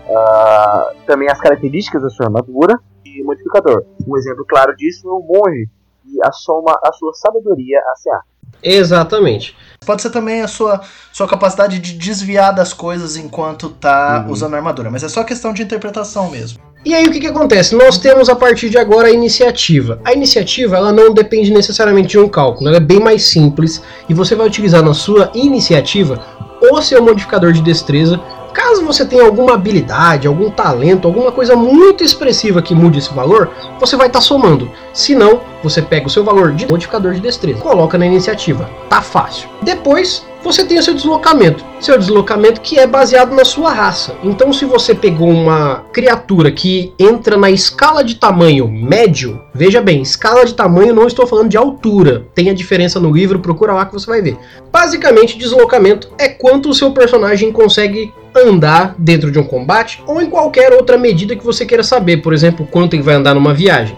uh, 0.08 0.96
também 1.06 1.30
as 1.30 1.40
características 1.40 2.02
da 2.02 2.10
sua 2.10 2.28
armadura 2.28 2.80
e 3.06 3.24
modificador. 3.24 3.86
Um 4.08 4.18
exemplo 4.18 4.46
claro 4.48 4.76
disso 4.76 5.08
é 5.08 5.12
o 5.12 5.22
monge, 5.22 5.70
e 6.06 6.28
assoma 6.28 6.78
a 6.84 6.92
sua 6.94 7.14
sabedoria 7.14 7.80
a 7.80 7.94
CA. 8.04 8.22
Exatamente. 8.62 9.56
Pode 9.86 10.02
ser 10.02 10.10
também 10.10 10.42
a 10.42 10.48
sua, 10.48 10.82
sua 11.12 11.28
capacidade 11.28 11.80
de 11.80 11.94
desviar 11.94 12.54
das 12.54 12.72
coisas 12.72 13.18
enquanto 13.18 13.70
tá 13.70 14.24
uhum. 14.26 14.32
usando 14.32 14.54
a 14.54 14.58
armadura, 14.58 14.90
mas 14.90 15.04
é 15.04 15.10
só 15.10 15.24
questão 15.24 15.54
de 15.54 15.64
interpretação 15.64 16.30
mesmo. 16.30 16.60
E 16.86 16.94
aí 16.94 17.06
o 17.06 17.12
que, 17.12 17.20
que 17.20 17.28
acontece? 17.28 17.76
Nós 17.76 17.98
temos 17.98 18.30
a 18.30 18.36
partir 18.36 18.70
de 18.70 18.78
agora 18.78 19.08
a 19.08 19.12
iniciativa. 19.12 20.00
A 20.04 20.14
iniciativa 20.14 20.78
ela 20.78 20.92
não 20.92 21.14
depende 21.14 21.52
necessariamente 21.52 22.10
de 22.10 22.20
um 22.20 22.28
cálculo, 22.28 22.68
ela 22.68 22.78
é 22.78 22.82
bem 22.82 23.00
mais 23.00 23.24
simples 23.24 23.82
e 24.08 24.14
você 24.14 24.36
vai 24.36 24.48
utilizar 24.48 24.84
na 24.84 24.94
sua 24.94 25.32
iniciativa 25.34 26.22
o 26.62 26.82
seu 26.82 27.02
modificador 27.02 27.52
de 27.52 27.62
destreza 27.62 28.20
Caso 28.74 28.84
você 28.84 29.06
tenha 29.06 29.24
alguma 29.24 29.54
habilidade, 29.54 30.28
algum 30.28 30.50
talento, 30.50 31.08
alguma 31.08 31.32
coisa 31.32 31.56
muito 31.56 32.04
expressiva 32.04 32.60
que 32.60 32.74
mude 32.74 32.98
esse 32.98 33.14
valor, 33.14 33.52
você 33.80 33.96
vai 33.96 34.08
estar 34.08 34.18
tá 34.18 34.26
somando. 34.26 34.68
Se 34.92 35.14
não, 35.14 35.42
você 35.62 35.80
pega 35.80 36.08
o 36.08 36.10
seu 36.10 36.24
valor 36.24 36.54
de 36.54 36.66
modificador 36.68 37.14
de 37.14 37.20
destreza, 37.20 37.60
coloca 37.60 38.00
na 38.00 38.08
iniciativa. 38.08 38.68
Tá 38.90 39.00
fácil. 39.00 39.48
Depois, 39.62 40.26
você 40.44 40.66
tem 40.66 40.78
o 40.78 40.84
seu 40.84 40.94
deslocamento. 40.94 41.64
Seu 41.80 41.98
deslocamento 41.98 42.62
que 42.62 42.78
é 42.78 42.86
baseado 42.86 43.34
na 43.34 43.46
sua 43.46 43.72
raça. 43.72 44.16
Então, 44.24 44.52
se 44.52 44.66
você 44.66 44.94
pegou 44.94 45.30
uma 45.30 45.86
criatura 45.94 46.52
que 46.52 46.94
entra 47.00 47.38
na 47.38 47.50
escala 47.50 48.04
de 48.04 48.16
tamanho 48.16 48.68
médio, 48.68 49.42
veja 49.54 49.82
bem, 49.82 50.02
escala 50.02 50.46
de 50.46 50.54
tamanho 50.54 50.94
não 50.94 51.08
estou 51.08 51.26
falando 51.26 51.50
de 51.50 51.58
altura. 51.58 52.26
Tem 52.36 52.50
a 52.50 52.54
diferença 52.54 53.00
no 53.00 53.12
livro, 53.12 53.40
procura 53.40 53.74
lá 53.74 53.86
que 53.86 53.94
você 53.94 54.06
vai 54.06 54.22
ver. 54.22 54.38
Basicamente, 54.72 55.38
deslocamento 55.38 56.10
é 56.18 56.28
quanto 56.28 56.70
o 56.70 56.74
seu 56.74 56.92
personagem 56.92 57.52
consegue 57.52 58.14
andar 58.36 58.96
dentro 58.98 59.32
de 59.32 59.40
um 59.40 59.44
combate 59.44 60.04
ou 60.08 60.22
em 60.22 60.30
qualquer 60.30 60.74
outra 60.74 60.98
medida 60.98 61.36
que 61.36 61.46
você 61.46 61.66
queira 61.66 61.84
saber, 61.84 62.18
por 62.18 62.34
exemplo, 62.34 62.68
quanto 62.70 62.96
ele 62.96 63.04
vai 63.04 63.16
andar 63.16 63.34
numa 63.34 63.54
viagem. 63.54 63.98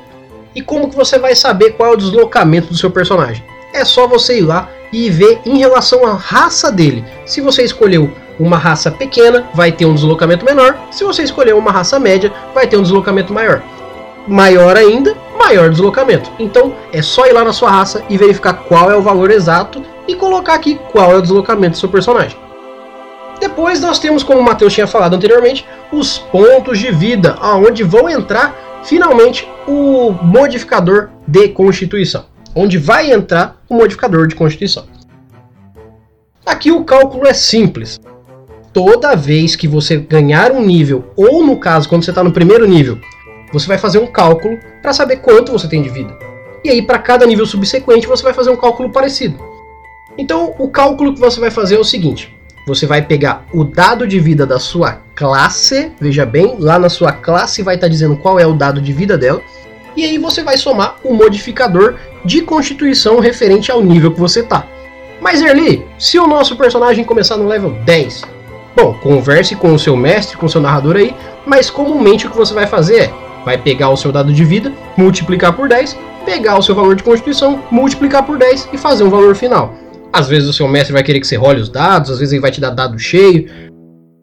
E 0.53 0.61
como 0.61 0.89
que 0.89 0.95
você 0.95 1.17
vai 1.17 1.35
saber 1.35 1.71
qual 1.71 1.91
é 1.91 1.93
o 1.93 1.97
deslocamento 1.97 2.67
do 2.67 2.77
seu 2.77 2.91
personagem? 2.91 3.43
É 3.75 3.83
só 3.83 4.07
você 4.07 4.37
ir 4.37 4.41
lá 4.41 4.69
e 4.89 5.09
ver 5.09 5.41
em 5.45 5.57
relação 5.57 6.05
à 6.05 6.13
raça 6.13 6.71
dele. 6.71 7.03
Se 7.25 7.41
você 7.41 7.61
escolheu 7.61 8.09
uma 8.39 8.57
raça 8.57 8.89
pequena, 8.89 9.49
vai 9.53 9.69
ter 9.69 9.85
um 9.85 9.93
deslocamento 9.93 10.45
menor. 10.45 10.77
Se 10.91 11.03
você 11.03 11.23
escolher 11.23 11.53
uma 11.53 11.71
raça 11.71 11.99
média, 11.99 12.31
vai 12.53 12.67
ter 12.67 12.77
um 12.77 12.81
deslocamento 12.81 13.33
maior. 13.33 13.61
Maior 14.25 14.77
ainda, 14.77 15.13
maior 15.37 15.69
deslocamento. 15.69 16.31
Então 16.39 16.73
é 16.93 17.01
só 17.01 17.27
ir 17.27 17.33
lá 17.33 17.43
na 17.43 17.51
sua 17.51 17.69
raça 17.69 18.01
e 18.09 18.17
verificar 18.17 18.53
qual 18.53 18.89
é 18.89 18.95
o 18.95 19.01
valor 19.01 19.29
exato 19.29 19.83
e 20.07 20.15
colocar 20.15 20.53
aqui 20.53 20.79
qual 20.93 21.11
é 21.11 21.17
o 21.17 21.21
deslocamento 21.21 21.71
do 21.71 21.79
seu 21.79 21.89
personagem. 21.89 22.37
Depois 23.41 23.81
nós 23.81 23.99
temos, 23.99 24.23
como 24.23 24.39
o 24.39 24.43
Matheus 24.43 24.73
tinha 24.73 24.87
falado 24.87 25.17
anteriormente, 25.17 25.67
os 25.91 26.17
pontos 26.17 26.79
de 26.79 26.93
vida, 26.93 27.35
aonde 27.41 27.83
vão 27.83 28.09
entrar 28.09 28.55
finalmente 28.85 29.45
o 29.67 30.15
modificador 30.23 31.09
de 31.27 31.49
constituição 31.49 32.33
onde 32.55 32.77
vai 32.77 33.11
entrar 33.11 33.61
o 33.69 33.75
modificador 33.75 34.27
de 34.27 34.35
constituição. 34.35 34.85
Aqui 36.45 36.71
o 36.71 36.85
cálculo 36.85 37.27
é 37.27 37.33
simples. 37.33 37.99
Toda 38.71 39.15
vez 39.15 39.55
que 39.55 39.67
você 39.67 39.97
ganhar 39.97 40.51
um 40.51 40.61
nível, 40.61 41.11
ou 41.15 41.45
no 41.45 41.57
caso, 41.57 41.89
quando 41.89 42.03
você 42.03 42.11
está 42.11 42.23
no 42.23 42.31
primeiro 42.31 42.65
nível, 42.65 42.97
você 43.51 43.67
vai 43.67 43.77
fazer 43.77 43.99
um 43.99 44.07
cálculo 44.07 44.57
para 44.81 44.93
saber 44.93 45.17
quanto 45.17 45.51
você 45.51 45.67
tem 45.67 45.81
de 45.81 45.89
vida. 45.89 46.17
E 46.63 46.69
aí, 46.69 46.81
para 46.81 46.99
cada 46.99 47.25
nível 47.25 47.45
subsequente, 47.45 48.07
você 48.07 48.23
vai 48.23 48.33
fazer 48.33 48.49
um 48.49 48.55
cálculo 48.55 48.91
parecido. 48.91 49.37
Então, 50.17 50.53
o 50.57 50.69
cálculo 50.69 51.13
que 51.13 51.19
você 51.19 51.39
vai 51.39 51.51
fazer 51.51 51.75
é 51.75 51.79
o 51.79 51.83
seguinte: 51.83 52.35
você 52.67 52.85
vai 52.85 53.01
pegar 53.01 53.45
o 53.53 53.63
dado 53.63 54.07
de 54.07 54.19
vida 54.19 54.45
da 54.45 54.59
sua 54.59 54.93
classe, 55.15 55.91
veja 55.99 56.25
bem, 56.25 56.55
lá 56.59 56.79
na 56.79 56.89
sua 56.89 57.11
classe 57.11 57.61
vai 57.61 57.75
estar 57.75 57.87
tá 57.87 57.91
dizendo 57.91 58.17
qual 58.17 58.39
é 58.39 58.45
o 58.45 58.53
dado 58.53 58.81
de 58.81 58.91
vida 58.91 59.17
dela, 59.17 59.41
e 59.95 60.03
aí 60.03 60.17
você 60.17 60.43
vai 60.43 60.57
somar 60.57 60.97
o 61.03 61.13
modificador 61.13 61.95
de 62.23 62.41
constituição 62.41 63.19
referente 63.19 63.71
ao 63.71 63.81
nível 63.81 64.11
que 64.11 64.19
você 64.19 64.43
tá. 64.43 64.65
Mas 65.21 65.41
Erli, 65.41 65.85
se 65.97 66.19
o 66.19 66.27
nosso 66.27 66.55
personagem 66.55 67.03
começar 67.03 67.37
no 67.37 67.47
level 67.47 67.71
10, 67.85 68.23
bom, 68.75 68.93
converse 69.01 69.55
com 69.55 69.73
o 69.73 69.79
seu 69.79 69.95
mestre, 69.95 70.37
com 70.37 70.45
o 70.45 70.49
seu 70.49 70.61
narrador 70.61 70.97
aí, 70.97 71.15
mas 71.45 71.69
comumente 71.69 72.27
o 72.27 72.29
que 72.29 72.37
você 72.37 72.53
vai 72.53 72.67
fazer 72.67 73.03
é, 73.03 73.13
vai 73.45 73.57
pegar 73.57 73.89
o 73.89 73.97
seu 73.97 74.11
dado 74.11 74.33
de 74.33 74.43
vida, 74.43 74.73
multiplicar 74.97 75.53
por 75.53 75.69
10, 75.69 75.97
pegar 76.25 76.57
o 76.57 76.61
seu 76.63 76.75
valor 76.75 76.95
de 76.95 77.03
constituição, 77.03 77.63
multiplicar 77.71 78.25
por 78.25 78.37
10 78.37 78.69
e 78.73 78.77
fazer 78.77 79.03
um 79.03 79.09
valor 79.09 79.35
final. 79.35 79.73
Às 80.11 80.27
vezes 80.27 80.49
o 80.49 80.53
seu 80.53 80.67
mestre 80.67 80.93
vai 80.93 81.03
querer 81.03 81.19
que 81.19 81.27
você 81.27 81.35
role 81.35 81.61
os 81.61 81.69
dados, 81.69 82.09
às 82.09 82.19
vezes 82.19 82.33
ele 82.33 82.41
vai 82.41 82.51
te 82.51 82.59
dar 82.59 82.71
dado 82.71 82.97
cheio. 82.97 83.49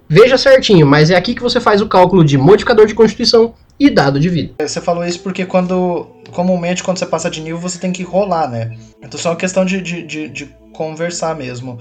Veja 0.09 0.37
certinho, 0.37 0.87
mas 0.87 1.11
é 1.11 1.17
aqui 1.17 1.35
que 1.35 1.43
você 1.43 1.61
faz 1.61 1.81
o 1.81 1.87
cálculo 1.87 2.25
de 2.25 2.37
modificador 2.37 2.87
de 2.87 2.95
constituição 2.95 3.55
e 3.79 3.91
dado 3.91 4.21
de 4.21 4.29
vida. 4.29 4.55
Você 4.61 4.81
falou 4.81 5.05
isso 5.05 5.21
porque 5.21 5.45
quando. 5.45 6.07
Comumente, 6.31 6.83
quando 6.83 6.99
você 6.99 7.07
passa 7.07 7.31
de 7.31 7.41
nível, 7.41 7.59
você 7.59 7.79
tem 7.79 7.93
que 7.93 8.03
rolar, 8.03 8.49
né? 8.49 8.77
Então 9.03 9.21
só 9.21 9.31
é 9.31 9.33
uma 9.33 9.39
questão 9.39 9.65
de, 9.65 9.83
de, 9.83 10.03
de, 10.03 10.29
de 10.29 10.47
conversar 10.73 11.37
mesmo. 11.37 11.79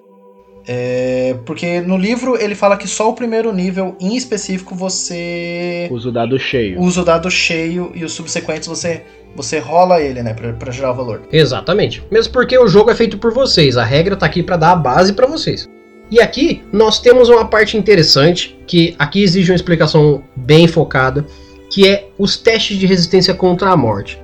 É, 0.68 1.36
porque 1.46 1.82
no 1.82 1.98
livro 1.98 2.40
ele 2.40 2.54
fala 2.54 2.78
que 2.78 2.88
só 2.88 3.10
o 3.10 3.14
primeiro 3.14 3.52
nível 3.52 3.96
em 4.00 4.16
específico 4.16 4.76
você 4.76 5.88
usa 5.92 6.10
o 6.10 6.12
dado 6.12 6.38
cheio. 6.38 6.80
Usa 6.80 7.02
o 7.02 7.06
dado 7.06 7.32
cheio 7.32 7.92
e 7.96 8.04
os 8.04 8.14
subsequentes 8.14 8.68
você 8.68 9.04
você 9.36 9.60
rola 9.60 10.02
ele, 10.02 10.22
né, 10.22 10.34
para 10.34 10.72
gerar 10.72 10.92
o 10.92 10.96
valor. 10.96 11.22
Exatamente. 11.32 12.04
Mesmo 12.12 12.34
porque 12.34 12.58
o 12.58 12.68
jogo 12.68 12.92
é 12.92 12.96
feito 12.96 13.18
por 13.18 13.34
vocês, 13.34 13.78
a 13.78 13.84
regra 13.84 14.16
tá 14.16 14.26
aqui 14.26 14.44
para 14.44 14.58
dar 14.58 14.72
a 14.74 14.76
base 14.76 15.14
para 15.14 15.26
vocês. 15.26 15.70
E 16.12 16.20
aqui 16.20 16.62
nós 16.74 17.00
temos 17.00 17.30
uma 17.30 17.46
parte 17.46 17.78
interessante 17.78 18.60
que 18.68 18.94
aqui 19.00 19.24
exige 19.24 19.52
uma 19.52 19.56
explicação 19.56 20.22
bem 20.36 20.68
focada, 20.68 21.26
que 21.72 21.88
é 21.88 22.10
os 22.20 22.38
testes 22.38 22.78
de 22.78 22.86
resistência 22.86 23.34
contra 23.34 23.70
a 23.70 23.78
morte. 23.78 24.22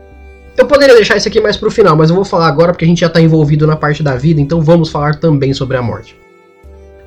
Eu 0.57 0.67
poderia 0.67 0.95
deixar 0.95 1.15
isso 1.15 1.27
aqui 1.27 1.39
mais 1.39 1.55
pro 1.55 1.71
final, 1.71 1.95
mas 1.95 2.09
eu 2.09 2.15
vou 2.15 2.25
falar 2.25 2.47
agora 2.47 2.73
porque 2.73 2.83
a 2.83 2.87
gente 2.87 3.01
já 3.01 3.07
está 3.07 3.21
envolvido 3.21 3.65
na 3.65 3.75
parte 3.75 4.03
da 4.03 4.15
vida, 4.15 4.41
então 4.41 4.61
vamos 4.61 4.89
falar 4.89 5.15
também 5.15 5.53
sobre 5.53 5.77
a 5.77 5.81
morte. 5.81 6.15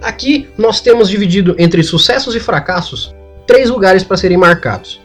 Aqui 0.01 0.49
nós 0.57 0.81
temos 0.81 1.11
dividido 1.11 1.55
entre 1.59 1.83
sucessos 1.83 2.35
e 2.35 2.41
fracassos 2.41 3.15
três 3.47 3.69
lugares 3.69 4.03
para 4.03 4.17
serem 4.17 4.39
marcados. 4.39 5.01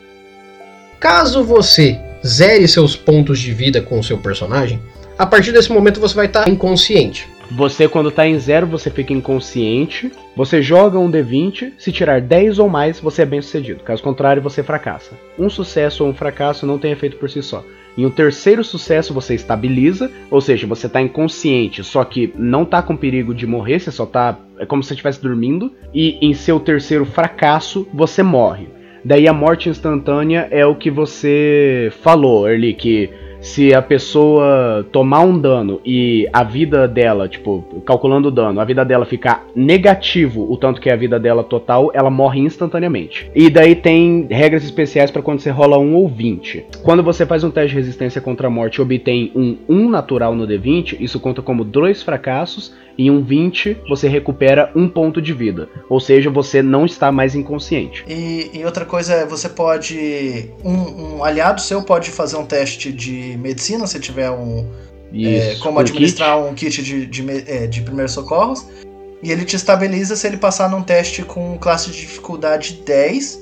Caso 1.00 1.44
você 1.44 2.00
zere 2.26 2.68
seus 2.68 2.96
pontos 2.96 3.40
de 3.40 3.52
vida 3.52 3.82
com 3.82 4.00
o 4.00 4.04
seu 4.04 4.18
personagem, 4.20 4.80
a 5.18 5.26
partir 5.26 5.52
desse 5.52 5.72
momento 5.72 6.00
você 6.00 6.16
vai 6.16 6.28
estar 6.28 6.44
tá 6.44 6.50
inconsciente. 6.50 7.28
Você, 7.52 7.88
quando 7.88 8.12
tá 8.12 8.28
em 8.28 8.40
zero, 8.40 8.66
você 8.66 8.90
fica 8.90 9.14
inconsciente. 9.14 10.12
Você 10.36 10.62
joga 10.62 10.98
um 10.98 11.12
D20. 11.12 11.74
Se 11.78 11.92
tirar 11.92 12.20
10 12.20 12.60
ou 12.60 12.68
mais, 12.68 13.00
você 13.00 13.22
é 13.22 13.26
bem 13.26 13.42
sucedido. 13.42 13.84
Caso 13.84 14.02
contrário, 14.02 14.42
você 14.42 14.64
fracassa. 14.64 15.18
Um 15.38 15.50
sucesso 15.50 16.04
ou 16.04 16.10
um 16.10 16.14
fracasso 16.14 16.66
não 16.66 16.80
tem 16.80 16.92
efeito 16.92 17.18
por 17.18 17.30
si 17.30 17.42
só. 17.42 17.64
Em 17.98 18.06
um 18.06 18.10
terceiro 18.10 18.64
sucesso, 18.64 19.14
você 19.14 19.36
estabiliza, 19.36 20.12
ou 20.30 20.42
seja, 20.42 20.68
você 20.68 20.90
tá 20.90 21.02
inconsciente, 21.02 21.82
só 21.82 22.04
que 22.04 22.34
não 22.36 22.66
tá 22.66 22.82
com 22.82 22.98
perigo 22.98 23.34
de 23.34 23.48
morrer, 23.48 23.80
você 23.80 23.90
só 23.90 24.06
tá. 24.06 24.38
É 24.60 24.66
como 24.66 24.84
se 24.84 24.90
você 24.90 24.96
estivesse 24.96 25.22
dormindo. 25.22 25.72
E 25.94 26.18
em 26.22 26.34
seu 26.34 26.60
terceiro 26.60 27.06
fracasso, 27.06 27.88
você 27.94 28.22
morre. 28.22 28.68
Daí 29.04 29.28
a 29.28 29.34
morte 29.34 29.70
instantânea 29.70 30.48
é 30.50 30.66
o 30.66 30.76
que 30.76 30.90
você 30.90 31.94
falou, 32.02 32.50
Erli, 32.50 32.74
que 32.74 33.10
se 33.46 33.76
a 33.76 33.82
pessoa 33.82 34.86
tomar 34.92 35.22
um 35.22 35.40
dano 35.40 35.80
e 35.86 36.28
a 36.34 36.44
vida 36.44 36.88
dela, 36.88 37.30
tipo, 37.30 37.64
calculando 37.86 38.30
o 38.30 38.32
dano, 38.32 38.60
a 38.60 38.66
vida 38.66 38.84
dela 38.84 39.06
ficar 39.06 39.46
negativo, 39.56 40.52
o 40.52 40.58
tanto 40.58 40.82
que 40.82 40.90
é 40.90 40.94
a 40.94 40.98
vida 40.98 41.20
dela 41.20 41.44
total, 41.44 41.92
ela 41.94 42.10
morre 42.10 42.40
instantaneamente. 42.40 43.30
E 43.36 43.48
daí 43.48 43.76
tem 43.76 44.26
regras 44.32 44.64
especiais 44.64 45.12
para 45.12 45.22
quando 45.22 45.42
você 45.42 45.52
rola 45.52 45.78
1 45.78 45.96
ou 45.96 46.10
20. 46.10 46.66
Quando 46.82 47.04
você 47.04 47.24
faz 47.24 47.44
um 47.44 47.52
teste 47.52 47.70
de 47.70 47.76
resistência 47.76 48.20
contra 48.20 48.48
a 48.48 48.50
morte 48.50 48.78
e 48.78 48.82
obtém 48.82 49.32
um 49.36 49.58
1 49.70 49.90
natural 49.92 50.36
no 50.36 50.48
D20, 50.48 50.98
isso 51.00 51.20
conta 51.20 51.44
como 51.44 51.64
dois 51.64 52.02
fracassos 52.02 52.74
em 52.98 53.12
um 53.12 53.22
20, 53.22 53.78
você 53.88 54.08
recupera 54.08 54.72
um 54.76 54.88
ponto 54.88 55.22
de 55.22 55.34
vida. 55.34 55.70
Ou 55.90 56.00
seja, 56.00 56.30
você 56.30 56.62
não 56.62 56.86
está 56.86 57.12
mais 57.12 57.36
inconsciente. 57.36 58.06
E, 58.08 58.52
e 58.54 58.66
outra 58.66 58.86
coisa 58.86 59.14
é, 59.14 59.26
você 59.26 59.50
pode. 59.50 60.50
Um, 60.64 61.18
um, 61.18 61.24
aliado 61.24 61.62
seu 61.62 61.84
pode 61.84 62.10
fazer 62.10 62.38
um 62.38 62.46
teste 62.46 62.92
de 62.92 63.35
medicina 63.38 63.86
se 63.88 64.00
tiver 64.00 64.30
um. 64.32 64.70
É, 65.14 65.18
Isso, 65.18 65.50
é, 65.52 65.56
como 65.56 65.80
administrar 65.80 66.38
kit. 66.38 66.50
um 66.50 66.54
kit 66.56 66.84
de, 66.84 67.06
de, 67.06 67.32
é, 67.48 67.68
de 67.68 67.82
primeiros 67.82 68.14
socorros. 68.14 68.66
E 69.24 69.32
ele 69.32 69.46
te 69.46 69.56
estabiliza 69.56 70.16
se 70.16 70.28
ele 70.28 70.38
passar 70.38 70.70
num 70.70 70.82
teste 70.82 71.24
com 71.24 71.58
classe 71.58 71.90
de 71.90 72.02
dificuldade 72.02 72.82
10. 72.86 73.42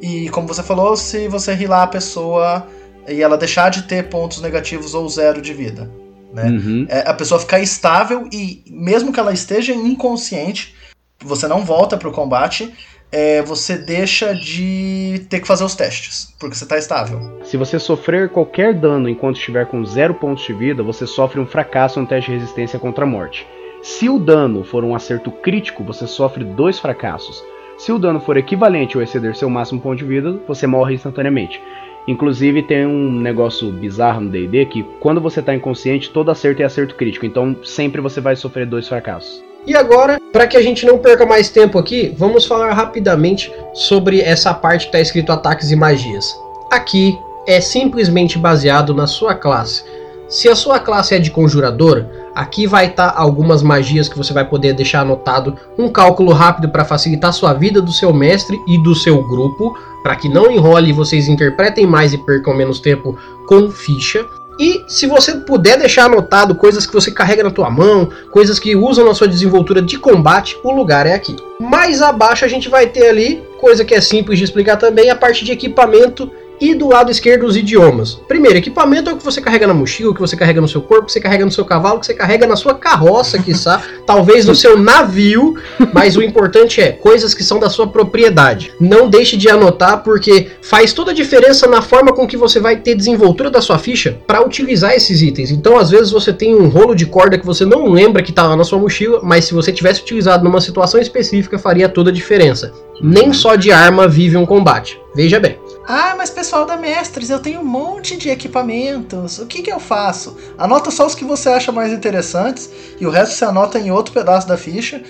E 0.00 0.28
como 0.30 0.48
você 0.48 0.62
falou, 0.62 0.96
se 0.96 1.28
você 1.28 1.54
rilar 1.54 1.82
a 1.82 1.86
pessoa 1.86 2.66
e 3.06 3.22
ela 3.22 3.36
deixar 3.36 3.70
de 3.70 3.82
ter 3.82 4.08
pontos 4.08 4.40
negativos 4.40 4.94
ou 4.94 5.08
zero 5.08 5.40
de 5.40 5.52
vida. 5.52 5.90
Né? 6.32 6.44
Uhum. 6.44 6.86
É, 6.88 7.08
a 7.08 7.14
pessoa 7.14 7.40
ficar 7.40 7.60
estável 7.60 8.28
e 8.32 8.62
mesmo 8.68 9.12
que 9.12 9.20
ela 9.20 9.32
esteja 9.32 9.72
inconsciente, 9.72 10.74
você 11.22 11.46
não 11.46 11.64
volta 11.64 11.96
para 11.96 12.08
o 12.08 12.12
combate, 12.12 12.72
é, 13.12 13.42
você 13.42 13.76
deixa 13.76 14.34
de 14.34 15.22
ter 15.28 15.40
que 15.40 15.46
fazer 15.46 15.64
os 15.64 15.74
testes, 15.74 16.32
porque 16.38 16.54
você 16.54 16.64
está 16.64 16.78
estável. 16.78 17.20
Se 17.44 17.56
você 17.56 17.78
sofrer 17.78 18.28
qualquer 18.28 18.74
dano 18.74 19.08
enquanto 19.08 19.36
estiver 19.36 19.66
com 19.66 19.84
zero 19.84 20.14
pontos 20.14 20.44
de 20.44 20.52
vida, 20.52 20.82
você 20.82 21.06
sofre 21.06 21.40
um 21.40 21.46
fracasso 21.46 22.00
no 22.00 22.06
teste 22.06 22.30
de 22.30 22.38
resistência 22.38 22.78
contra 22.78 23.04
a 23.04 23.08
morte. 23.08 23.46
Se 23.82 24.08
o 24.08 24.18
dano 24.18 24.62
for 24.62 24.84
um 24.84 24.94
acerto 24.94 25.30
crítico, 25.30 25.82
você 25.82 26.06
sofre 26.06 26.44
dois 26.44 26.78
fracassos. 26.78 27.42
Se 27.78 27.90
o 27.90 27.98
dano 27.98 28.20
for 28.20 28.36
equivalente 28.36 28.96
ou 28.96 29.02
exceder 29.02 29.34
seu 29.34 29.48
máximo 29.48 29.80
ponto 29.80 29.96
de 29.96 30.04
vida, 30.04 30.38
você 30.46 30.66
morre 30.66 30.94
instantaneamente. 30.94 31.60
Inclusive 32.06 32.62
tem 32.62 32.86
um 32.86 33.10
negócio 33.10 33.70
bizarro 33.72 34.20
no 34.20 34.30
D&D 34.30 34.66
que 34.66 34.82
quando 35.00 35.20
você 35.20 35.40
está 35.40 35.54
inconsciente, 35.54 36.10
todo 36.10 36.30
acerto 36.30 36.62
é 36.62 36.64
acerto 36.64 36.94
crítico, 36.94 37.24
então 37.24 37.56
sempre 37.64 38.00
você 38.00 38.20
vai 38.20 38.36
sofrer 38.36 38.66
dois 38.66 38.86
fracassos. 38.86 39.49
E 39.66 39.76
agora, 39.76 40.20
para 40.32 40.46
que 40.46 40.56
a 40.56 40.62
gente 40.62 40.86
não 40.86 40.98
perca 40.98 41.26
mais 41.26 41.50
tempo 41.50 41.78
aqui, 41.78 42.14
vamos 42.16 42.46
falar 42.46 42.72
rapidamente 42.72 43.52
sobre 43.74 44.20
essa 44.20 44.54
parte 44.54 44.82
que 44.82 44.88
está 44.88 45.00
escrito 45.00 45.32
ataques 45.32 45.70
e 45.70 45.76
magias. 45.76 46.34
Aqui 46.70 47.18
é 47.46 47.60
simplesmente 47.60 48.38
baseado 48.38 48.94
na 48.94 49.06
sua 49.06 49.34
classe. 49.34 49.84
Se 50.28 50.48
a 50.48 50.54
sua 50.54 50.78
classe 50.78 51.14
é 51.14 51.18
de 51.18 51.30
conjurador, 51.30 52.06
aqui 52.34 52.66
vai 52.66 52.86
estar 52.86 53.10
tá 53.10 53.20
algumas 53.20 53.62
magias 53.62 54.08
que 54.08 54.16
você 54.16 54.32
vai 54.32 54.44
poder 54.44 54.72
deixar 54.72 55.00
anotado, 55.00 55.56
um 55.76 55.88
cálculo 55.88 56.32
rápido 56.32 56.68
para 56.68 56.84
facilitar 56.84 57.30
a 57.30 57.32
sua 57.32 57.52
vida 57.52 57.82
do 57.82 57.92
seu 57.92 58.12
mestre 58.14 58.56
e 58.68 58.80
do 58.82 58.94
seu 58.94 59.22
grupo, 59.26 59.76
para 60.04 60.14
que 60.14 60.28
não 60.28 60.50
enrole 60.50 60.90
e 60.90 60.94
vocês 60.94 61.26
interpretem 61.26 61.86
mais 61.86 62.12
e 62.12 62.18
percam 62.18 62.54
menos 62.54 62.78
tempo 62.78 63.18
com 63.48 63.70
ficha. 63.70 64.24
E 64.60 64.84
se 64.86 65.06
você 65.06 65.36
puder 65.36 65.78
deixar 65.78 66.04
anotado 66.04 66.54
coisas 66.54 66.84
que 66.84 66.92
você 66.92 67.10
carrega 67.10 67.42
na 67.42 67.50
tua 67.50 67.70
mão, 67.70 68.10
coisas 68.30 68.58
que 68.58 68.76
usam 68.76 69.06
na 69.06 69.14
sua 69.14 69.26
desenvoltura 69.26 69.80
de 69.80 69.98
combate, 69.98 70.54
o 70.62 70.70
lugar 70.70 71.06
é 71.06 71.14
aqui. 71.14 71.34
Mais 71.58 72.02
abaixo 72.02 72.44
a 72.44 72.48
gente 72.48 72.68
vai 72.68 72.86
ter 72.86 73.08
ali, 73.08 73.42
coisa 73.58 73.86
que 73.86 73.94
é 73.94 74.02
simples 74.02 74.38
de 74.38 74.44
explicar 74.44 74.76
também, 74.76 75.08
a 75.08 75.16
parte 75.16 75.46
de 75.46 75.52
equipamento 75.52 76.30
e 76.60 76.74
do 76.74 76.88
lado 76.88 77.10
esquerdo 77.10 77.44
os 77.44 77.56
idiomas. 77.56 78.14
Primeiro, 78.28 78.58
equipamento 78.58 79.10
é 79.10 79.12
o 79.12 79.16
que 79.16 79.24
você 79.24 79.40
carrega 79.40 79.66
na 79.66 79.74
mochila, 79.74 80.10
o 80.10 80.14
que 80.14 80.20
você 80.20 80.36
carrega 80.36 80.60
no 80.60 80.68
seu 80.68 80.82
corpo, 80.82 81.04
o 81.04 81.06
que 81.06 81.12
você 81.12 81.20
carrega 81.20 81.44
no 81.44 81.50
seu 81.50 81.64
cavalo, 81.64 81.96
o 81.96 82.00
que 82.00 82.06
você 82.06 82.14
carrega 82.14 82.46
na 82.46 82.56
sua 82.56 82.74
carroça, 82.74 83.38
quiçá, 83.38 83.82
talvez 84.06 84.44
no 84.44 84.54
seu 84.54 84.78
navio, 84.78 85.54
mas 85.92 86.16
o 86.16 86.22
importante 86.22 86.80
é 86.80 86.92
coisas 86.92 87.32
que 87.32 87.42
são 87.42 87.58
da 87.58 87.70
sua 87.70 87.86
propriedade. 87.86 88.72
Não 88.78 89.08
deixe 89.08 89.36
de 89.36 89.48
anotar 89.48 90.02
porque 90.02 90.48
faz 90.60 90.92
toda 90.92 91.12
a 91.12 91.14
diferença 91.14 91.66
na 91.66 91.80
forma 91.80 92.12
com 92.12 92.26
que 92.26 92.36
você 92.36 92.60
vai 92.60 92.76
ter 92.76 92.94
desenvoltura 92.94 93.50
da 93.50 93.60
sua 93.60 93.78
ficha 93.78 94.18
para 94.26 94.44
utilizar 94.44 94.92
esses 94.92 95.22
itens. 95.22 95.50
Então, 95.50 95.78
às 95.78 95.90
vezes 95.90 96.10
você 96.10 96.32
tem 96.32 96.54
um 96.54 96.68
rolo 96.68 96.94
de 96.94 97.06
corda 97.06 97.38
que 97.38 97.46
você 97.46 97.64
não 97.64 97.88
lembra 97.88 98.22
que 98.22 98.30
está 98.30 98.46
lá 98.46 98.56
na 98.56 98.64
sua 98.64 98.78
mochila, 98.78 99.20
mas 99.22 99.44
se 99.44 99.54
você 99.54 99.72
tivesse 99.72 100.02
utilizado 100.02 100.44
numa 100.44 100.60
situação 100.60 101.00
específica 101.00 101.58
faria 101.58 101.88
toda 101.88 102.10
a 102.10 102.12
diferença. 102.12 102.72
Nem 103.00 103.32
só 103.32 103.54
de 103.56 103.72
arma 103.72 104.06
vive 104.06 104.36
um 104.36 104.44
combate. 104.44 105.00
Veja 105.14 105.40
bem. 105.40 105.56
Ah, 105.92 106.14
mas 106.16 106.30
pessoal 106.30 106.64
da 106.64 106.76
Mestres, 106.76 107.30
eu 107.30 107.40
tenho 107.40 107.62
um 107.62 107.64
monte 107.64 108.16
de 108.16 108.30
equipamentos. 108.30 109.40
O 109.40 109.46
que, 109.46 109.60
que 109.60 109.72
eu 109.72 109.80
faço? 109.80 110.36
Anota 110.56 110.88
só 110.88 111.04
os 111.04 111.16
que 111.16 111.24
você 111.24 111.48
acha 111.48 111.72
mais 111.72 111.92
interessantes 111.92 112.70
e 113.00 113.04
o 113.04 113.10
resto 113.10 113.34
você 113.34 113.44
anota 113.44 113.76
em 113.76 113.90
outro 113.90 114.14
pedaço 114.14 114.46
da 114.46 114.56
ficha. 114.56 115.02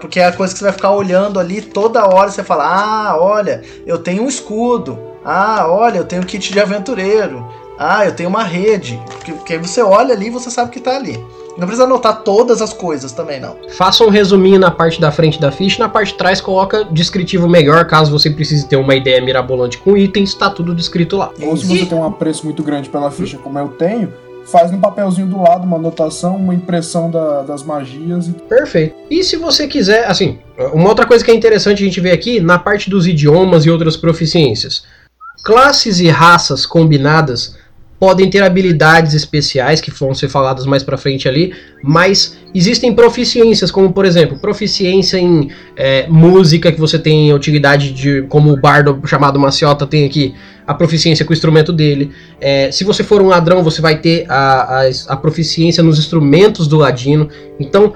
Porque 0.00 0.18
é 0.18 0.24
a 0.24 0.32
coisa 0.32 0.54
que 0.54 0.58
você 0.58 0.64
vai 0.64 0.72
ficar 0.72 0.92
olhando 0.92 1.38
ali 1.38 1.60
toda 1.60 2.06
hora. 2.06 2.30
Você 2.30 2.42
fala: 2.42 2.64
Ah, 2.64 3.18
olha, 3.20 3.62
eu 3.84 3.98
tenho 3.98 4.22
um 4.22 4.28
escudo. 4.28 4.98
Ah, 5.22 5.66
olha, 5.68 5.98
eu 5.98 6.06
tenho 6.06 6.22
um 6.22 6.24
kit 6.24 6.50
de 6.50 6.58
aventureiro. 6.58 7.46
Ah, 7.78 8.06
eu 8.06 8.16
tenho 8.16 8.30
uma 8.30 8.44
rede. 8.44 8.98
Porque 9.26 9.52
aí 9.52 9.58
você 9.58 9.82
olha 9.82 10.14
ali 10.14 10.28
e 10.28 10.30
você 10.30 10.50
sabe 10.50 10.70
que 10.70 10.80
tá 10.80 10.96
ali. 10.96 11.22
Não 11.56 11.66
precisa 11.66 11.84
anotar 11.84 12.22
todas 12.22 12.60
as 12.60 12.72
coisas 12.72 13.12
também, 13.12 13.40
não. 13.40 13.56
Faça 13.70 14.04
um 14.04 14.08
resuminho 14.08 14.58
na 14.58 14.70
parte 14.70 15.00
da 15.00 15.12
frente 15.12 15.40
da 15.40 15.52
ficha, 15.52 15.82
na 15.82 15.88
parte 15.88 16.08
de 16.12 16.18
trás 16.18 16.40
coloca 16.40 16.84
descritivo 16.84 17.48
melhor, 17.48 17.86
caso 17.86 18.10
você 18.10 18.28
precise 18.30 18.66
ter 18.66 18.76
uma 18.76 18.94
ideia 18.94 19.20
mirabolante 19.22 19.78
com 19.78 19.96
itens, 19.96 20.34
tá 20.34 20.50
tudo 20.50 20.74
descrito 20.74 21.16
lá. 21.16 21.30
Ou 21.40 21.56
se 21.56 21.66
você 21.66 21.86
tem 21.86 21.96
um 21.98 22.04
apreço 22.04 22.44
muito 22.44 22.62
grande 22.62 22.88
pela 22.88 23.10
ficha, 23.10 23.38
como 23.38 23.58
eu 23.58 23.68
tenho, 23.68 24.12
faz 24.46 24.70
no 24.70 24.78
papelzinho 24.78 25.26
do 25.26 25.40
lado 25.40 25.64
uma 25.64 25.76
anotação, 25.76 26.36
uma 26.36 26.54
impressão 26.54 27.10
da- 27.10 27.42
das 27.42 27.62
magias. 27.62 28.28
E... 28.28 28.32
Perfeito. 28.32 28.94
E 29.10 29.22
se 29.24 29.36
você 29.36 29.66
quiser, 29.66 30.06
assim, 30.06 30.38
uma 30.72 30.88
outra 30.88 31.06
coisa 31.06 31.24
que 31.24 31.30
é 31.30 31.34
interessante 31.34 31.82
a 31.82 31.86
gente 31.86 32.00
ver 32.00 32.10
aqui, 32.12 32.40
na 32.40 32.58
parte 32.58 32.90
dos 32.90 33.06
idiomas 33.06 33.64
e 33.64 33.70
outras 33.70 33.96
proficiências. 33.96 34.82
Classes 35.44 36.00
e 36.00 36.08
raças 36.08 36.66
combinadas 36.66 37.56
podem 37.98 38.28
ter 38.28 38.42
habilidades 38.42 39.14
especiais 39.14 39.80
que 39.80 39.90
vão 39.90 40.14
ser 40.14 40.28
faladas 40.28 40.66
mais 40.66 40.82
pra 40.82 40.96
frente 40.96 41.28
ali, 41.28 41.54
mas 41.82 42.36
existem 42.54 42.92
proficiências, 42.92 43.70
como 43.70 43.92
por 43.92 44.04
exemplo, 44.04 44.38
proficiência 44.38 45.18
em 45.18 45.50
é, 45.76 46.06
música 46.08 46.72
que 46.72 46.80
você 46.80 46.98
tem 46.98 47.32
utilidade 47.32 47.92
de, 47.92 48.22
como 48.22 48.52
o 48.52 48.56
bardo 48.56 49.00
chamado 49.06 49.38
Maciota 49.38 49.86
tem 49.86 50.04
aqui, 50.04 50.34
a 50.66 50.74
proficiência 50.74 51.24
com 51.24 51.30
o 51.30 51.34
instrumento 51.34 51.72
dele. 51.72 52.10
É, 52.40 52.70
se 52.70 52.84
você 52.84 53.04
for 53.04 53.20
um 53.20 53.26
ladrão, 53.26 53.62
você 53.62 53.80
vai 53.80 53.98
ter 53.98 54.24
a, 54.28 54.80
a, 54.80 54.90
a 55.08 55.16
proficiência 55.16 55.82
nos 55.82 55.98
instrumentos 55.98 56.66
do 56.66 56.78
ladino. 56.78 57.28
Então, 57.60 57.92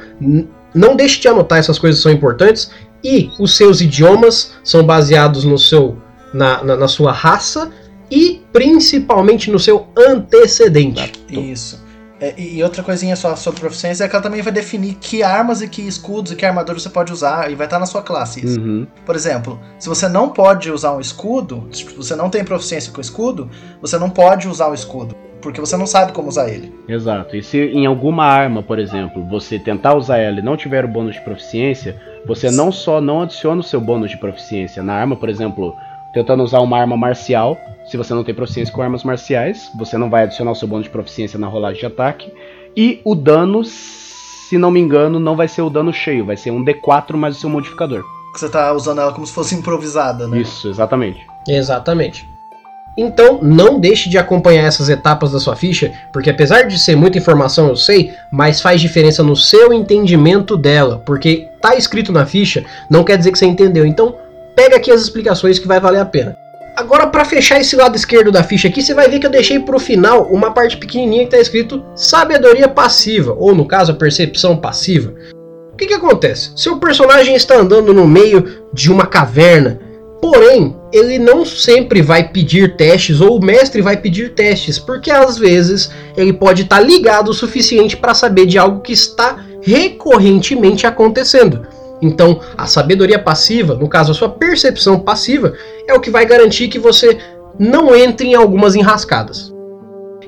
não 0.74 0.94
deixe 0.94 1.20
de 1.20 1.28
anotar 1.28 1.58
essas 1.58 1.78
coisas 1.78 2.00
são 2.00 2.12
importantes. 2.12 2.70
E 3.02 3.30
os 3.38 3.56
seus 3.56 3.80
idiomas 3.80 4.52
são 4.62 4.84
baseados 4.84 5.44
no 5.44 5.56
seu, 5.56 5.96
na, 6.34 6.62
na, 6.64 6.76
na 6.76 6.88
sua 6.88 7.12
raça 7.12 7.70
e 8.10 8.42
principalmente 8.52 9.50
no 9.50 9.58
seu 9.58 9.86
antecedente. 9.96 11.12
Isso. 11.30 11.88
É, 12.20 12.34
e 12.36 12.62
outra 12.64 12.82
coisinha 12.82 13.14
só 13.14 13.36
sobre 13.36 13.60
proficiência 13.60 14.04
é 14.04 14.08
que 14.08 14.14
ela 14.14 14.22
também 14.22 14.42
vai 14.42 14.52
definir 14.52 14.94
que 14.94 15.22
armas 15.22 15.62
e 15.62 15.68
que 15.68 15.82
escudos 15.82 16.32
e 16.32 16.36
que 16.36 16.44
armadura 16.44 16.78
você 16.78 16.88
pode 16.88 17.12
usar 17.12 17.50
e 17.50 17.54
vai 17.54 17.66
estar 17.66 17.78
na 17.78 17.86
sua 17.86 18.02
classe 18.02 18.44
isso. 18.44 18.60
Uhum. 18.60 18.86
Por 19.06 19.14
exemplo, 19.14 19.58
se 19.78 19.88
você 19.88 20.08
não 20.08 20.28
pode 20.28 20.70
usar 20.70 20.96
um 20.96 21.00
escudo, 21.00 21.68
se 21.70 21.84
você 21.84 22.16
não 22.16 22.28
tem 22.28 22.42
proficiência 22.42 22.92
com 22.92 23.00
escudo, 23.00 23.48
você 23.80 23.98
não 23.98 24.10
pode 24.10 24.48
usar 24.48 24.66
o 24.66 24.74
escudo, 24.74 25.14
porque 25.40 25.60
você 25.60 25.76
não 25.76 25.86
sabe 25.86 26.10
como 26.10 26.28
usar 26.28 26.48
ele. 26.48 26.74
Exato. 26.88 27.36
E 27.36 27.42
se 27.42 27.56
em 27.56 27.86
alguma 27.86 28.24
arma, 28.24 28.64
por 28.64 28.80
exemplo, 28.80 29.24
você 29.28 29.56
tentar 29.56 29.94
usar 29.94 30.18
ela 30.18 30.40
e 30.40 30.42
não 30.42 30.56
tiver 30.56 30.84
o 30.84 30.88
bônus 30.88 31.14
de 31.14 31.20
proficiência, 31.20 31.94
você 32.26 32.50
não 32.50 32.72
só 32.72 33.00
não 33.00 33.22
adiciona 33.22 33.60
o 33.60 33.64
seu 33.64 33.80
bônus 33.80 34.10
de 34.10 34.18
proficiência 34.18 34.82
na 34.82 34.94
arma, 34.94 35.14
por 35.14 35.28
exemplo, 35.28 35.72
tentando 36.12 36.42
usar 36.42 36.60
uma 36.60 36.78
arma 36.78 36.96
marcial, 36.96 37.58
se 37.86 37.96
você 37.96 38.12
não 38.12 38.24
tem 38.24 38.34
proficiência 38.34 38.72
com 38.72 38.82
armas 38.82 39.04
marciais, 39.04 39.70
você 39.74 39.96
não 39.96 40.10
vai 40.10 40.24
adicionar 40.24 40.52
o 40.52 40.54
seu 40.54 40.68
bônus 40.68 40.84
de 40.84 40.90
proficiência 40.90 41.38
na 41.38 41.46
rolagem 41.46 41.80
de 41.80 41.86
ataque. 41.86 42.32
E 42.76 43.00
o 43.04 43.14
dano, 43.14 43.64
se 43.64 44.58
não 44.58 44.70
me 44.70 44.80
engano, 44.80 45.18
não 45.18 45.34
vai 45.34 45.48
ser 45.48 45.62
o 45.62 45.70
dano 45.70 45.92
cheio, 45.92 46.26
vai 46.26 46.36
ser 46.36 46.50
um 46.50 46.64
D4 46.64 47.16
mais 47.16 47.36
o 47.36 47.40
seu 47.40 47.50
modificador. 47.50 48.04
Você 48.34 48.48
tá 48.48 48.72
usando 48.72 49.00
ela 49.00 49.12
como 49.12 49.26
se 49.26 49.32
fosse 49.32 49.54
improvisada, 49.54 50.28
né? 50.28 50.38
Isso, 50.38 50.68
exatamente. 50.68 51.26
Exatamente. 51.48 52.28
Então, 52.96 53.38
não 53.40 53.78
deixe 53.78 54.08
de 54.08 54.18
acompanhar 54.18 54.64
essas 54.64 54.88
etapas 54.88 55.30
da 55.30 55.38
sua 55.38 55.54
ficha, 55.54 55.92
porque 56.12 56.30
apesar 56.30 56.62
de 56.62 56.78
ser 56.78 56.96
muita 56.96 57.16
informação, 57.16 57.68
eu 57.68 57.76
sei, 57.76 58.12
mas 58.30 58.60
faz 58.60 58.80
diferença 58.80 59.22
no 59.22 59.36
seu 59.36 59.72
entendimento 59.72 60.56
dela, 60.56 61.00
porque 61.06 61.48
tá 61.60 61.76
escrito 61.76 62.12
na 62.12 62.26
ficha, 62.26 62.64
não 62.90 63.04
quer 63.04 63.16
dizer 63.16 63.30
que 63.30 63.38
você 63.38 63.46
entendeu. 63.46 63.86
Então, 63.86 64.16
pega 64.58 64.74
aqui 64.74 64.90
as 64.90 65.00
explicações 65.00 65.56
que 65.56 65.68
vai 65.68 65.78
valer 65.78 66.00
a 66.00 66.04
pena. 66.04 66.36
Agora, 66.76 67.06
para 67.06 67.24
fechar 67.24 67.60
esse 67.60 67.76
lado 67.76 67.94
esquerdo 67.94 68.32
da 68.32 68.42
ficha 68.42 68.66
aqui, 68.66 68.82
você 68.82 68.92
vai 68.92 69.08
ver 69.08 69.20
que 69.20 69.26
eu 69.26 69.30
deixei 69.30 69.60
pro 69.60 69.78
final 69.78 70.24
uma 70.32 70.50
parte 70.50 70.76
pequenininha 70.76 71.26
que 71.26 71.30
tá 71.30 71.38
escrito 71.38 71.84
sabedoria 71.94 72.66
passiva, 72.66 73.36
ou 73.38 73.54
no 73.54 73.64
caso, 73.64 73.92
a 73.92 73.94
percepção 73.94 74.56
passiva. 74.56 75.14
O 75.72 75.76
que 75.76 75.86
que 75.86 75.94
acontece? 75.94 76.50
Seu 76.56 76.76
personagem 76.78 77.36
está 77.36 77.56
andando 77.56 77.94
no 77.94 78.04
meio 78.04 78.64
de 78.72 78.90
uma 78.90 79.06
caverna, 79.06 79.78
Porém, 80.20 80.74
ele 80.92 81.16
não 81.16 81.44
sempre 81.44 82.02
vai 82.02 82.28
pedir 82.28 82.76
testes, 82.76 83.20
ou 83.20 83.38
o 83.38 83.44
mestre 83.44 83.80
vai 83.80 83.96
pedir 83.96 84.34
testes, 84.34 84.76
porque 84.76 85.12
às 85.12 85.38
vezes 85.38 85.90
ele 86.16 86.32
pode 86.32 86.62
estar 86.62 86.80
ligado 86.80 87.28
o 87.28 87.34
suficiente 87.34 87.96
para 87.96 88.14
saber 88.14 88.46
de 88.46 88.58
algo 88.58 88.80
que 88.80 88.92
está 88.92 89.44
recorrentemente 89.62 90.88
acontecendo. 90.88 91.64
Então, 92.00 92.40
a 92.56 92.66
sabedoria 92.66 93.18
passiva, 93.18 93.74
no 93.74 93.88
caso 93.88 94.12
a 94.12 94.14
sua 94.14 94.28
percepção 94.28 95.00
passiva, 95.00 95.52
é 95.86 95.94
o 95.94 96.00
que 96.00 96.10
vai 96.10 96.24
garantir 96.24 96.68
que 96.68 96.78
você 96.78 97.18
não 97.58 97.94
entre 97.94 98.28
em 98.28 98.34
algumas 98.34 98.74
enrascadas. 98.74 99.52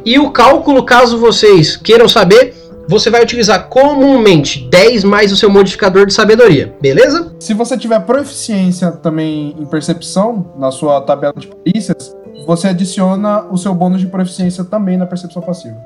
E 0.04 0.18
o 0.18 0.30
cálculo, 0.30 0.84
caso 0.84 1.18
vocês 1.18 1.76
queiram 1.76 2.08
saber, 2.08 2.54
você 2.88 3.08
vai 3.08 3.22
utilizar 3.22 3.68
comumente 3.68 4.68
10 4.68 5.04
mais 5.04 5.30
o 5.30 5.36
seu 5.36 5.48
modificador 5.48 6.06
de 6.06 6.12
sabedoria, 6.12 6.74
beleza? 6.80 7.32
Se 7.38 7.54
você 7.54 7.78
tiver 7.78 8.00
proficiência 8.00 8.90
também 8.90 9.54
em 9.58 9.64
percepção 9.66 10.52
na 10.58 10.72
sua 10.72 11.00
tabela 11.02 11.34
de 11.36 11.46
perícias, 11.46 12.16
você 12.46 12.68
adiciona 12.68 13.46
o 13.50 13.56
seu 13.56 13.72
bônus 13.74 14.00
de 14.00 14.08
proficiência 14.08 14.64
também 14.64 14.96
na 14.96 15.06
percepção 15.06 15.40
passiva. 15.40 15.76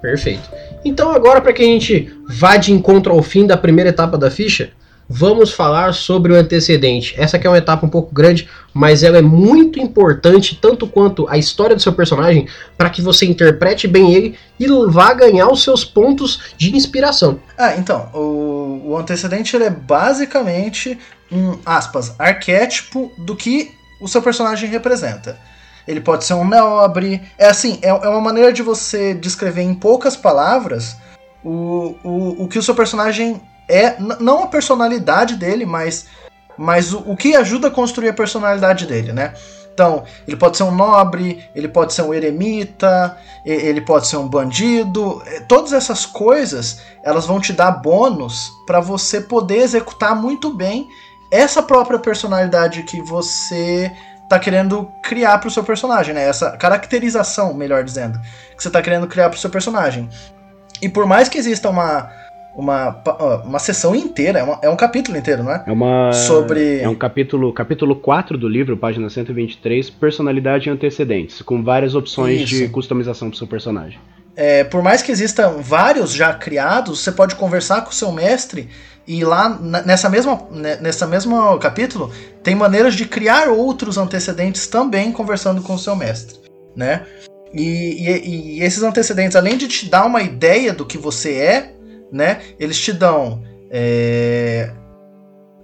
Perfeito. 0.00 0.48
Então 0.84 1.10
agora 1.10 1.40
para 1.40 1.52
que 1.52 1.62
a 1.62 1.66
gente 1.66 2.10
vá 2.28 2.56
de 2.56 2.72
encontro 2.72 3.12
ao 3.12 3.22
fim 3.22 3.46
da 3.46 3.56
primeira 3.56 3.90
etapa 3.90 4.16
da 4.16 4.30
ficha, 4.30 4.70
vamos 5.08 5.52
falar 5.52 5.92
sobre 5.94 6.32
o 6.32 6.36
antecedente. 6.36 7.14
Essa 7.16 7.36
aqui 7.36 7.46
é 7.46 7.50
uma 7.50 7.58
etapa 7.58 7.84
um 7.84 7.88
pouco 7.88 8.14
grande, 8.14 8.48
mas 8.72 9.02
ela 9.02 9.18
é 9.18 9.22
muito 9.22 9.78
importante 9.78 10.58
tanto 10.60 10.86
quanto 10.86 11.28
a 11.28 11.36
história 11.36 11.76
do 11.76 11.82
seu 11.82 11.92
personagem 11.92 12.48
para 12.76 12.90
que 12.90 13.02
você 13.02 13.26
interprete 13.26 13.86
bem 13.86 14.14
ele 14.14 14.38
e 14.58 14.66
vá 14.88 15.12
ganhar 15.12 15.48
os 15.48 15.62
seus 15.62 15.84
pontos 15.84 16.54
de 16.56 16.74
inspiração. 16.74 17.38
Ah, 17.56 17.76
então, 17.76 18.08
o, 18.14 18.82
o 18.86 18.96
antecedente 18.96 19.54
ele 19.56 19.64
é 19.64 19.70
basicamente 19.70 20.98
um, 21.30 21.58
aspas, 21.64 22.14
arquétipo 22.18 23.12
do 23.18 23.36
que 23.36 23.72
o 24.00 24.08
seu 24.08 24.22
personagem 24.22 24.68
representa. 24.68 25.38
Ele 25.86 26.00
pode 26.00 26.24
ser 26.24 26.34
um 26.34 26.44
nobre. 26.44 27.20
É 27.38 27.46
assim, 27.46 27.78
é, 27.82 27.88
é 27.88 28.08
uma 28.08 28.20
maneira 28.20 28.52
de 28.52 28.62
você 28.62 29.14
descrever 29.14 29.62
em 29.62 29.74
poucas 29.74 30.16
palavras 30.16 30.96
o, 31.44 31.94
o, 32.02 32.44
o 32.44 32.48
que 32.48 32.58
o 32.58 32.62
seu 32.62 32.74
personagem 32.74 33.40
é. 33.68 33.96
Não 33.98 34.44
a 34.44 34.46
personalidade 34.46 35.36
dele, 35.36 35.64
mas, 35.64 36.06
mas 36.56 36.92
o, 36.92 36.98
o 37.10 37.16
que 37.16 37.34
ajuda 37.34 37.68
a 37.68 37.70
construir 37.70 38.08
a 38.08 38.14
personalidade 38.14 38.86
dele, 38.86 39.12
né? 39.12 39.34
Então, 39.74 40.04
ele 40.26 40.36
pode 40.36 40.56
ser 40.56 40.62
um 40.62 40.70
nobre, 40.70 41.44
ele 41.52 41.66
pode 41.66 41.92
ser 41.92 42.02
um 42.02 42.14
eremita, 42.14 43.18
ele 43.44 43.80
pode 43.80 44.06
ser 44.06 44.16
um 44.16 44.28
bandido. 44.28 45.20
eh, 45.26 45.40
Todas 45.40 45.72
essas 45.72 46.06
coisas 46.06 46.80
elas 47.02 47.26
vão 47.26 47.40
te 47.40 47.52
dar 47.52 47.72
bônus 47.72 48.52
para 48.66 48.78
você 48.78 49.20
poder 49.20 49.58
executar 49.58 50.14
muito 50.14 50.54
bem 50.54 50.88
essa 51.30 51.60
própria 51.60 51.98
personalidade 51.98 52.84
que 52.84 53.02
você 53.02 53.90
tá 54.28 54.38
querendo 54.38 54.88
criar 55.02 55.38
pro 55.38 55.50
seu 55.50 55.64
personagem, 55.64 56.14
né? 56.14 56.24
Essa 56.28 56.52
caracterização, 56.52 57.52
melhor 57.52 57.82
dizendo, 57.82 58.20
que 58.56 58.62
você 58.62 58.70
tá 58.70 58.80
querendo 58.80 59.08
criar 59.08 59.28
pro 59.28 59.38
seu 59.38 59.50
personagem. 59.50 60.08
E 60.80 60.88
por 60.88 61.04
mais 61.04 61.28
que 61.28 61.36
exista 61.36 61.68
uma 61.68 62.10
uma, 62.56 63.02
uma 63.44 63.58
sessão 63.58 63.94
inteira, 63.94 64.38
é, 64.38 64.42
uma- 64.42 64.58
é 64.62 64.68
um 64.70 64.76
capítulo 64.76 65.16
inteiro, 65.18 65.42
não 65.42 65.52
é? 65.52 65.64
É 65.66 65.72
uma. 65.72 66.12
Sobre- 66.12 66.80
É 66.80 66.88
um 66.88 66.94
capítulo. 66.94 67.52
Capítulo 67.52 67.96
4 67.96 68.36
do 68.38 68.48
livro, 68.48 68.76
página 68.76 69.08
123, 69.10 69.90
personalidade 69.90 70.68
e 70.68 70.72
antecedentes, 70.72 71.42
com 71.42 71.62
várias 71.62 71.94
opções 71.94 72.48
de 72.48 72.64
Isso. 72.64 72.72
customização 72.72 73.28
pro 73.28 73.38
seu 73.38 73.46
personagem. 73.46 73.98
É, 74.36 74.64
por 74.64 74.82
mais 74.82 75.00
que 75.02 75.12
existam 75.12 75.58
vários 75.60 76.12
já 76.12 76.34
criados, 76.34 77.00
você 77.00 77.12
pode 77.12 77.36
conversar 77.36 77.82
com 77.82 77.90
o 77.90 77.94
seu 77.94 78.10
mestre 78.10 78.68
e 79.06 79.24
lá 79.24 79.48
nessa 79.86 80.08
mesma, 80.08 80.40
ne- 80.50 80.76
nessa 80.76 81.06
mesmo 81.06 81.56
capítulo 81.58 82.10
tem 82.42 82.54
maneiras 82.54 82.94
de 82.94 83.04
criar 83.04 83.48
outros 83.48 83.96
antecedentes 83.96 84.66
também 84.66 85.12
conversando 85.12 85.62
com 85.62 85.74
o 85.74 85.78
seu 85.78 85.94
mestre, 85.94 86.38
né? 86.74 87.02
E, 87.52 87.62
e- 88.08 88.56
e 88.58 88.62
esses 88.64 88.82
antecedentes, 88.82 89.36
além 89.36 89.56
de 89.56 89.68
te 89.68 89.88
dar 89.88 90.04
uma 90.04 90.20
ideia 90.22 90.72
do 90.72 90.84
que 90.84 90.98
você 90.98 91.34
é, 91.34 91.73
né? 92.14 92.40
Eles 92.60 92.78
te 92.78 92.92
dão 92.92 93.42
é, 93.68 94.70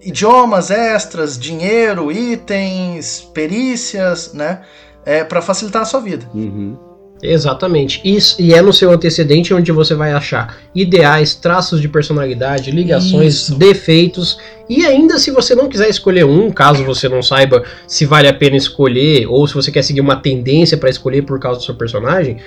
idiomas 0.02 0.68
extras, 0.70 1.38
dinheiro, 1.38 2.10
itens, 2.10 3.20
perícias, 3.32 4.34
né? 4.34 4.62
É, 5.06 5.22
para 5.22 5.40
facilitar 5.40 5.82
a 5.82 5.84
sua 5.84 6.00
vida. 6.00 6.26
Uhum. 6.34 6.76
Exatamente. 7.22 8.00
Isso, 8.04 8.40
e 8.40 8.52
é 8.52 8.60
no 8.62 8.72
seu 8.72 8.90
antecedente 8.90 9.54
onde 9.54 9.70
você 9.70 9.94
vai 9.94 10.12
achar 10.12 10.56
ideais, 10.74 11.34
traços 11.34 11.80
de 11.80 11.88
personalidade, 11.88 12.70
ligações, 12.70 13.34
Isso. 13.34 13.54
defeitos. 13.54 14.38
E 14.68 14.84
ainda 14.84 15.18
se 15.18 15.30
você 15.30 15.54
não 15.54 15.68
quiser 15.68 15.88
escolher 15.88 16.24
um, 16.24 16.50
caso 16.50 16.84
você 16.84 17.08
não 17.08 17.22
saiba 17.22 17.62
se 17.86 18.06
vale 18.06 18.26
a 18.26 18.34
pena 18.34 18.56
escolher, 18.56 19.26
ou 19.26 19.46
se 19.46 19.54
você 19.54 19.70
quer 19.70 19.82
seguir 19.82 20.00
uma 20.00 20.16
tendência 20.16 20.76
para 20.76 20.90
escolher 20.90 21.22
por 21.22 21.38
causa 21.38 21.60
do 21.60 21.64
seu 21.64 21.74
personagem, 21.74 22.38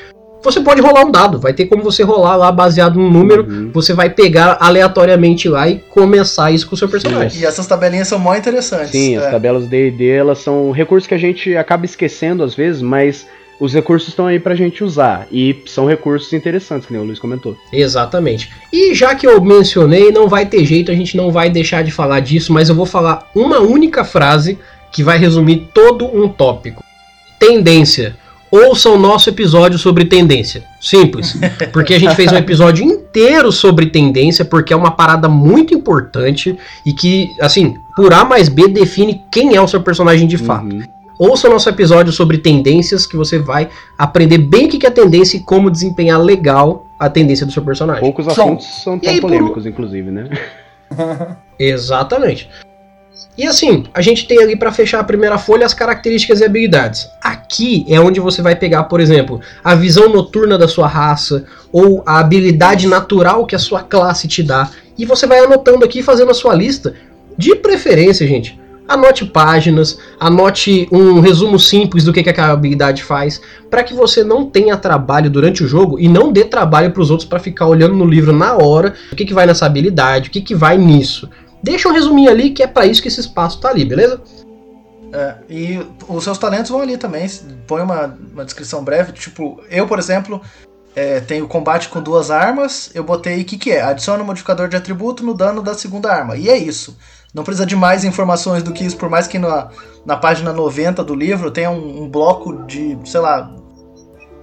você 0.44 0.62
pode 0.62 0.82
rolar 0.82 1.06
um 1.06 1.12
dado. 1.12 1.40
Vai 1.40 1.54
ter 1.54 1.66
como 1.66 1.82
você 1.82 2.04
rolar 2.04 2.36
lá 2.36 2.52
baseado 2.52 3.00
num 3.00 3.10
número. 3.10 3.50
Uhum. 3.50 3.72
Você 3.74 3.94
vai 3.94 4.10
pegar 4.10 4.58
aleatoriamente 4.60 5.48
lá 5.48 5.68
e 5.68 5.80
começar 5.90 6.52
isso 6.52 6.68
com 6.68 6.76
o 6.76 6.78
seu 6.78 6.90
personagem. 6.90 7.42
E 7.42 7.46
essas 7.46 7.66
tabelinhas 7.66 8.08
são 8.08 8.20
mó 8.20 8.36
interessantes. 8.36 8.92
Sim, 8.92 9.18
as 9.18 9.26
é. 9.26 9.32
tabelas 9.32 9.68
D&D, 9.68 10.10
elas 10.10 10.40
são 10.40 10.72
recursos 10.72 11.08
que 11.08 11.14
a 11.14 11.18
gente 11.18 11.56
acaba 11.56 11.86
esquecendo 11.86 12.44
às 12.44 12.54
vezes, 12.54 12.82
mas 12.82 13.26
os 13.60 13.74
recursos 13.74 14.10
estão 14.10 14.28
aí 14.28 14.40
pra 14.40 14.56
gente 14.56 14.84
usar. 14.84 15.28
E 15.32 15.64
são 15.66 15.86
recursos 15.86 16.34
interessantes, 16.34 16.86
que 16.86 16.94
nem 16.94 17.02
o 17.02 17.06
Luiz 17.06 17.20
comentou. 17.20 17.56
Exatamente. 17.72 18.50
E 18.72 18.94
já 18.94 19.16
que 19.16 19.26
eu 19.26 19.42
mencionei, 19.42 20.12
não 20.12 20.28
vai 20.28 20.46
ter 20.46 20.66
jeito, 20.66 20.92
a 20.92 20.96
gente 20.96 21.16
não 21.16 21.32
vai 21.32 21.50
deixar 21.50 21.84
de 21.84 21.92
falar 21.92 22.20
disso, 22.20 22.52
mas 22.52 22.70
eu 22.70 22.76
vou 22.76 22.86
falar 22.86 23.30
uma 23.34 23.60
única 23.60 24.04
frase 24.04 24.58
que 24.92 25.04
vai 25.04 25.18
resumir 25.18 25.70
todo 25.74 26.06
um 26.06 26.28
tópico. 26.28 26.84
Tendência. 27.40 28.16
Ouça 28.54 28.88
o 28.92 29.00
nosso 29.00 29.30
episódio 29.30 29.80
sobre 29.80 30.06
tendência. 30.06 30.64
Simples. 30.80 31.36
Porque 31.72 31.96
a 31.96 32.00
gente 32.00 32.16
fez 32.16 32.32
um 32.32 32.38
episódio 32.38 32.86
inteiro 32.86 33.52
sobre 33.52 33.88
tendência, 33.88 34.46
porque 34.46 34.72
é 34.72 34.76
uma 34.76 34.92
parada 34.92 35.28
muito 35.28 35.74
importante 35.74 36.56
e 36.86 36.94
que, 36.94 37.32
assim, 37.42 37.76
por 37.96 38.14
A 38.14 38.24
mais 38.24 38.50
B 38.50 38.68
define 38.68 39.24
quem 39.32 39.56
é 39.56 39.62
o 39.62 39.68
seu 39.68 39.82
personagem 39.82 40.28
de 40.28 40.38
fato. 40.38 40.76
Uhum. 40.76 40.84
Ouça 41.18 41.48
o 41.48 41.52
nosso 41.52 41.68
episódio 41.70 42.12
sobre 42.12 42.38
tendências, 42.38 43.08
que 43.08 43.16
você 43.16 43.40
vai 43.40 43.70
aprender 43.98 44.38
bem 44.38 44.66
o 44.66 44.70
que 44.70 44.86
é 44.86 44.92
tendência 44.92 45.38
e 45.38 45.40
como 45.40 45.72
desempenhar 45.72 46.22
legal 46.22 46.88
a 47.00 47.10
tendência 47.10 47.46
do 47.46 47.52
seu 47.52 47.64
personagem. 47.64 48.02
Poucos 48.02 48.28
assuntos 48.28 48.66
são 48.84 49.00
tão 49.00 49.10
aí, 49.10 49.20
por- 49.20 49.30
polêmicos, 49.30 49.66
inclusive, 49.66 50.12
né? 50.12 50.30
Exatamente. 51.58 52.50
E 53.38 53.48
assim, 53.48 53.86
a 53.94 54.02
gente 54.02 54.28
tem 54.28 54.44
ali 54.44 54.56
para 54.56 54.72
fechar 54.72 55.00
a 55.00 55.04
primeira 55.04 55.40
folha 55.40 55.66
as 55.66 55.74
características 55.74 56.40
e 56.40 56.46
habilidades. 56.46 57.08
Aqui 57.22 57.84
é 57.90 58.00
onde 58.00 58.20
você 58.20 58.42
vai 58.42 58.56
pegar, 58.56 58.84
por 58.84 59.00
exemplo, 59.00 59.42
a 59.64 59.74
visão 59.74 60.10
noturna 60.10 60.58
da 60.58 60.68
sua 60.68 60.88
raça 60.88 61.46
ou 61.72 62.04
a 62.06 62.20
habilidade 62.20 62.88
natural 62.88 63.46
que 63.48 63.56
a 63.56 63.60
sua 63.60 63.82
classe 63.82 64.28
te 64.28 64.44
dá. 64.44 64.70
E 64.98 65.06
você 65.06 65.26
vai 65.26 65.40
anotando 65.40 65.84
aqui, 65.84 66.04
fazendo 66.04 66.30
a 66.30 66.36
sua 66.36 66.54
lista. 66.54 66.94
De 67.36 67.56
preferência, 67.56 68.28
gente, 68.28 68.60
anote 68.88 69.26
páginas, 69.26 69.98
anote 70.20 70.88
um 70.92 71.20
resumo 71.20 71.58
simples 71.58 72.04
do 72.04 72.14
que, 72.14 72.22
que 72.22 72.30
aquela 72.30 72.52
habilidade 72.52 73.04
faz, 73.04 73.42
para 73.70 73.84
que 73.84 73.94
você 73.94 74.24
não 74.24 74.46
tenha 74.46 74.78
trabalho 74.78 75.30
durante 75.30 75.64
o 75.64 75.68
jogo 75.68 76.00
e 76.00 76.08
não 76.08 76.32
dê 76.32 76.46
trabalho 76.46 76.92
para 76.92 77.02
os 77.02 77.10
outros 77.10 77.28
para 77.28 77.40
ficar 77.40 77.66
olhando 77.66 77.96
no 77.96 78.06
livro 78.06 78.32
na 78.32 78.54
hora 78.56 78.94
o 79.12 79.16
que, 79.16 79.26
que 79.26 79.34
vai 79.34 79.48
nessa 79.48 79.66
habilidade, 79.66 80.30
o 80.30 80.32
que, 80.32 80.42
que 80.42 80.54
vai 80.54 80.78
nisso. 80.78 81.28
Deixa 81.64 81.88
um 81.88 81.94
resuminho 81.94 82.30
ali 82.30 82.50
que 82.50 82.62
é 82.62 82.68
para 82.68 82.86
isso 82.86 83.02
que 83.02 83.08
esse 83.08 83.22
espaço 83.22 83.62
tá 83.62 83.70
ali, 83.70 83.86
beleza? 83.86 84.22
É, 85.14 85.36
e 85.50 85.80
os 86.10 86.24
seus 86.24 86.38
talentos 86.38 86.70
vão 86.70 86.82
ali 86.82 86.98
também. 86.98 87.28
Põe 87.66 87.82
uma, 87.82 88.18
uma 88.34 88.44
descrição 88.44 88.84
breve. 88.84 89.14
Tipo, 89.14 89.62
eu, 89.70 89.88
por 89.88 89.98
exemplo, 89.98 90.42
é, 90.96 91.22
tenho 91.22 91.48
combate 91.48 91.88
com 91.88 92.02
duas 92.02 92.30
armas. 92.30 92.92
Eu 92.94 93.04
botei 93.04 93.42
o 93.42 93.46
que, 93.46 93.58
que 93.58 93.72
é? 93.72 93.82
Adiciona 93.82 94.22
um 94.22 94.26
modificador 94.26 94.68
de 94.68 94.76
atributo 94.76 95.24
no 95.24 95.34
dano 95.34 95.62
da 95.62 95.74
segunda 95.74 96.12
arma. 96.12 96.36
E 96.36 96.50
é 96.50 96.58
isso. 96.58 96.98
Não 97.34 97.44
precisa 97.44 97.66
de 97.66 97.76
mais 97.76 98.04
informações 98.04 98.62
do 98.62 98.72
que 98.72 98.84
isso, 98.84 98.98
por 98.98 99.10
mais 99.10 99.26
que 99.26 99.40
na, 99.40 99.70
na 100.06 100.16
página 100.16 100.54
90 100.54 101.04
do 101.04 101.16
livro 101.16 101.50
tenha 101.50 101.72
um, 101.72 102.04
um 102.04 102.10
bloco 102.10 102.64
de, 102.68 102.98
sei 103.06 103.22
lá, 103.22 103.56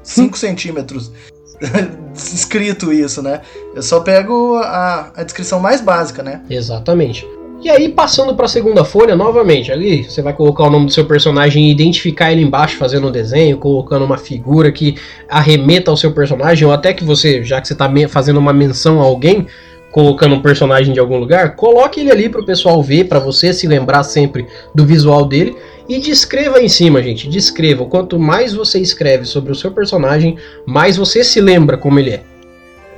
5 0.02 0.36
centímetros 0.36 1.12
escrito 2.14 2.92
isso, 2.92 3.22
né? 3.22 3.40
Eu 3.74 3.82
só 3.82 4.00
pego 4.00 4.56
a, 4.56 5.10
a 5.16 5.22
descrição 5.22 5.60
mais 5.60 5.80
básica, 5.80 6.22
né? 6.22 6.40
Exatamente. 6.48 7.26
E 7.62 7.68
aí, 7.68 7.90
passando 7.90 8.34
para 8.34 8.46
a 8.46 8.48
segunda 8.48 8.84
folha, 8.86 9.14
novamente, 9.14 9.70
ali 9.70 10.04
você 10.04 10.22
vai 10.22 10.32
colocar 10.32 10.64
o 10.64 10.70
nome 10.70 10.86
do 10.86 10.92
seu 10.92 11.04
personagem 11.04 11.66
e 11.66 11.70
identificar 11.70 12.32
ele 12.32 12.40
embaixo, 12.40 12.78
fazendo 12.78 13.08
um 13.08 13.12
desenho, 13.12 13.58
colocando 13.58 14.02
uma 14.02 14.16
figura 14.16 14.72
que 14.72 14.96
arremeta 15.28 15.90
ao 15.90 15.96
seu 15.96 16.10
personagem, 16.10 16.66
ou 16.66 16.72
até 16.72 16.94
que 16.94 17.04
você, 17.04 17.44
já 17.44 17.60
que 17.60 17.68
você 17.68 17.74
está 17.74 17.90
fazendo 18.08 18.38
uma 18.38 18.52
menção 18.54 18.98
a 18.98 19.04
alguém, 19.04 19.46
colocando 19.92 20.36
um 20.36 20.40
personagem 20.40 20.94
de 20.94 21.00
algum 21.00 21.18
lugar, 21.18 21.54
coloque 21.54 22.00
ele 22.00 22.10
ali 22.10 22.28
para 22.30 22.40
o 22.40 22.46
pessoal 22.46 22.82
ver, 22.82 23.04
para 23.04 23.18
você 23.18 23.52
se 23.52 23.66
lembrar 23.66 24.04
sempre 24.04 24.46
do 24.74 24.86
visual 24.86 25.26
dele. 25.26 25.54
E 25.90 25.98
descreva 25.98 26.62
em 26.62 26.68
cima, 26.68 27.02
gente. 27.02 27.28
Descreva. 27.28 27.84
Quanto 27.84 28.16
mais 28.16 28.54
você 28.54 28.78
escreve 28.78 29.24
sobre 29.24 29.50
o 29.50 29.56
seu 29.56 29.72
personagem, 29.72 30.36
mais 30.64 30.96
você 30.96 31.24
se 31.24 31.40
lembra 31.40 31.76
como 31.76 31.98
ele 31.98 32.10
é. 32.10 32.22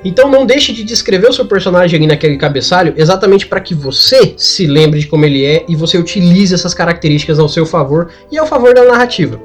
Então 0.05 0.29
não 0.29 0.45
deixe 0.45 0.71
de 0.71 0.83
descrever 0.83 1.27
o 1.27 1.33
seu 1.33 1.45
personagem 1.45 1.97
ali 1.97 2.05
naquele 2.05 2.37
cabeçalho, 2.37 2.93
exatamente 2.95 3.47
para 3.47 3.61
que 3.61 3.73
você 3.73 4.35
se 4.37 4.67
lembre 4.67 4.99
de 4.99 5.07
como 5.07 5.25
ele 5.25 5.43
é 5.43 5.65
e 5.67 5.75
você 5.75 5.97
utilize 5.97 6.53
essas 6.53 6.75
características 6.75 7.39
ao 7.39 7.49
seu 7.49 7.65
favor 7.65 8.11
e 8.31 8.37
ao 8.37 8.45
favor 8.45 8.75
da 8.75 8.85
narrativa. 8.85 9.41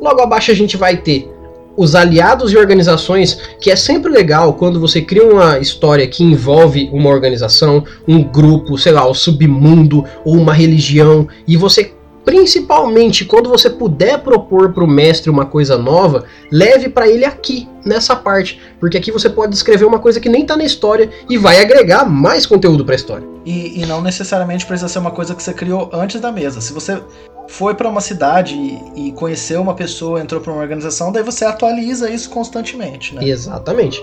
Logo 0.00 0.22
abaixo 0.22 0.50
a 0.50 0.54
gente 0.54 0.78
vai 0.78 0.96
ter 0.96 1.30
os 1.76 1.94
aliados 1.94 2.50
e 2.50 2.56
organizações, 2.56 3.38
que 3.60 3.70
é 3.70 3.76
sempre 3.76 4.10
legal 4.10 4.54
quando 4.54 4.80
você 4.80 5.02
cria 5.02 5.26
uma 5.26 5.58
história 5.58 6.06
que 6.06 6.24
envolve 6.24 6.88
uma 6.94 7.10
organização, 7.10 7.84
um 8.08 8.22
grupo, 8.22 8.78
sei 8.78 8.92
lá, 8.92 9.06
o 9.06 9.12
submundo 9.12 10.02
ou 10.24 10.34
uma 10.34 10.54
religião, 10.54 11.28
e 11.46 11.58
você 11.58 11.92
principalmente 12.24 13.24
quando 13.24 13.48
você 13.48 13.68
puder 13.68 14.18
propor 14.22 14.72
para 14.72 14.84
o 14.84 14.86
mestre 14.86 15.30
uma 15.30 15.46
coisa 15.46 15.76
nova, 15.76 16.24
leve 16.50 16.88
para 16.88 17.08
ele 17.08 17.24
aqui 17.24 17.68
nessa 17.84 18.14
parte, 18.14 18.60
porque 18.78 18.98
aqui 18.98 19.10
você 19.10 19.28
pode 19.28 19.52
descrever 19.52 19.84
uma 19.84 19.98
coisa 19.98 20.20
que 20.20 20.28
nem 20.28 20.44
tá 20.44 20.56
na 20.56 20.64
história 20.64 21.10
e 21.28 21.38
vai 21.38 21.60
agregar 21.60 22.04
mais 22.04 22.46
conteúdo 22.46 22.84
para 22.84 22.94
a 22.94 22.96
história. 22.96 23.26
E, 23.44 23.80
e 23.82 23.86
não 23.86 24.02
necessariamente 24.02 24.66
precisa 24.66 24.88
ser 24.88 24.98
uma 24.98 25.10
coisa 25.10 25.34
que 25.34 25.42
você 25.42 25.54
criou 25.54 25.88
antes 25.92 26.20
da 26.20 26.30
mesa. 26.30 26.60
Se 26.60 26.72
você 26.72 27.02
foi 27.48 27.74
para 27.74 27.88
uma 27.88 28.00
cidade 28.00 28.54
e, 28.54 29.08
e 29.08 29.12
conheceu 29.12 29.60
uma 29.60 29.74
pessoa, 29.74 30.20
entrou 30.20 30.40
para 30.40 30.52
uma 30.52 30.62
organização, 30.62 31.10
daí 31.10 31.22
você 31.22 31.44
atualiza 31.44 32.10
isso 32.10 32.30
constantemente, 32.30 33.14
né? 33.14 33.26
Exatamente. 33.26 34.00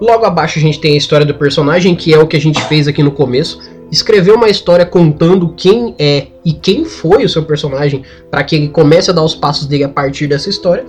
Logo 0.00 0.24
abaixo 0.24 0.58
a 0.58 0.62
gente 0.62 0.80
tem 0.80 0.94
a 0.94 0.96
história 0.96 1.26
do 1.26 1.34
personagem, 1.34 1.94
que 1.94 2.14
é 2.14 2.18
o 2.18 2.26
que 2.26 2.36
a 2.36 2.40
gente 2.40 2.62
fez 2.64 2.88
aqui 2.88 3.02
no 3.02 3.10
começo. 3.10 3.60
Escrever 3.92 4.32
uma 4.32 4.48
história 4.48 4.86
contando 4.86 5.52
quem 5.54 5.94
é 5.98 6.28
e 6.44 6.52
quem 6.52 6.84
foi 6.84 7.24
o 7.24 7.28
seu 7.28 7.42
personagem, 7.42 8.02
para 8.30 8.42
que 8.42 8.56
ele 8.56 8.68
comece 8.68 9.10
a 9.10 9.12
dar 9.12 9.22
os 9.22 9.34
passos 9.34 9.66
dele 9.66 9.84
a 9.84 9.88
partir 9.88 10.26
dessa 10.26 10.48
história. 10.48 10.86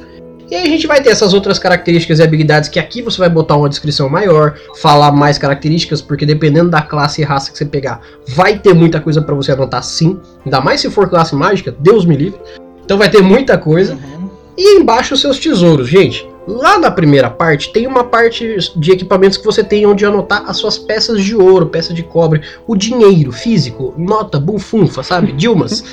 E 0.49 0.55
aí 0.55 0.63
a 0.63 0.69
gente 0.69 0.85
vai 0.87 1.01
ter 1.01 1.09
essas 1.09 1.33
outras 1.33 1.57
características 1.57 2.19
e 2.19 2.23
habilidades 2.23 2.69
que 2.69 2.79
aqui 2.79 3.01
você 3.01 3.17
vai 3.17 3.29
botar 3.29 3.55
uma 3.55 3.69
descrição 3.69 4.09
maior, 4.09 4.55
falar 4.81 5.11
mais 5.11 5.37
características, 5.37 6.01
porque 6.01 6.25
dependendo 6.25 6.69
da 6.69 6.81
classe 6.81 7.21
e 7.21 7.23
raça 7.25 7.51
que 7.51 7.57
você 7.57 7.65
pegar, 7.65 8.01
vai 8.27 8.59
ter 8.59 8.73
muita 8.73 8.99
coisa 8.99 9.21
para 9.21 9.35
você 9.35 9.51
anotar 9.51 9.83
sim. 9.83 10.19
Ainda 10.45 10.61
mais 10.61 10.81
se 10.81 10.89
for 10.89 11.09
classe 11.09 11.35
mágica, 11.35 11.73
Deus 11.79 12.05
me 12.05 12.15
livre. 12.15 12.39
Então 12.83 12.97
vai 12.97 13.09
ter 13.09 13.21
muita 13.21 13.57
coisa. 13.57 13.93
Uhum. 13.93 14.29
E 14.57 14.77
embaixo 14.77 15.13
os 15.13 15.21
seus 15.21 15.39
tesouros, 15.39 15.87
gente. 15.87 16.30
Lá 16.47 16.79
na 16.79 16.89
primeira 16.89 17.29
parte 17.29 17.71
tem 17.71 17.85
uma 17.85 18.03
parte 18.03 18.57
de 18.75 18.91
equipamentos 18.91 19.37
que 19.37 19.45
você 19.45 19.63
tem 19.63 19.85
onde 19.85 20.05
anotar 20.05 20.43
as 20.47 20.57
suas 20.57 20.77
peças 20.77 21.23
de 21.23 21.35
ouro, 21.35 21.67
peça 21.67 21.93
de 21.93 22.01
cobre, 22.01 22.41
o 22.65 22.75
dinheiro 22.75 23.31
físico, 23.31 23.93
nota, 23.97 24.39
bufunfa, 24.39 25.03
sabe? 25.03 25.31
Dilmas. 25.37 25.83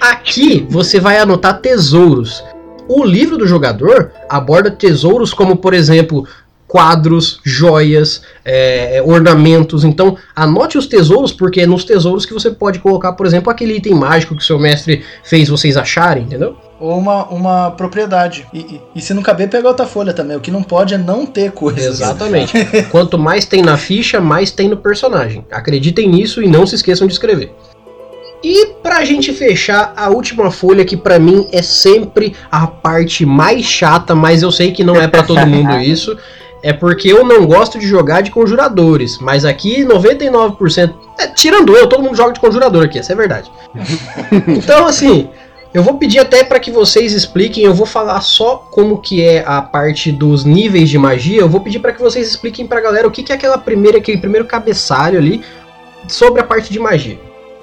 Aqui 0.00 0.66
você 0.68 1.00
vai 1.00 1.18
anotar 1.18 1.60
tesouros. 1.60 2.44
O 2.86 3.04
livro 3.04 3.36
do 3.36 3.46
jogador 3.46 4.12
aborda 4.28 4.70
tesouros 4.70 5.32
como, 5.32 5.56
por 5.56 5.74
exemplo, 5.74 6.26
quadros, 6.66 7.40
joias, 7.42 8.22
é, 8.44 9.02
ornamentos. 9.04 9.84
Então, 9.84 10.16
anote 10.36 10.76
os 10.76 10.86
tesouros, 10.86 11.32
porque 11.32 11.62
é 11.62 11.66
nos 11.66 11.84
tesouros 11.84 12.26
que 12.26 12.34
você 12.34 12.50
pode 12.50 12.78
colocar, 12.78 13.14
por 13.14 13.26
exemplo, 13.26 13.50
aquele 13.50 13.76
item 13.76 13.94
mágico 13.94 14.36
que 14.36 14.44
seu 14.44 14.58
mestre 14.58 15.02
fez 15.24 15.48
vocês 15.48 15.76
acharem, 15.76 16.24
entendeu? 16.24 16.56
Ou 16.80 16.96
uma, 16.96 17.24
uma 17.26 17.70
propriedade. 17.72 18.46
E, 18.52 18.58
e- 18.58 18.80
e 18.96 19.00
se 19.00 19.12
não 19.12 19.22
caber, 19.22 19.48
pega 19.48 19.66
outra 19.66 19.84
folha 19.86 20.12
também. 20.12 20.36
O 20.36 20.40
que 20.40 20.50
não 20.50 20.62
pode 20.62 20.94
é 20.94 20.98
não 20.98 21.26
ter 21.26 21.50
coisas. 21.50 21.84
Exatamente. 22.00 22.52
Quanto 22.90 23.18
mais 23.18 23.44
tem 23.44 23.62
na 23.62 23.76
ficha, 23.76 24.20
mais 24.20 24.50
tem 24.52 24.68
no 24.68 24.76
personagem. 24.76 25.44
Acreditem 25.50 26.08
nisso 26.08 26.42
e 26.42 26.46
não 26.46 26.66
se 26.66 26.76
esqueçam 26.76 27.06
de 27.06 27.12
escrever. 27.12 27.52
E 28.44 28.66
pra 28.82 29.04
gente 29.04 29.32
fechar, 29.32 29.92
a 29.96 30.08
última 30.10 30.48
folha 30.52 30.84
que 30.84 30.96
pra 30.96 31.18
mim 31.18 31.48
é 31.50 31.60
sempre 31.60 32.36
a 32.52 32.68
parte 32.68 33.26
mais 33.26 33.64
chata, 33.64 34.14
mas 34.14 34.42
eu 34.42 34.52
sei 34.52 34.70
que 34.70 34.84
não 34.84 34.94
é 34.94 35.08
pra 35.08 35.24
todo 35.24 35.44
mundo 35.44 35.76
isso. 35.82 36.16
É 36.62 36.72
porque 36.72 37.08
eu 37.08 37.24
não 37.24 37.46
gosto 37.46 37.78
de 37.78 37.86
jogar 37.86 38.20
de 38.20 38.30
conjuradores, 38.32 39.18
mas 39.20 39.44
aqui 39.44 39.84
99%, 39.84 40.92
é, 41.18 41.28
tirando 41.28 41.76
eu, 41.76 41.86
todo 41.88 42.02
mundo 42.02 42.16
joga 42.16 42.32
de 42.32 42.40
conjurador 42.40 42.84
aqui, 42.84 42.98
essa 42.98 43.12
é 43.12 43.16
verdade. 43.16 43.50
então 44.48 44.86
assim, 44.86 45.28
eu 45.78 45.82
vou 45.84 45.94
pedir 45.94 46.18
até 46.18 46.42
para 46.42 46.58
que 46.58 46.72
vocês 46.72 47.12
expliquem, 47.12 47.62
eu 47.62 47.72
vou 47.72 47.86
falar 47.86 48.20
só 48.20 48.66
como 48.68 48.98
que 48.98 49.24
é 49.24 49.44
a 49.46 49.62
parte 49.62 50.10
dos 50.10 50.44
níveis 50.44 50.90
de 50.90 50.98
magia, 50.98 51.40
eu 51.40 51.48
vou 51.48 51.60
pedir 51.60 51.78
para 51.78 51.92
que 51.92 52.00
vocês 52.00 52.28
expliquem 52.28 52.66
pra 52.66 52.80
galera 52.80 53.06
o 53.06 53.12
que 53.12 53.22
que 53.22 53.30
é 53.30 53.36
aquela 53.36 53.56
primeira, 53.56 53.98
aquele 53.98 54.18
primeiro 54.18 54.44
cabeçalho 54.44 55.16
ali 55.16 55.40
sobre 56.08 56.40
a 56.40 56.44
parte 56.44 56.72
de 56.72 56.80
magia. 56.80 57.16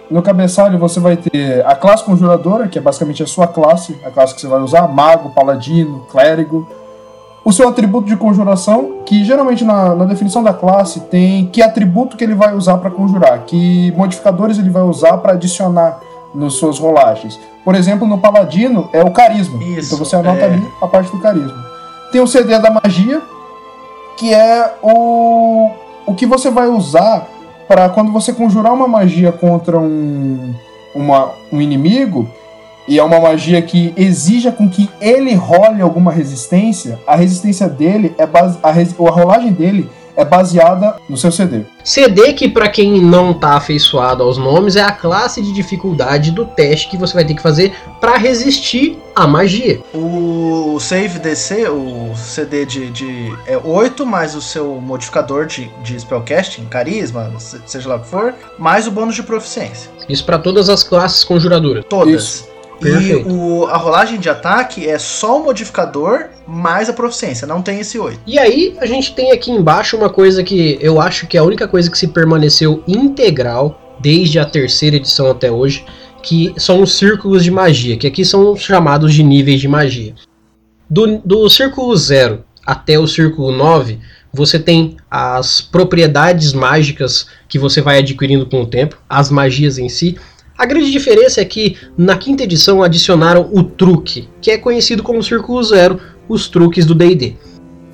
No 0.09 0.21
cabeçalho 0.21 0.79
você 0.79 0.97
vai 0.97 1.17
ter 1.17 1.65
a 1.65 1.75
classe 1.75 2.05
conjuradora, 2.05 2.69
que 2.69 2.77
é 2.77 2.81
basicamente 2.81 3.21
a 3.21 3.27
sua 3.27 3.47
classe, 3.47 3.97
a 4.05 4.09
classe 4.09 4.33
que 4.33 4.39
você 4.39 4.47
vai 4.47 4.61
usar, 4.61 4.87
mago, 4.87 5.31
paladino, 5.31 6.05
clérigo. 6.09 6.65
O 7.43 7.51
seu 7.51 7.67
atributo 7.67 8.07
de 8.07 8.15
conjuração, 8.15 8.99
que 9.05 9.25
geralmente 9.25 9.65
na, 9.65 9.93
na 9.93 10.05
definição 10.05 10.41
da 10.41 10.53
classe 10.53 11.01
tem 11.01 11.47
que 11.47 11.61
atributo 11.61 12.15
que 12.15 12.23
ele 12.23 12.33
vai 12.33 12.55
usar 12.55 12.77
para 12.77 12.89
conjurar, 12.89 13.43
que 13.45 13.91
modificadores 13.91 14.57
ele 14.57 14.69
vai 14.69 14.83
usar 14.83 15.17
para 15.17 15.33
adicionar 15.33 15.99
nas 16.35 16.53
suas 16.53 16.77
rolagens. 16.79 17.39
Por 17.63 17.73
exemplo, 17.75 18.07
no 18.07 18.17
paladino 18.17 18.89
é 18.93 19.01
o 19.03 19.11
carisma. 19.11 19.63
Isso, 19.63 19.93
então 19.95 20.05
você 20.05 20.15
anota 20.15 20.41
é. 20.41 20.45
ali 20.45 20.67
a 20.81 20.87
parte 20.87 21.11
do 21.11 21.19
carisma. 21.19 21.65
Tem 22.11 22.21
o 22.21 22.27
CD 22.27 22.59
da 22.59 22.69
magia, 22.69 23.21
que 24.17 24.33
é 24.33 24.75
o, 24.81 25.71
o 26.05 26.13
que 26.13 26.25
você 26.25 26.49
vai 26.49 26.67
usar 26.67 27.27
para 27.67 27.89
quando 27.89 28.11
você 28.11 28.31
conjurar 28.31 28.73
uma 28.73 28.87
magia 28.87 29.31
contra 29.31 29.79
um, 29.79 30.53
uma, 30.93 31.31
um 31.51 31.59
inimigo, 31.59 32.29
e 32.87 32.99
é 32.99 33.03
uma 33.03 33.19
magia 33.19 33.59
que 33.63 33.91
exija 33.97 34.51
com 34.51 34.69
que 34.69 34.87
ele 35.01 35.33
role 35.33 35.81
alguma 35.81 36.11
resistência, 36.11 36.99
a 37.07 37.15
resistência 37.15 37.67
dele 37.67 38.13
é 38.19 38.27
base, 38.27 38.59
a, 38.61 38.69
res- 38.69 38.93
a 38.99 39.09
rolagem 39.09 39.51
dele 39.51 39.89
é 40.15 40.25
baseada 40.25 40.95
no 41.09 41.17
seu 41.17 41.31
CD. 41.31 41.61
CD 41.83 42.33
que 42.33 42.49
para 42.49 42.67
quem 42.67 43.01
não 43.01 43.33
tá 43.33 43.53
afeiçoado 43.53 44.23
aos 44.23 44.37
nomes 44.37 44.75
é 44.75 44.81
a 44.81 44.91
classe 44.91 45.41
de 45.41 45.53
dificuldade 45.53 46.31
do 46.31 46.45
teste 46.45 46.89
que 46.89 46.97
você 46.97 47.13
vai 47.13 47.25
ter 47.25 47.35
que 47.35 47.41
fazer 47.41 47.73
para 47.99 48.17
resistir 48.17 48.97
à 49.15 49.27
magia. 49.27 49.81
O 49.93 50.77
save 50.79 51.19
DC, 51.19 51.69
o 51.69 52.15
CD 52.15 52.65
de, 52.65 52.89
de 52.89 53.37
é 53.45 53.57
8 53.57 54.05
mais 54.05 54.35
o 54.35 54.41
seu 54.41 54.75
modificador 54.75 55.45
de, 55.45 55.69
de 55.83 55.99
spellcasting, 55.99 56.65
carisma, 56.65 57.31
seja 57.65 57.89
lá 57.89 57.95
o 57.95 57.99
que 57.99 58.07
for, 58.07 58.33
mais 58.57 58.87
o 58.87 58.91
bônus 58.91 59.15
de 59.15 59.23
proficiência. 59.23 59.91
Isso 60.09 60.25
para 60.25 60.37
todas 60.37 60.69
as 60.69 60.83
classes 60.83 61.23
conjuradoras. 61.23 61.85
Todas. 61.87 62.23
Isso. 62.23 62.54
Perfeito. 62.79 63.29
E 63.29 63.31
o, 63.31 63.65
a 63.65 63.77
rolagem 63.77 64.19
de 64.19 64.29
ataque 64.29 64.87
é 64.87 64.97
só 64.99 65.39
o 65.39 65.43
modificador 65.43 66.27
mais 66.47 66.89
a 66.89 66.93
proficiência, 66.93 67.47
não 67.47 67.61
tem 67.61 67.79
esse 67.79 67.97
8. 67.97 68.19
E 68.27 68.37
aí 68.37 68.75
a 68.79 68.85
gente 68.85 69.13
tem 69.15 69.31
aqui 69.31 69.51
embaixo 69.51 69.97
uma 69.97 70.09
coisa 70.09 70.43
que 70.43 70.77
eu 70.81 70.99
acho 71.01 71.27
que 71.27 71.37
é 71.37 71.39
a 71.39 71.43
única 71.43 71.67
coisa 71.67 71.89
que 71.89 71.97
se 71.97 72.07
permaneceu 72.07 72.83
integral 72.87 73.97
desde 73.99 74.39
a 74.39 74.45
terceira 74.45 74.97
edição 74.97 75.31
até 75.31 75.49
hoje, 75.51 75.85
que 76.21 76.53
são 76.57 76.81
os 76.81 76.97
círculos 76.97 77.43
de 77.43 77.51
magia, 77.51 77.97
que 77.97 78.07
aqui 78.07 78.25
são 78.25 78.55
chamados 78.55 79.13
de 79.13 79.23
níveis 79.23 79.61
de 79.61 79.67
magia. 79.67 80.13
Do, 80.89 81.19
do 81.19 81.49
círculo 81.49 81.95
0 81.95 82.43
até 82.65 82.97
o 82.99 83.07
círculo 83.07 83.51
9, 83.51 83.99
você 84.33 84.59
tem 84.59 84.97
as 85.09 85.61
propriedades 85.61 86.51
mágicas 86.51 87.27
que 87.47 87.57
você 87.57 87.81
vai 87.81 87.99
adquirindo 87.99 88.45
com 88.45 88.61
o 88.61 88.65
tempo, 88.65 88.97
as 89.09 89.31
magias 89.31 89.77
em 89.77 89.87
si. 89.87 90.17
A 90.57 90.65
grande 90.65 90.89
diferença 90.89 91.41
é 91.41 91.45
que 91.45 91.75
na 91.97 92.17
quinta 92.17 92.43
edição 92.43 92.81
adicionaram 92.81 93.49
o 93.51 93.61
truque, 93.61 94.29
que 94.41 94.49
é 94.49 94.57
conhecido 94.57 95.03
como 95.03 95.21
Círculo 95.21 95.61
Zero, 95.61 95.99
os 96.29 96.47
truques 96.47 96.85
do 96.85 96.95
D&D. 96.95 97.35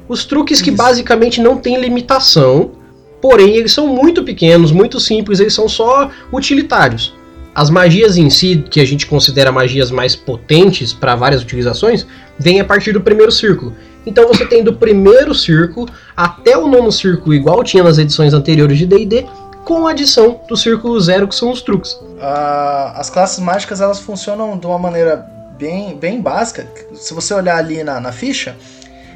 Os 0.07 0.25
truques 0.25 0.61
que 0.61 0.69
Isso. 0.69 0.77
basicamente 0.77 1.41
não 1.41 1.57
têm 1.57 1.81
limitação, 1.81 2.71
porém 3.19 3.55
eles 3.55 3.71
são 3.71 3.87
muito 3.87 4.23
pequenos, 4.23 4.71
muito 4.71 4.99
simples, 4.99 5.39
eles 5.39 5.55
são 5.55 5.67
só 5.67 6.11
utilitários. 6.31 7.15
As 7.55 7.69
magias 7.69 8.15
em 8.15 8.29
si, 8.29 8.63
que 8.69 8.79
a 8.79 8.85
gente 8.85 9.07
considera 9.07 9.51
magias 9.51 9.89
mais 9.89 10.15
potentes 10.15 10.93
para 10.93 11.15
várias 11.15 11.41
utilizações, 11.41 12.05
vêm 12.37 12.59
a 12.59 12.65
partir 12.65 12.93
do 12.93 13.01
primeiro 13.01 13.31
círculo. 13.31 13.75
Então 14.05 14.27
você 14.27 14.45
tem 14.45 14.63
do 14.63 14.73
primeiro 14.73 15.33
círculo 15.33 15.89
até 16.15 16.55
o 16.55 16.67
nono 16.67 16.91
círculo, 16.91 17.33
igual 17.33 17.63
tinha 17.63 17.83
nas 17.83 17.97
edições 17.97 18.33
anteriores 18.35 18.77
de 18.77 18.85
D&D, 18.85 19.25
com 19.65 19.87
a 19.87 19.91
adição 19.91 20.41
do 20.47 20.55
círculo 20.55 20.99
zero, 20.99 21.27
que 21.27 21.35
são 21.35 21.51
os 21.51 21.61
truques. 21.61 21.99
As 22.21 23.09
classes 23.09 23.39
mágicas 23.39 23.81
elas 23.81 23.99
funcionam 23.99 24.57
de 24.57 24.67
uma 24.67 24.77
maneira 24.77 25.17
bem, 25.57 25.97
bem 25.97 26.21
básica. 26.21 26.67
Se 26.93 27.13
você 27.13 27.33
olhar 27.33 27.57
ali 27.57 27.83
na, 27.83 27.99
na 27.99 28.11
ficha, 28.11 28.55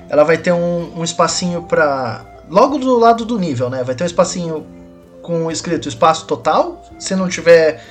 ela 0.09 0.23
vai 0.23 0.37
ter 0.37 0.51
um, 0.51 0.99
um 0.99 1.03
espacinho 1.03 1.63
para 1.63 2.25
logo 2.49 2.77
do 2.77 2.97
lado 2.97 3.25
do 3.25 3.37
nível, 3.37 3.69
né? 3.69 3.83
Vai 3.83 3.95
ter 3.95 4.03
um 4.03 4.07
espacinho 4.07 4.65
com 5.21 5.51
escrito 5.51 5.87
espaço 5.87 6.25
total. 6.25 6.83
Se 6.99 7.15
não 7.15 7.27
tiver 7.27 7.81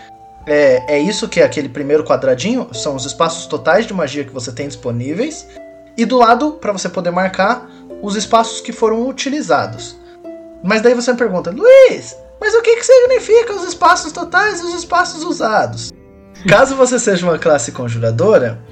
é, 0.47 0.97
é 0.97 0.99
isso 0.99 1.29
que 1.29 1.41
é 1.41 1.45
aquele 1.45 1.69
primeiro 1.69 2.05
quadradinho, 2.05 2.69
são 2.73 2.95
os 2.95 3.05
espaços 3.05 3.47
totais 3.47 3.87
de 3.87 3.95
magia 3.95 4.25
que 4.25 4.33
você 4.33 4.53
tem 4.53 4.69
disponíveis. 4.69 5.47
E 5.97 6.05
do 6.05 6.19
lado, 6.19 6.53
para 6.53 6.73
você 6.73 6.89
poder 6.89 7.11
marcar 7.11 7.69
os 8.03 8.17
espaços 8.17 8.61
que 8.61 8.73
foram 8.73 9.09
utilizados. 9.09 9.97
Mas 10.63 10.83
daí 10.83 10.95
você 10.95 11.13
me 11.13 11.19
pergunta, 11.19 11.51
Luiz, 11.51 12.17
mas 12.45 12.55
o 12.55 12.61
que, 12.61 12.77
que 12.77 12.85
significa 12.85 13.55
os 13.55 13.65
espaços 13.67 14.13
totais 14.13 14.61
e 14.61 14.65
os 14.65 14.75
espaços 14.75 15.25
usados? 15.25 15.91
Caso 16.47 16.77
você 16.77 16.99
seja 16.99 17.25
uma 17.25 17.39
classe 17.39 17.73
conjuradora, 17.73 18.63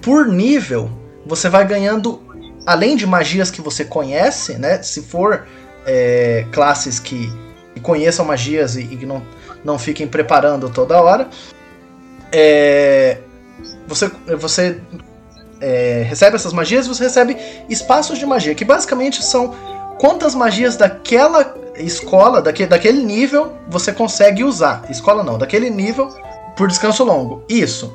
por 0.00 0.26
nível, 0.26 0.90
você 1.26 1.50
vai 1.50 1.66
ganhando, 1.66 2.22
além 2.64 2.96
de 2.96 3.06
magias 3.06 3.50
que 3.50 3.60
você 3.60 3.84
conhece, 3.84 4.54
né? 4.54 4.82
Se 4.82 5.02
for 5.02 5.46
é, 5.84 6.46
classes 6.50 6.98
que, 6.98 7.30
conheçam 7.82 8.24
magias 8.24 8.76
e, 8.76 8.80
e 8.80 8.96
que 8.96 9.04
não, 9.04 9.22
não 9.62 9.78
fiquem 9.78 10.08
preparando 10.08 10.70
toda 10.70 11.00
hora, 11.00 11.28
é, 12.32 13.18
você, 13.86 14.10
você 14.38 14.80
é, 15.60 16.02
recebe 16.08 16.34
essas 16.34 16.54
magias 16.54 16.86
e 16.86 16.88
você 16.88 17.04
recebe 17.04 17.36
espaços 17.68 18.18
de 18.18 18.24
magia, 18.24 18.54
que 18.54 18.64
basicamente 18.64 19.22
são 19.22 19.54
quantas 19.98 20.34
magias 20.34 20.76
daquela 20.76 21.54
escola, 21.76 22.40
daque, 22.42 22.66
daquele 22.66 23.02
nível, 23.02 23.52
você 23.68 23.92
consegue 23.92 24.42
usar. 24.44 24.84
Escola 24.90 25.22
não, 25.22 25.38
daquele 25.38 25.70
nível 25.70 26.08
por 26.56 26.68
descanso 26.68 27.04
longo. 27.04 27.42
Isso. 27.48 27.94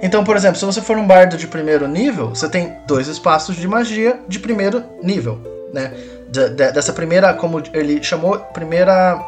Então, 0.00 0.24
por 0.24 0.36
exemplo, 0.36 0.58
se 0.58 0.64
você 0.64 0.80
for 0.80 0.96
um 0.96 1.06
bardo 1.06 1.36
de 1.36 1.46
primeiro 1.46 1.86
nível, 1.86 2.28
você 2.30 2.48
tem 2.48 2.76
dois 2.86 3.06
espaços 3.08 3.54
de 3.56 3.68
magia 3.68 4.20
de 4.26 4.38
primeiro 4.38 4.82
nível, 5.02 5.38
né? 5.72 5.92
De- 6.28 6.48
de- 6.50 6.72
dessa 6.72 6.92
primeira, 6.92 7.32
como 7.34 7.62
ele 7.72 8.02
chamou, 8.02 8.38
primeira. 8.52 9.20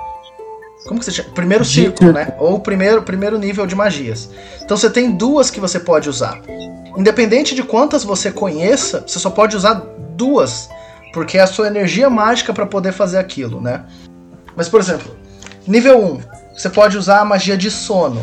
Como 0.87 0.99
que 0.99 1.07
você 1.07 1.13
chama? 1.13 1.31
Primeiro 1.31 1.65
círculo, 1.65 2.13
né? 2.13 2.35
Ou 2.39 2.59
primeiro, 2.61 3.03
primeiro 3.03 3.39
nível 3.39 3.67
de 3.67 3.75
magias. 3.75 4.29
Então 4.63 4.77
você 4.77 4.91
tem 4.91 5.13
duas 5.13 5.49
que 5.51 5.61
você 5.61 5.79
pode 5.79 6.09
usar. 6.09 6.41
Independente 6.97 7.55
de 7.55 7.63
quantas 7.63 8.05
você 8.05 8.31
conheça, 8.31 9.05
você 9.07 9.19
só 9.19 9.31
pode 9.31 9.57
usar 9.57 9.75
duas, 10.17 10.69
porque 11.15 11.39
é 11.39 11.43
a 11.43 11.47
sua 11.47 11.69
energia 11.69 12.11
mágica 12.11 12.53
para 12.53 12.67
poder 12.67 12.93
fazer 12.93 13.19
aquilo, 13.19 13.61
né? 13.61 13.85
Mas, 14.57 14.69
por 14.69 14.81
exemplo, 14.81 15.17
nível 15.67 16.05
1, 16.05 16.21
você 16.53 16.69
pode 16.69 16.99
usar 16.99 17.21
a 17.21 17.25
magia 17.25 17.57
de 17.57 17.71
sono. 17.71 18.21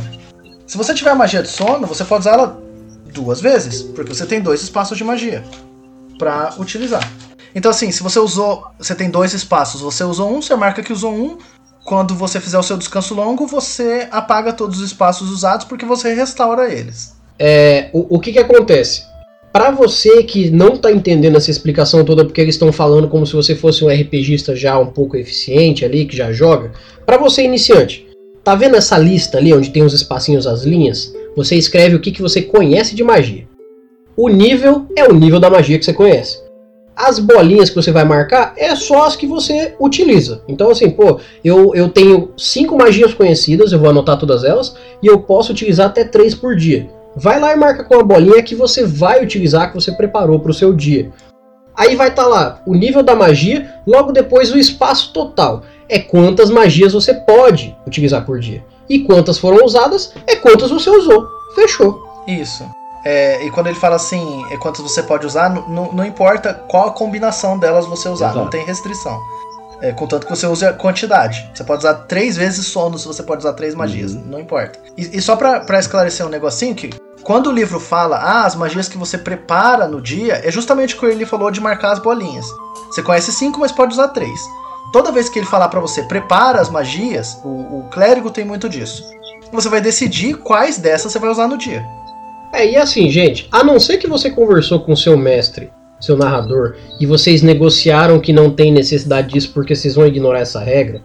Se 0.67 0.77
você 0.77 0.93
tiver 0.93 1.15
magia 1.15 1.41
de 1.41 1.47
sono, 1.47 1.87
você 1.87 2.03
pode 2.03 2.21
usar 2.21 2.33
ela 2.33 2.61
duas 3.13 3.39
vezes, 3.39 3.81
porque 3.81 4.13
você 4.13 4.25
tem 4.25 4.41
dois 4.41 4.61
espaços 4.61 4.97
de 4.97 5.05
magia 5.05 5.43
para 6.19 6.53
utilizar. 6.59 7.09
Então, 7.55 7.71
assim, 7.71 7.91
se 7.91 8.03
você 8.03 8.19
usou, 8.19 8.67
você 8.77 8.93
tem 8.93 9.09
dois 9.09 9.33
espaços, 9.33 9.81
você 9.81 10.03
usou 10.03 10.29
um, 10.35 10.41
você 10.41 10.55
marca 10.55 10.83
que 10.83 10.93
usou 10.93 11.13
um. 11.13 11.37
Quando 11.85 12.13
você 12.13 12.39
fizer 12.39 12.59
o 12.59 12.63
seu 12.63 12.77
descanso 12.77 13.15
longo, 13.15 13.47
você 13.47 14.07
apaga 14.11 14.53
todos 14.53 14.79
os 14.79 14.85
espaços 14.85 15.29
usados 15.31 15.65
porque 15.65 15.85
você 15.85 16.13
restaura 16.13 16.71
eles. 16.71 17.15
É, 17.39 17.89
o, 17.91 18.17
o 18.17 18.19
que 18.19 18.31
que 18.31 18.39
acontece? 18.39 19.03
Para 19.51 19.69
você 19.69 20.23
que 20.23 20.49
não 20.49 20.77
tá 20.77 20.91
entendendo 20.91 21.35
essa 21.35 21.51
explicação 21.51 22.05
toda, 22.05 22.23
porque 22.23 22.39
eles 22.39 22.55
estão 22.55 22.71
falando 22.71 23.09
como 23.09 23.25
se 23.25 23.33
você 23.33 23.53
fosse 23.53 23.83
um 23.83 23.89
RPGista 23.89 24.55
já 24.55 24.79
um 24.79 24.85
pouco 24.85 25.17
eficiente 25.17 25.83
ali, 25.83 26.05
que 26.05 26.15
já 26.15 26.31
joga. 26.31 26.71
Para 27.05 27.17
você 27.17 27.43
iniciante, 27.43 28.07
tá 28.45 28.55
vendo 28.55 28.77
essa 28.77 28.97
lista 28.97 29.37
ali 29.37 29.53
onde 29.53 29.69
tem 29.69 29.83
os 29.83 29.93
espacinhos, 29.93 30.47
as 30.47 30.63
linhas? 30.63 31.13
Você 31.35 31.55
escreve 31.55 31.95
o 31.95 31.99
que, 31.99 32.11
que 32.11 32.21
você 32.21 32.41
conhece 32.41 32.95
de 32.95 33.03
magia. 33.03 33.45
O 34.15 34.29
nível 34.29 34.85
é 34.95 35.05
o 35.05 35.13
nível 35.13 35.39
da 35.39 35.49
magia 35.49 35.77
que 35.77 35.83
você 35.83 35.93
conhece. 35.93 36.41
As 36.95 37.19
bolinhas 37.19 37.69
que 37.69 37.75
você 37.75 37.91
vai 37.91 38.05
marcar 38.05 38.53
é 38.55 38.73
só 38.75 39.05
as 39.05 39.17
que 39.17 39.27
você 39.27 39.73
utiliza. 39.79 40.43
Então, 40.47 40.69
assim, 40.69 40.89
pô, 40.89 41.19
eu, 41.43 41.75
eu 41.75 41.89
tenho 41.89 42.31
cinco 42.37 42.77
magias 42.77 43.13
conhecidas, 43.13 43.71
eu 43.71 43.79
vou 43.79 43.89
anotar 43.89 44.17
todas 44.17 44.45
elas, 44.45 44.75
e 45.03 45.07
eu 45.07 45.19
posso 45.19 45.51
utilizar 45.51 45.87
até 45.87 46.05
três 46.05 46.33
por 46.33 46.55
dia. 46.55 46.89
Vai 47.15 47.39
lá 47.39 47.51
e 47.51 47.55
marca 47.55 47.83
com 47.83 47.95
a 47.99 48.03
bolinha 48.03 48.41
que 48.43 48.55
você 48.55 48.85
vai 48.85 49.23
utilizar, 49.23 49.69
que 49.69 49.75
você 49.75 49.91
preparou 49.91 50.39
para 50.39 50.51
o 50.51 50.53
seu 50.53 50.73
dia. 50.73 51.11
Aí 51.75 51.95
vai 51.95 52.09
estar 52.09 52.27
lá 52.27 52.61
o 52.65 52.73
nível 52.75 53.01
da 53.03 53.15
magia, 53.15 53.73
logo 53.87 54.11
depois 54.11 54.51
o 54.51 54.57
espaço 54.57 55.13
total. 55.13 55.63
É 55.89 55.99
quantas 55.99 56.49
magias 56.49 56.93
você 56.93 57.13
pode 57.13 57.75
utilizar 57.85 58.25
por 58.25 58.39
dia. 58.39 58.63
E 58.89 58.99
quantas 58.99 59.37
foram 59.37 59.65
usadas 59.65 60.13
é 60.27 60.35
quantas 60.35 60.69
você 60.69 60.89
usou. 60.89 61.25
Fechou. 61.55 62.01
Isso. 62.27 62.63
É, 63.03 63.43
e 63.45 63.51
quando 63.51 63.67
ele 63.67 63.75
fala 63.79 63.95
assim, 63.95 64.43
é 64.51 64.57
quantas 64.57 64.81
você 64.81 65.01
pode 65.01 65.25
usar, 65.25 65.49
não- 65.49 66.05
importa 66.05 66.53
qual 66.53 66.89
a 66.89 66.91
combinação 66.91 67.57
delas 67.57 67.85
você 67.87 68.07
usar, 68.07 68.27
Exato. 68.27 68.39
não 68.39 68.49
tem 68.49 68.63
restrição. 68.65 69.19
É, 69.81 69.91
contanto 69.91 70.27
que 70.27 70.35
você 70.35 70.45
use 70.45 70.63
a 70.63 70.73
quantidade. 70.73 71.49
Você 71.55 71.63
pode 71.63 71.79
usar 71.79 71.95
três 72.05 72.37
vezes 72.37 72.67
sono 72.67 72.99
se 72.99 73.07
você 73.07 73.23
pode 73.23 73.39
usar 73.39 73.53
três 73.53 73.73
magias, 73.73 74.13
não 74.13 74.39
importa. 74.39 74.77
E, 74.95 75.17
e 75.17 75.21
só 75.21 75.35
pra, 75.35 75.61
pra 75.61 75.79
esclarecer 75.79 76.23
um 76.23 76.29
negocinho 76.29 76.75
que 76.75 76.91
quando 77.23 77.47
o 77.47 77.51
livro 77.51 77.79
fala, 77.79 78.17
ah, 78.17 78.45
as 78.45 78.55
magias 78.55 78.89
que 78.89 78.97
você 78.97 79.17
prepara 79.17 79.87
no 79.87 80.01
dia, 80.01 80.41
é 80.43 80.51
justamente 80.51 80.95
o 80.95 80.99
que 80.99 81.05
ele 81.05 81.25
falou 81.25 81.51
de 81.51 81.61
marcar 81.61 81.91
as 81.91 81.99
bolinhas. 81.99 82.45
Você 82.87 83.01
conhece 83.01 83.31
cinco, 83.31 83.59
mas 83.59 83.71
pode 83.71 83.93
usar 83.93 84.09
três. 84.09 84.39
Toda 84.91 85.11
vez 85.11 85.29
que 85.29 85.39
ele 85.39 85.45
falar 85.45 85.69
pra 85.69 85.79
você, 85.79 86.03
prepara 86.03 86.59
as 86.59 86.69
magias, 86.69 87.39
o, 87.43 87.47
o 87.47 87.87
clérigo 87.91 88.29
tem 88.29 88.43
muito 88.43 88.67
disso. 88.67 89.03
Você 89.51 89.69
vai 89.69 89.81
decidir 89.81 90.35
quais 90.35 90.77
dessas 90.77 91.11
você 91.11 91.19
vai 91.19 91.29
usar 91.29 91.47
no 91.47 91.57
dia. 91.57 91.85
É, 92.53 92.69
e 92.69 92.75
assim, 92.75 93.09
gente, 93.09 93.47
a 93.51 93.63
não 93.63 93.79
ser 93.79 93.97
que 93.97 94.07
você 94.07 94.29
conversou 94.29 94.81
com 94.81 94.95
seu 94.95 95.15
mestre, 95.15 95.71
seu 95.99 96.17
narrador, 96.17 96.75
e 96.99 97.05
vocês 97.05 97.41
negociaram 97.41 98.19
que 98.19 98.33
não 98.33 98.49
tem 98.49 98.71
necessidade 98.71 99.29
disso 99.29 99.51
porque 99.53 99.75
vocês 99.75 99.95
vão 99.95 100.05
ignorar 100.05 100.39
essa 100.39 100.59
regra, 100.59 101.01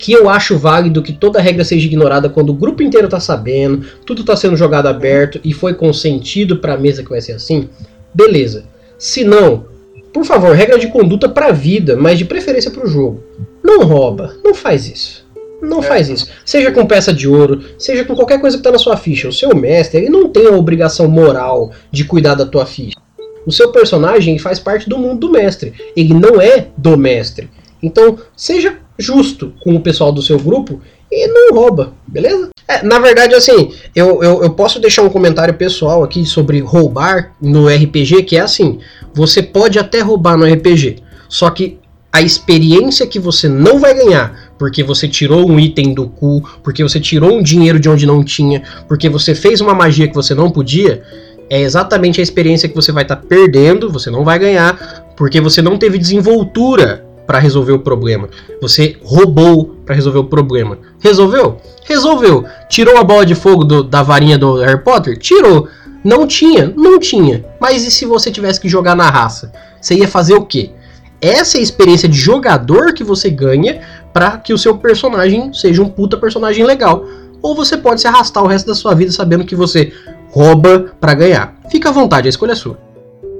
que 0.00 0.12
eu 0.12 0.30
acho 0.30 0.56
válido 0.56 1.02
que 1.02 1.12
toda 1.12 1.42
regra 1.42 1.62
seja 1.62 1.86
ignorada 1.86 2.30
quando 2.30 2.48
o 2.48 2.54
grupo 2.54 2.82
inteiro 2.82 3.06
tá 3.06 3.20
sabendo, 3.20 3.84
tudo 4.06 4.24
tá 4.24 4.34
sendo 4.34 4.56
jogado 4.56 4.86
aberto 4.86 5.38
e 5.44 5.52
foi 5.52 5.74
consentido 5.74 6.56
pra 6.56 6.78
mesa 6.78 7.02
que 7.02 7.10
vai 7.10 7.20
ser 7.20 7.32
assim, 7.32 7.68
beleza. 8.14 8.64
Se 8.96 9.22
não, 9.22 9.66
por 10.10 10.24
favor, 10.24 10.56
regra 10.56 10.78
de 10.78 10.88
conduta 10.88 11.28
pra 11.28 11.52
vida, 11.52 11.96
mas 11.96 12.16
de 12.16 12.24
preferência 12.24 12.70
pro 12.70 12.86
jogo. 12.86 13.22
Não 13.62 13.84
rouba, 13.84 14.34
não 14.42 14.54
faz 14.54 14.88
isso. 14.88 15.28
Não 15.60 15.80
É. 15.80 15.82
faz 15.82 16.08
isso. 16.08 16.28
Seja 16.46 16.72
com 16.72 16.86
peça 16.86 17.12
de 17.12 17.28
ouro, 17.28 17.60
seja 17.78 18.02
com 18.02 18.14
qualquer 18.14 18.40
coisa 18.40 18.56
que 18.56 18.62
tá 18.62 18.72
na 18.72 18.78
sua 18.78 18.96
ficha. 18.96 19.28
O 19.28 19.32
seu 19.32 19.54
mestre, 19.54 20.00
ele 20.00 20.08
não 20.08 20.30
tem 20.30 20.46
a 20.46 20.56
obrigação 20.56 21.08
moral 21.08 21.72
de 21.92 22.04
cuidar 22.04 22.34
da 22.34 22.46
tua 22.46 22.64
ficha. 22.64 22.96
O 23.44 23.52
seu 23.52 23.70
personagem 23.70 24.38
faz 24.38 24.58
parte 24.58 24.88
do 24.88 24.96
mundo 24.96 25.20
do 25.28 25.30
mestre. 25.30 25.74
Ele 25.94 26.14
não 26.14 26.40
é 26.40 26.68
do 26.74 26.96
mestre. 26.96 27.50
Então, 27.82 28.18
seja 28.34 28.78
justo 29.00 29.52
com 29.60 29.74
o 29.74 29.80
pessoal 29.80 30.12
do 30.12 30.22
seu 30.22 30.38
grupo 30.38 30.80
e 31.10 31.26
não 31.26 31.56
rouba, 31.56 31.92
beleza? 32.06 32.50
É, 32.68 32.84
na 32.84 33.00
verdade, 33.00 33.34
assim, 33.34 33.72
eu, 33.96 34.22
eu, 34.22 34.42
eu 34.42 34.50
posso 34.50 34.78
deixar 34.78 35.02
um 35.02 35.08
comentário 35.08 35.54
pessoal 35.54 36.04
aqui 36.04 36.24
sobre 36.24 36.60
roubar 36.60 37.32
no 37.42 37.66
RPG, 37.66 38.22
que 38.22 38.36
é 38.36 38.40
assim: 38.40 38.78
você 39.12 39.42
pode 39.42 39.78
até 39.78 40.00
roubar 40.00 40.36
no 40.36 40.44
RPG, 40.44 40.98
só 41.28 41.50
que 41.50 41.78
a 42.12 42.22
experiência 42.22 43.06
que 43.06 43.18
você 43.18 43.48
não 43.48 43.78
vai 43.78 43.94
ganhar, 43.94 44.52
porque 44.58 44.82
você 44.82 45.08
tirou 45.08 45.48
um 45.48 45.58
item 45.58 45.94
do 45.94 46.08
cu, 46.08 46.42
porque 46.62 46.82
você 46.82 47.00
tirou 47.00 47.38
um 47.38 47.42
dinheiro 47.42 47.78
de 47.78 47.88
onde 47.88 48.06
não 48.06 48.22
tinha, 48.22 48.62
porque 48.88 49.08
você 49.08 49.34
fez 49.34 49.60
uma 49.60 49.74
magia 49.74 50.08
que 50.08 50.14
você 50.14 50.34
não 50.34 50.50
podia, 50.50 51.02
é 51.48 51.60
exatamente 51.60 52.20
a 52.20 52.22
experiência 52.22 52.68
que 52.68 52.74
você 52.74 52.92
vai 52.92 53.02
estar 53.02 53.16
tá 53.16 53.26
perdendo, 53.28 53.90
você 53.90 54.10
não 54.10 54.24
vai 54.24 54.38
ganhar, 54.38 55.12
porque 55.16 55.40
você 55.40 55.60
não 55.60 55.76
teve 55.76 55.98
desenvoltura 55.98 57.04
para 57.30 57.38
resolver 57.38 57.70
o 57.70 57.78
problema. 57.78 58.28
Você 58.60 58.96
roubou 59.04 59.76
para 59.86 59.94
resolver 59.94 60.18
o 60.18 60.24
problema. 60.24 60.76
Resolveu? 60.98 61.58
Resolveu. 61.84 62.44
Tirou 62.68 62.98
a 62.98 63.04
bola 63.04 63.24
de 63.24 63.36
fogo 63.36 63.62
do, 63.62 63.84
da 63.84 64.02
varinha 64.02 64.36
do 64.36 64.56
Harry 64.56 64.82
Potter? 64.82 65.16
Tirou. 65.16 65.68
Não 66.02 66.26
tinha? 66.26 66.74
Não 66.76 66.98
tinha. 66.98 67.44
Mas 67.60 67.86
e 67.86 67.90
se 67.92 68.04
você 68.04 68.32
tivesse 68.32 68.58
que 68.58 68.68
jogar 68.68 68.96
na 68.96 69.08
raça? 69.08 69.52
Você 69.80 69.94
ia 69.94 70.08
fazer 70.08 70.34
o 70.34 70.44
quê? 70.44 70.72
Essa 71.20 71.56
é 71.56 71.60
a 71.60 71.62
experiência 71.62 72.08
de 72.08 72.18
jogador 72.18 72.92
que 72.94 73.04
você 73.04 73.30
ganha 73.30 73.80
para 74.12 74.36
que 74.38 74.52
o 74.52 74.58
seu 74.58 74.78
personagem 74.78 75.54
seja 75.54 75.80
um 75.80 75.88
puta 75.88 76.16
personagem 76.16 76.64
legal. 76.64 77.04
Ou 77.40 77.54
você 77.54 77.76
pode 77.76 78.00
se 78.00 78.08
arrastar 78.08 78.42
o 78.42 78.48
resto 78.48 78.66
da 78.66 78.74
sua 78.74 78.92
vida 78.92 79.12
sabendo 79.12 79.44
que 79.44 79.54
você 79.54 79.92
rouba 80.32 80.92
para 81.00 81.14
ganhar. 81.14 81.54
Fica 81.70 81.90
à 81.90 81.92
vontade, 81.92 82.26
a 82.26 82.30
escolha 82.30 82.52
é 82.52 82.56
sua. 82.56 82.76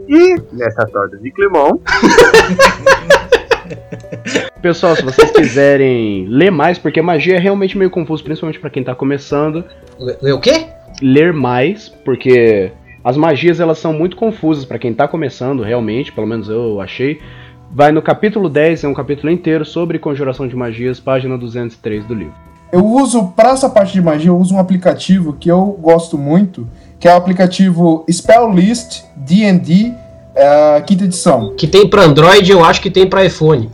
E 0.08 0.36
nessa 0.52 0.86
torta 0.86 1.16
de 1.16 1.32
climão. 1.32 1.80
Pessoal, 4.60 4.94
se 4.94 5.02
vocês 5.02 5.30
quiserem 5.30 6.26
ler 6.28 6.50
mais, 6.50 6.78
porque 6.78 7.00
magia 7.00 7.36
é 7.36 7.38
realmente 7.38 7.78
meio 7.78 7.90
confuso, 7.90 8.22
principalmente 8.22 8.60
para 8.60 8.70
quem 8.70 8.84
tá 8.84 8.94
começando. 8.94 9.64
Ler 9.98 10.32
o 10.32 10.40
quê? 10.40 10.66
Ler 11.00 11.32
mais, 11.32 11.88
porque 11.88 12.72
as 13.02 13.16
magias 13.16 13.60
elas 13.60 13.78
são 13.78 13.92
muito 13.92 14.16
confusas 14.16 14.64
para 14.64 14.78
quem 14.78 14.92
tá 14.92 15.08
começando, 15.08 15.62
realmente, 15.62 16.12
pelo 16.12 16.26
menos 16.26 16.48
eu 16.48 16.80
achei. 16.80 17.20
Vai 17.72 17.92
no 17.92 18.02
capítulo 18.02 18.48
10, 18.48 18.84
é 18.84 18.88
um 18.88 18.94
capítulo 18.94 19.32
inteiro 19.32 19.64
sobre 19.64 19.98
conjuração 19.98 20.46
de 20.46 20.56
magias, 20.56 21.00
página 21.00 21.38
203 21.38 22.04
do 22.04 22.14
livro. 22.14 22.34
Eu 22.72 22.84
uso, 22.84 23.28
para 23.28 23.50
essa 23.50 23.68
parte 23.68 23.92
de 23.92 24.02
magia, 24.02 24.30
eu 24.30 24.38
uso 24.38 24.54
um 24.54 24.58
aplicativo 24.58 25.32
que 25.32 25.50
eu 25.50 25.78
gosto 25.80 26.18
muito, 26.18 26.68
que 27.00 27.08
é 27.08 27.12
o 27.12 27.16
aplicativo 27.16 28.04
Spell 28.10 28.52
List 28.52 29.04
D&D 29.16 29.92
é, 30.34 30.80
quinta 30.82 31.04
edição. 31.04 31.54
Que 31.56 31.66
tem 31.66 31.88
para 31.88 32.02
Android, 32.02 32.50
eu 32.50 32.64
acho 32.64 32.80
que 32.80 32.90
tem 32.90 33.08
para 33.08 33.24
iPhone. 33.24 33.70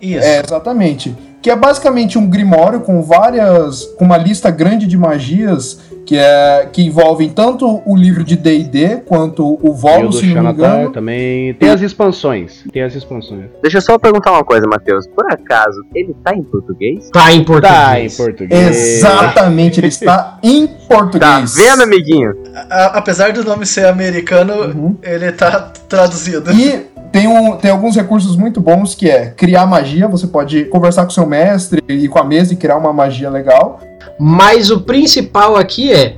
Isso. 0.00 0.24
É, 0.24 0.42
exatamente. 0.44 1.14
Que 1.40 1.50
é 1.50 1.56
basicamente 1.56 2.18
um 2.18 2.28
grimório 2.28 2.80
com 2.80 3.02
várias. 3.02 3.84
com 3.98 4.04
uma 4.04 4.16
lista 4.16 4.50
grande 4.50 4.86
de 4.86 4.96
magias 4.96 5.80
que, 6.06 6.16
é, 6.16 6.68
que 6.72 6.82
envolvem 6.82 7.28
tanto 7.28 7.82
o 7.84 7.96
livro 7.96 8.22
de 8.22 8.36
D&D 8.36 9.02
quanto 9.04 9.58
o 9.60 9.72
Volo, 9.72 10.12
se 10.12 10.26
não 10.26 10.44
me 10.44 10.50
engano. 10.50 10.92
também 10.92 11.52
tem 11.54 11.68
as 11.70 11.82
expansões, 11.82 12.64
tem 12.72 12.82
as 12.82 12.94
expansões. 12.94 13.46
Deixa 13.60 13.78
eu 13.78 13.82
só 13.82 13.98
perguntar 13.98 14.32
uma 14.32 14.44
coisa, 14.44 14.66
Matheus. 14.66 15.06
Por 15.08 15.26
acaso, 15.30 15.84
ele 15.94 16.14
tá 16.24 16.34
em 16.34 16.44
português? 16.44 17.10
Tá 17.10 17.32
em 17.32 17.44
português. 17.44 17.72
Tá 17.72 18.00
em 18.00 18.10
português. 18.10 18.96
Exatamente, 18.96 19.80
ele 19.80 19.88
está 19.88 20.38
em 20.42 20.66
português. 20.66 21.20
Tá 21.20 21.60
vendo, 21.60 21.82
amiguinho? 21.82 22.32
A, 22.70 22.98
apesar 22.98 23.32
do 23.32 23.44
nome 23.44 23.66
ser 23.66 23.86
americano, 23.86 24.54
uhum. 24.54 24.96
ele 25.02 25.32
tá 25.32 25.72
traduzido. 25.88 26.52
E 26.52 26.86
tem, 27.12 27.26
um, 27.26 27.56
tem 27.56 27.70
alguns 27.70 27.96
recursos 27.96 28.36
muito 28.36 28.60
bons 28.60 28.94
que 28.94 29.08
é 29.08 29.30
criar 29.30 29.66
magia. 29.66 30.08
Você 30.08 30.26
pode 30.26 30.64
conversar 30.66 31.04
com 31.04 31.10
seu 31.10 31.26
mestre 31.26 31.82
e 31.88 32.08
com 32.08 32.18
a 32.18 32.24
mesa 32.24 32.52
e 32.52 32.56
criar 32.56 32.76
uma 32.76 32.92
magia 32.92 33.30
legal. 33.30 33.80
Mas 34.18 34.70
o 34.70 34.80
principal 34.80 35.56
aqui 35.56 35.92
é. 35.92 36.16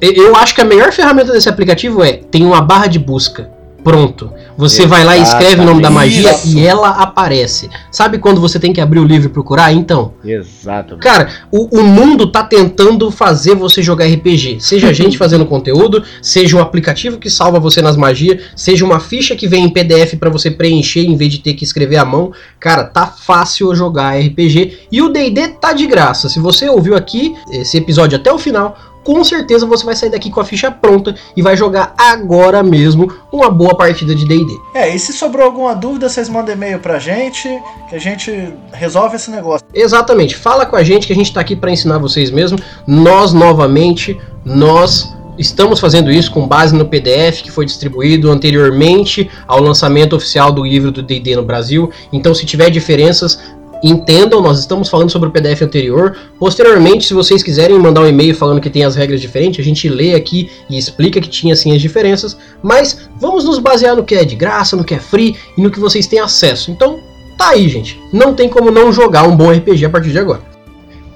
Eu 0.00 0.34
acho 0.34 0.54
que 0.54 0.60
a 0.60 0.64
melhor 0.64 0.92
ferramenta 0.92 1.32
desse 1.32 1.48
aplicativo 1.48 2.02
é 2.02 2.14
tem 2.14 2.44
uma 2.44 2.60
barra 2.60 2.88
de 2.88 2.98
busca. 2.98 3.50
Pronto. 3.82 4.30
Você 4.56 4.82
Exatamente. 4.82 4.88
vai 4.88 5.04
lá 5.04 5.16
e 5.16 5.22
escreve 5.22 5.62
o 5.62 5.64
nome 5.64 5.80
da 5.80 5.90
magia 5.90 6.32
Isso. 6.32 6.56
e 6.56 6.66
ela 6.66 6.90
aparece. 6.90 7.70
Sabe 7.90 8.18
quando 8.18 8.40
você 8.40 8.58
tem 8.58 8.72
que 8.72 8.80
abrir 8.80 9.00
o 9.00 9.04
livro 9.04 9.28
e 9.28 9.32
procurar? 9.32 9.72
Então. 9.72 10.12
Exato. 10.22 10.98
Cara, 10.98 11.30
o, 11.50 11.78
o 11.78 11.82
mundo 11.82 12.26
tá 12.30 12.42
tentando 12.42 13.10
fazer 13.10 13.54
você 13.54 13.82
jogar 13.82 14.06
RPG. 14.06 14.58
Seja 14.60 14.88
a 14.88 14.92
gente 14.92 15.16
fazendo 15.18 15.46
conteúdo, 15.46 16.02
seja 16.20 16.56
um 16.56 16.60
aplicativo 16.60 17.18
que 17.18 17.30
salva 17.30 17.58
você 17.58 17.80
nas 17.80 17.96
magias, 17.96 18.42
seja 18.54 18.84
uma 18.84 19.00
ficha 19.00 19.34
que 19.34 19.48
vem 19.48 19.64
em 19.64 19.70
PDF 19.70 20.16
para 20.18 20.30
você 20.30 20.50
preencher 20.50 21.04
em 21.04 21.16
vez 21.16 21.32
de 21.32 21.38
ter 21.38 21.54
que 21.54 21.64
escrever 21.64 21.96
à 21.96 22.04
mão. 22.04 22.32
Cara, 22.58 22.84
tá 22.84 23.06
fácil 23.06 23.74
jogar 23.74 24.18
RPG 24.18 24.80
e 24.92 25.00
o 25.00 25.08
D&D 25.08 25.48
tá 25.60 25.72
de 25.72 25.86
graça. 25.86 26.28
Se 26.28 26.38
você 26.38 26.68
ouviu 26.68 26.94
aqui 26.94 27.34
esse 27.50 27.78
episódio 27.78 28.18
até 28.18 28.32
o 28.32 28.38
final, 28.38 28.76
com 29.04 29.22
certeza 29.24 29.66
você 29.66 29.84
vai 29.84 29.96
sair 29.96 30.10
daqui 30.10 30.30
com 30.30 30.40
a 30.40 30.44
ficha 30.44 30.70
pronta 30.70 31.14
e 31.36 31.42
vai 31.42 31.56
jogar 31.56 31.94
agora 31.96 32.62
mesmo 32.62 33.12
uma 33.32 33.50
boa 33.50 33.74
partida 33.76 34.14
de 34.14 34.26
D&D. 34.26 34.52
É, 34.74 34.94
e 34.94 34.98
se 34.98 35.12
sobrou 35.12 35.44
alguma 35.46 35.74
dúvida, 35.74 36.08
vocês 36.08 36.28
mandam 36.28 36.54
e-mail 36.54 36.78
pra 36.78 36.98
gente, 36.98 37.48
que 37.88 37.94
a 37.94 37.98
gente 37.98 38.52
resolve 38.72 39.16
esse 39.16 39.30
negócio. 39.30 39.66
Exatamente, 39.72 40.36
fala 40.36 40.66
com 40.66 40.76
a 40.76 40.82
gente 40.82 41.06
que 41.06 41.12
a 41.12 41.16
gente 41.16 41.32
tá 41.32 41.40
aqui 41.40 41.56
para 41.56 41.70
ensinar 41.70 41.98
vocês 41.98 42.30
mesmo. 42.30 42.58
Nós, 42.86 43.32
novamente, 43.32 44.20
nós 44.44 45.12
estamos 45.38 45.80
fazendo 45.80 46.10
isso 46.10 46.30
com 46.30 46.46
base 46.46 46.74
no 46.76 46.84
PDF 46.84 47.42
que 47.42 47.50
foi 47.50 47.64
distribuído 47.64 48.30
anteriormente 48.30 49.30
ao 49.48 49.60
lançamento 49.60 50.14
oficial 50.14 50.52
do 50.52 50.62
livro 50.62 50.90
do 50.90 51.02
D&D 51.02 51.34
no 51.34 51.42
Brasil. 51.42 51.90
Então, 52.12 52.34
se 52.34 52.44
tiver 52.44 52.68
diferenças, 52.70 53.40
entendam, 53.82 54.40
nós 54.40 54.58
estamos 54.58 54.88
falando 54.88 55.10
sobre 55.10 55.28
o 55.28 55.32
PDF 55.32 55.62
anterior. 55.62 56.16
Posteriormente, 56.38 57.06
se 57.06 57.14
vocês 57.14 57.42
quiserem 57.42 57.78
mandar 57.78 58.02
um 58.02 58.06
e-mail 58.06 58.34
falando 58.34 58.60
que 58.60 58.70
tem 58.70 58.84
as 58.84 58.96
regras 58.96 59.20
diferentes, 59.20 59.60
a 59.60 59.68
gente 59.68 59.88
lê 59.88 60.14
aqui 60.14 60.50
e 60.68 60.76
explica 60.76 61.20
que 61.20 61.28
tinha 61.28 61.56
sim 61.56 61.74
as 61.74 61.80
diferenças. 61.80 62.36
Mas 62.62 63.08
vamos 63.18 63.44
nos 63.44 63.58
basear 63.58 63.96
no 63.96 64.04
que 64.04 64.14
é 64.14 64.24
de 64.24 64.36
graça, 64.36 64.76
no 64.76 64.84
que 64.84 64.94
é 64.94 64.98
free 64.98 65.36
e 65.56 65.62
no 65.62 65.70
que 65.70 65.80
vocês 65.80 66.06
têm 66.06 66.20
acesso. 66.20 66.70
Então, 66.70 67.00
tá 67.38 67.50
aí, 67.50 67.68
gente. 67.68 67.98
Não 68.12 68.34
tem 68.34 68.48
como 68.48 68.70
não 68.70 68.92
jogar 68.92 69.24
um 69.24 69.36
bom 69.36 69.50
RPG 69.50 69.84
a 69.84 69.90
partir 69.90 70.10
de 70.10 70.18
agora. 70.18 70.42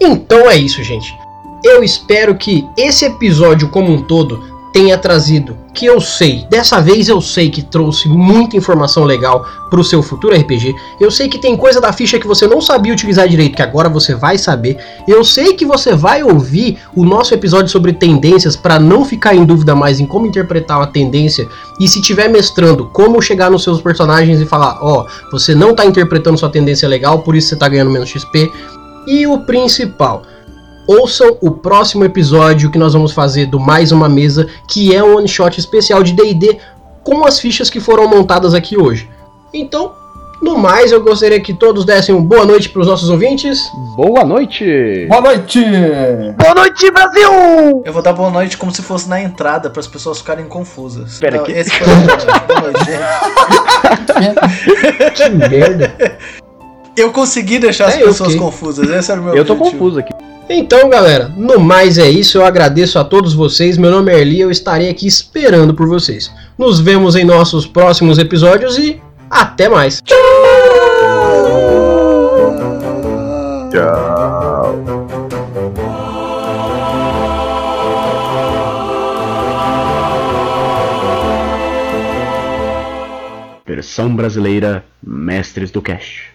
Então 0.01 0.51
é 0.51 0.57
isso, 0.57 0.83
gente. 0.83 1.15
Eu 1.62 1.83
espero 1.83 2.35
que 2.35 2.65
esse 2.77 3.07
episódio 3.07 3.69
como 3.71 3.91
um 3.91 4.03
todo 4.03 4.53
tenha 4.75 4.99
trazido, 4.99 5.57
que 5.72 5.87
eu 5.87 6.01
sei, 6.01 6.45
dessa 6.51 6.81
vez 6.81 7.09
eu 7.09 7.20
sei 7.20 7.49
que 7.49 7.62
trouxe 7.62 8.09
muita 8.09 8.57
informação 8.57 9.05
legal 9.05 9.47
para 9.70 9.79
o 9.79 9.85
seu 9.85 10.03
futuro 10.03 10.35
RPG. 10.35 10.75
Eu 11.01 11.12
sei 11.12 11.29
que 11.29 11.39
tem 11.39 11.57
coisa 11.57 11.81
da 11.81 11.93
ficha 11.93 12.18
que 12.18 12.27
você 12.27 12.49
não 12.49 12.61
sabia 12.61 12.93
utilizar 12.93 13.29
direito, 13.29 13.55
que 13.55 13.62
agora 13.62 13.89
você 13.89 14.16
vai 14.16 14.37
saber. 14.37 14.77
Eu 15.07 15.22
sei 15.22 15.55
que 15.55 15.64
você 15.64 15.95
vai 15.95 16.25
ouvir 16.25 16.77
o 16.93 17.05
nosso 17.05 17.33
episódio 17.33 17.68
sobre 17.68 17.93
tendências 17.93 18.57
para 18.57 18.81
não 18.81 19.05
ficar 19.05 19.33
em 19.33 19.45
dúvida 19.45 19.77
mais 19.77 20.01
em 20.01 20.07
como 20.07 20.27
interpretar 20.27 20.81
uma 20.81 20.89
tendência 20.89 21.47
e 21.79 21.87
se 21.87 22.03
tiver 22.03 22.27
mestrando, 22.29 22.87
como 22.87 23.22
chegar 23.22 23.53
nos 23.53 23.62
seus 23.62 23.81
personagens 23.81 24.41
e 24.41 24.45
falar, 24.45 24.81
ó, 24.83 25.03
oh, 25.07 25.31
você 25.31 25.55
não 25.55 25.70
está 25.70 25.85
interpretando 25.85 26.37
sua 26.37 26.51
tendência 26.51 26.89
legal, 26.89 27.20
por 27.20 27.37
isso 27.37 27.47
você 27.47 27.55
está 27.55 27.68
ganhando 27.68 27.93
menos 27.93 28.09
XP. 28.09 28.51
E 29.07 29.25
o 29.25 29.39
principal, 29.39 30.25
ouçam 30.87 31.37
o 31.41 31.51
próximo 31.51 32.05
episódio 32.05 32.70
que 32.70 32.78
nós 32.78 32.93
vamos 32.93 33.12
fazer 33.12 33.47
do 33.47 33.59
Mais 33.59 33.93
Uma 33.93 34.09
Mesa, 34.09 34.49
que 34.68 34.95
é 34.95 35.03
um 35.03 35.16
one 35.16 35.28
shot 35.28 35.59
especial 35.59 36.03
de 36.03 36.12
D&D 36.12 36.59
com 37.03 37.24
as 37.26 37.39
fichas 37.39 37.68
que 37.70 37.80
foram 37.80 38.09
montadas 38.09 38.55
aqui 38.55 38.78
hoje. 38.78 39.09
Então, 39.53 39.93
no 40.43 40.59
mais, 40.59 40.93
eu 40.93 41.03
gostaria 41.03 41.41
que 41.41 41.55
todos 41.55 41.85
dessem 41.85 42.14
uma 42.14 42.24
boa 42.24 42.45
noite 42.45 42.68
para 42.68 42.82
os 42.82 42.87
nossos 42.87 43.09
ouvintes. 43.09 43.59
Boa 43.97 44.24
noite! 44.24 45.07
Boa 45.09 45.20
noite! 45.20 45.61
Boa 46.37 46.55
noite, 46.55 46.91
Brasil! 46.91 47.82
Eu 47.85 47.93
vou 47.93 48.03
dar 48.03 48.12
boa 48.12 48.30
noite 48.30 48.59
como 48.59 48.70
se 48.74 48.82
fosse 48.82 49.09
na 49.09 49.22
entrada 49.22 49.70
para 49.70 49.80
as 49.80 49.87
pessoas 49.87 50.18
ficarem 50.18 50.47
confusas. 50.47 51.12
Espera 51.12 51.41
aqui. 51.41 51.53
Esse 51.53 51.70
foi 51.70 51.87
o 51.87 51.97
boa 52.47 52.61
noite, 52.61 52.85
gente. 52.85 53.05
que 55.14 55.28
merda! 55.30 56.18
Eu 56.97 57.11
consegui 57.11 57.59
deixar 57.59 57.87
as 57.87 57.95
é, 57.95 57.99
pessoas 57.99 58.35
okay. 58.35 58.39
confusas, 58.39 58.89
esse 58.89 59.11
era 59.11 59.20
o 59.20 59.24
meu 59.24 59.35
Eu 59.35 59.43
objetivo. 59.43 59.64
tô 59.64 59.70
confuso 59.70 59.99
aqui. 59.99 60.12
Então, 60.49 60.90
galera, 60.90 61.32
no 61.36 61.59
mais 61.59 61.99
é 61.99 62.09
isso. 62.09 62.38
Eu 62.38 62.45
agradeço 62.45 62.99
a 62.99 63.05
todos 63.05 63.32
vocês. 63.32 63.78
Meu 63.78 63.90
nome 63.90 64.12
é 64.12 64.20
Erli, 64.20 64.40
eu 64.40 64.51
estarei 64.51 64.88
aqui 64.90 65.07
esperando 65.07 65.74
por 65.74 65.88
vocês. 65.88 66.30
Nos 66.59 66.80
vemos 66.80 67.16
em 67.16 67.24
nossos 67.24 67.66
próximos 67.66 68.18
episódios 68.18 68.78
e 68.78 69.01
até 69.30 69.68
mais. 69.68 70.01
Tchau! 70.03 70.18
Tchau. 73.72 74.84
Versão 83.66 84.14
brasileira 84.14 84.84
Mestres 85.03 85.72
do 85.72 85.82
Cash. 85.82 86.32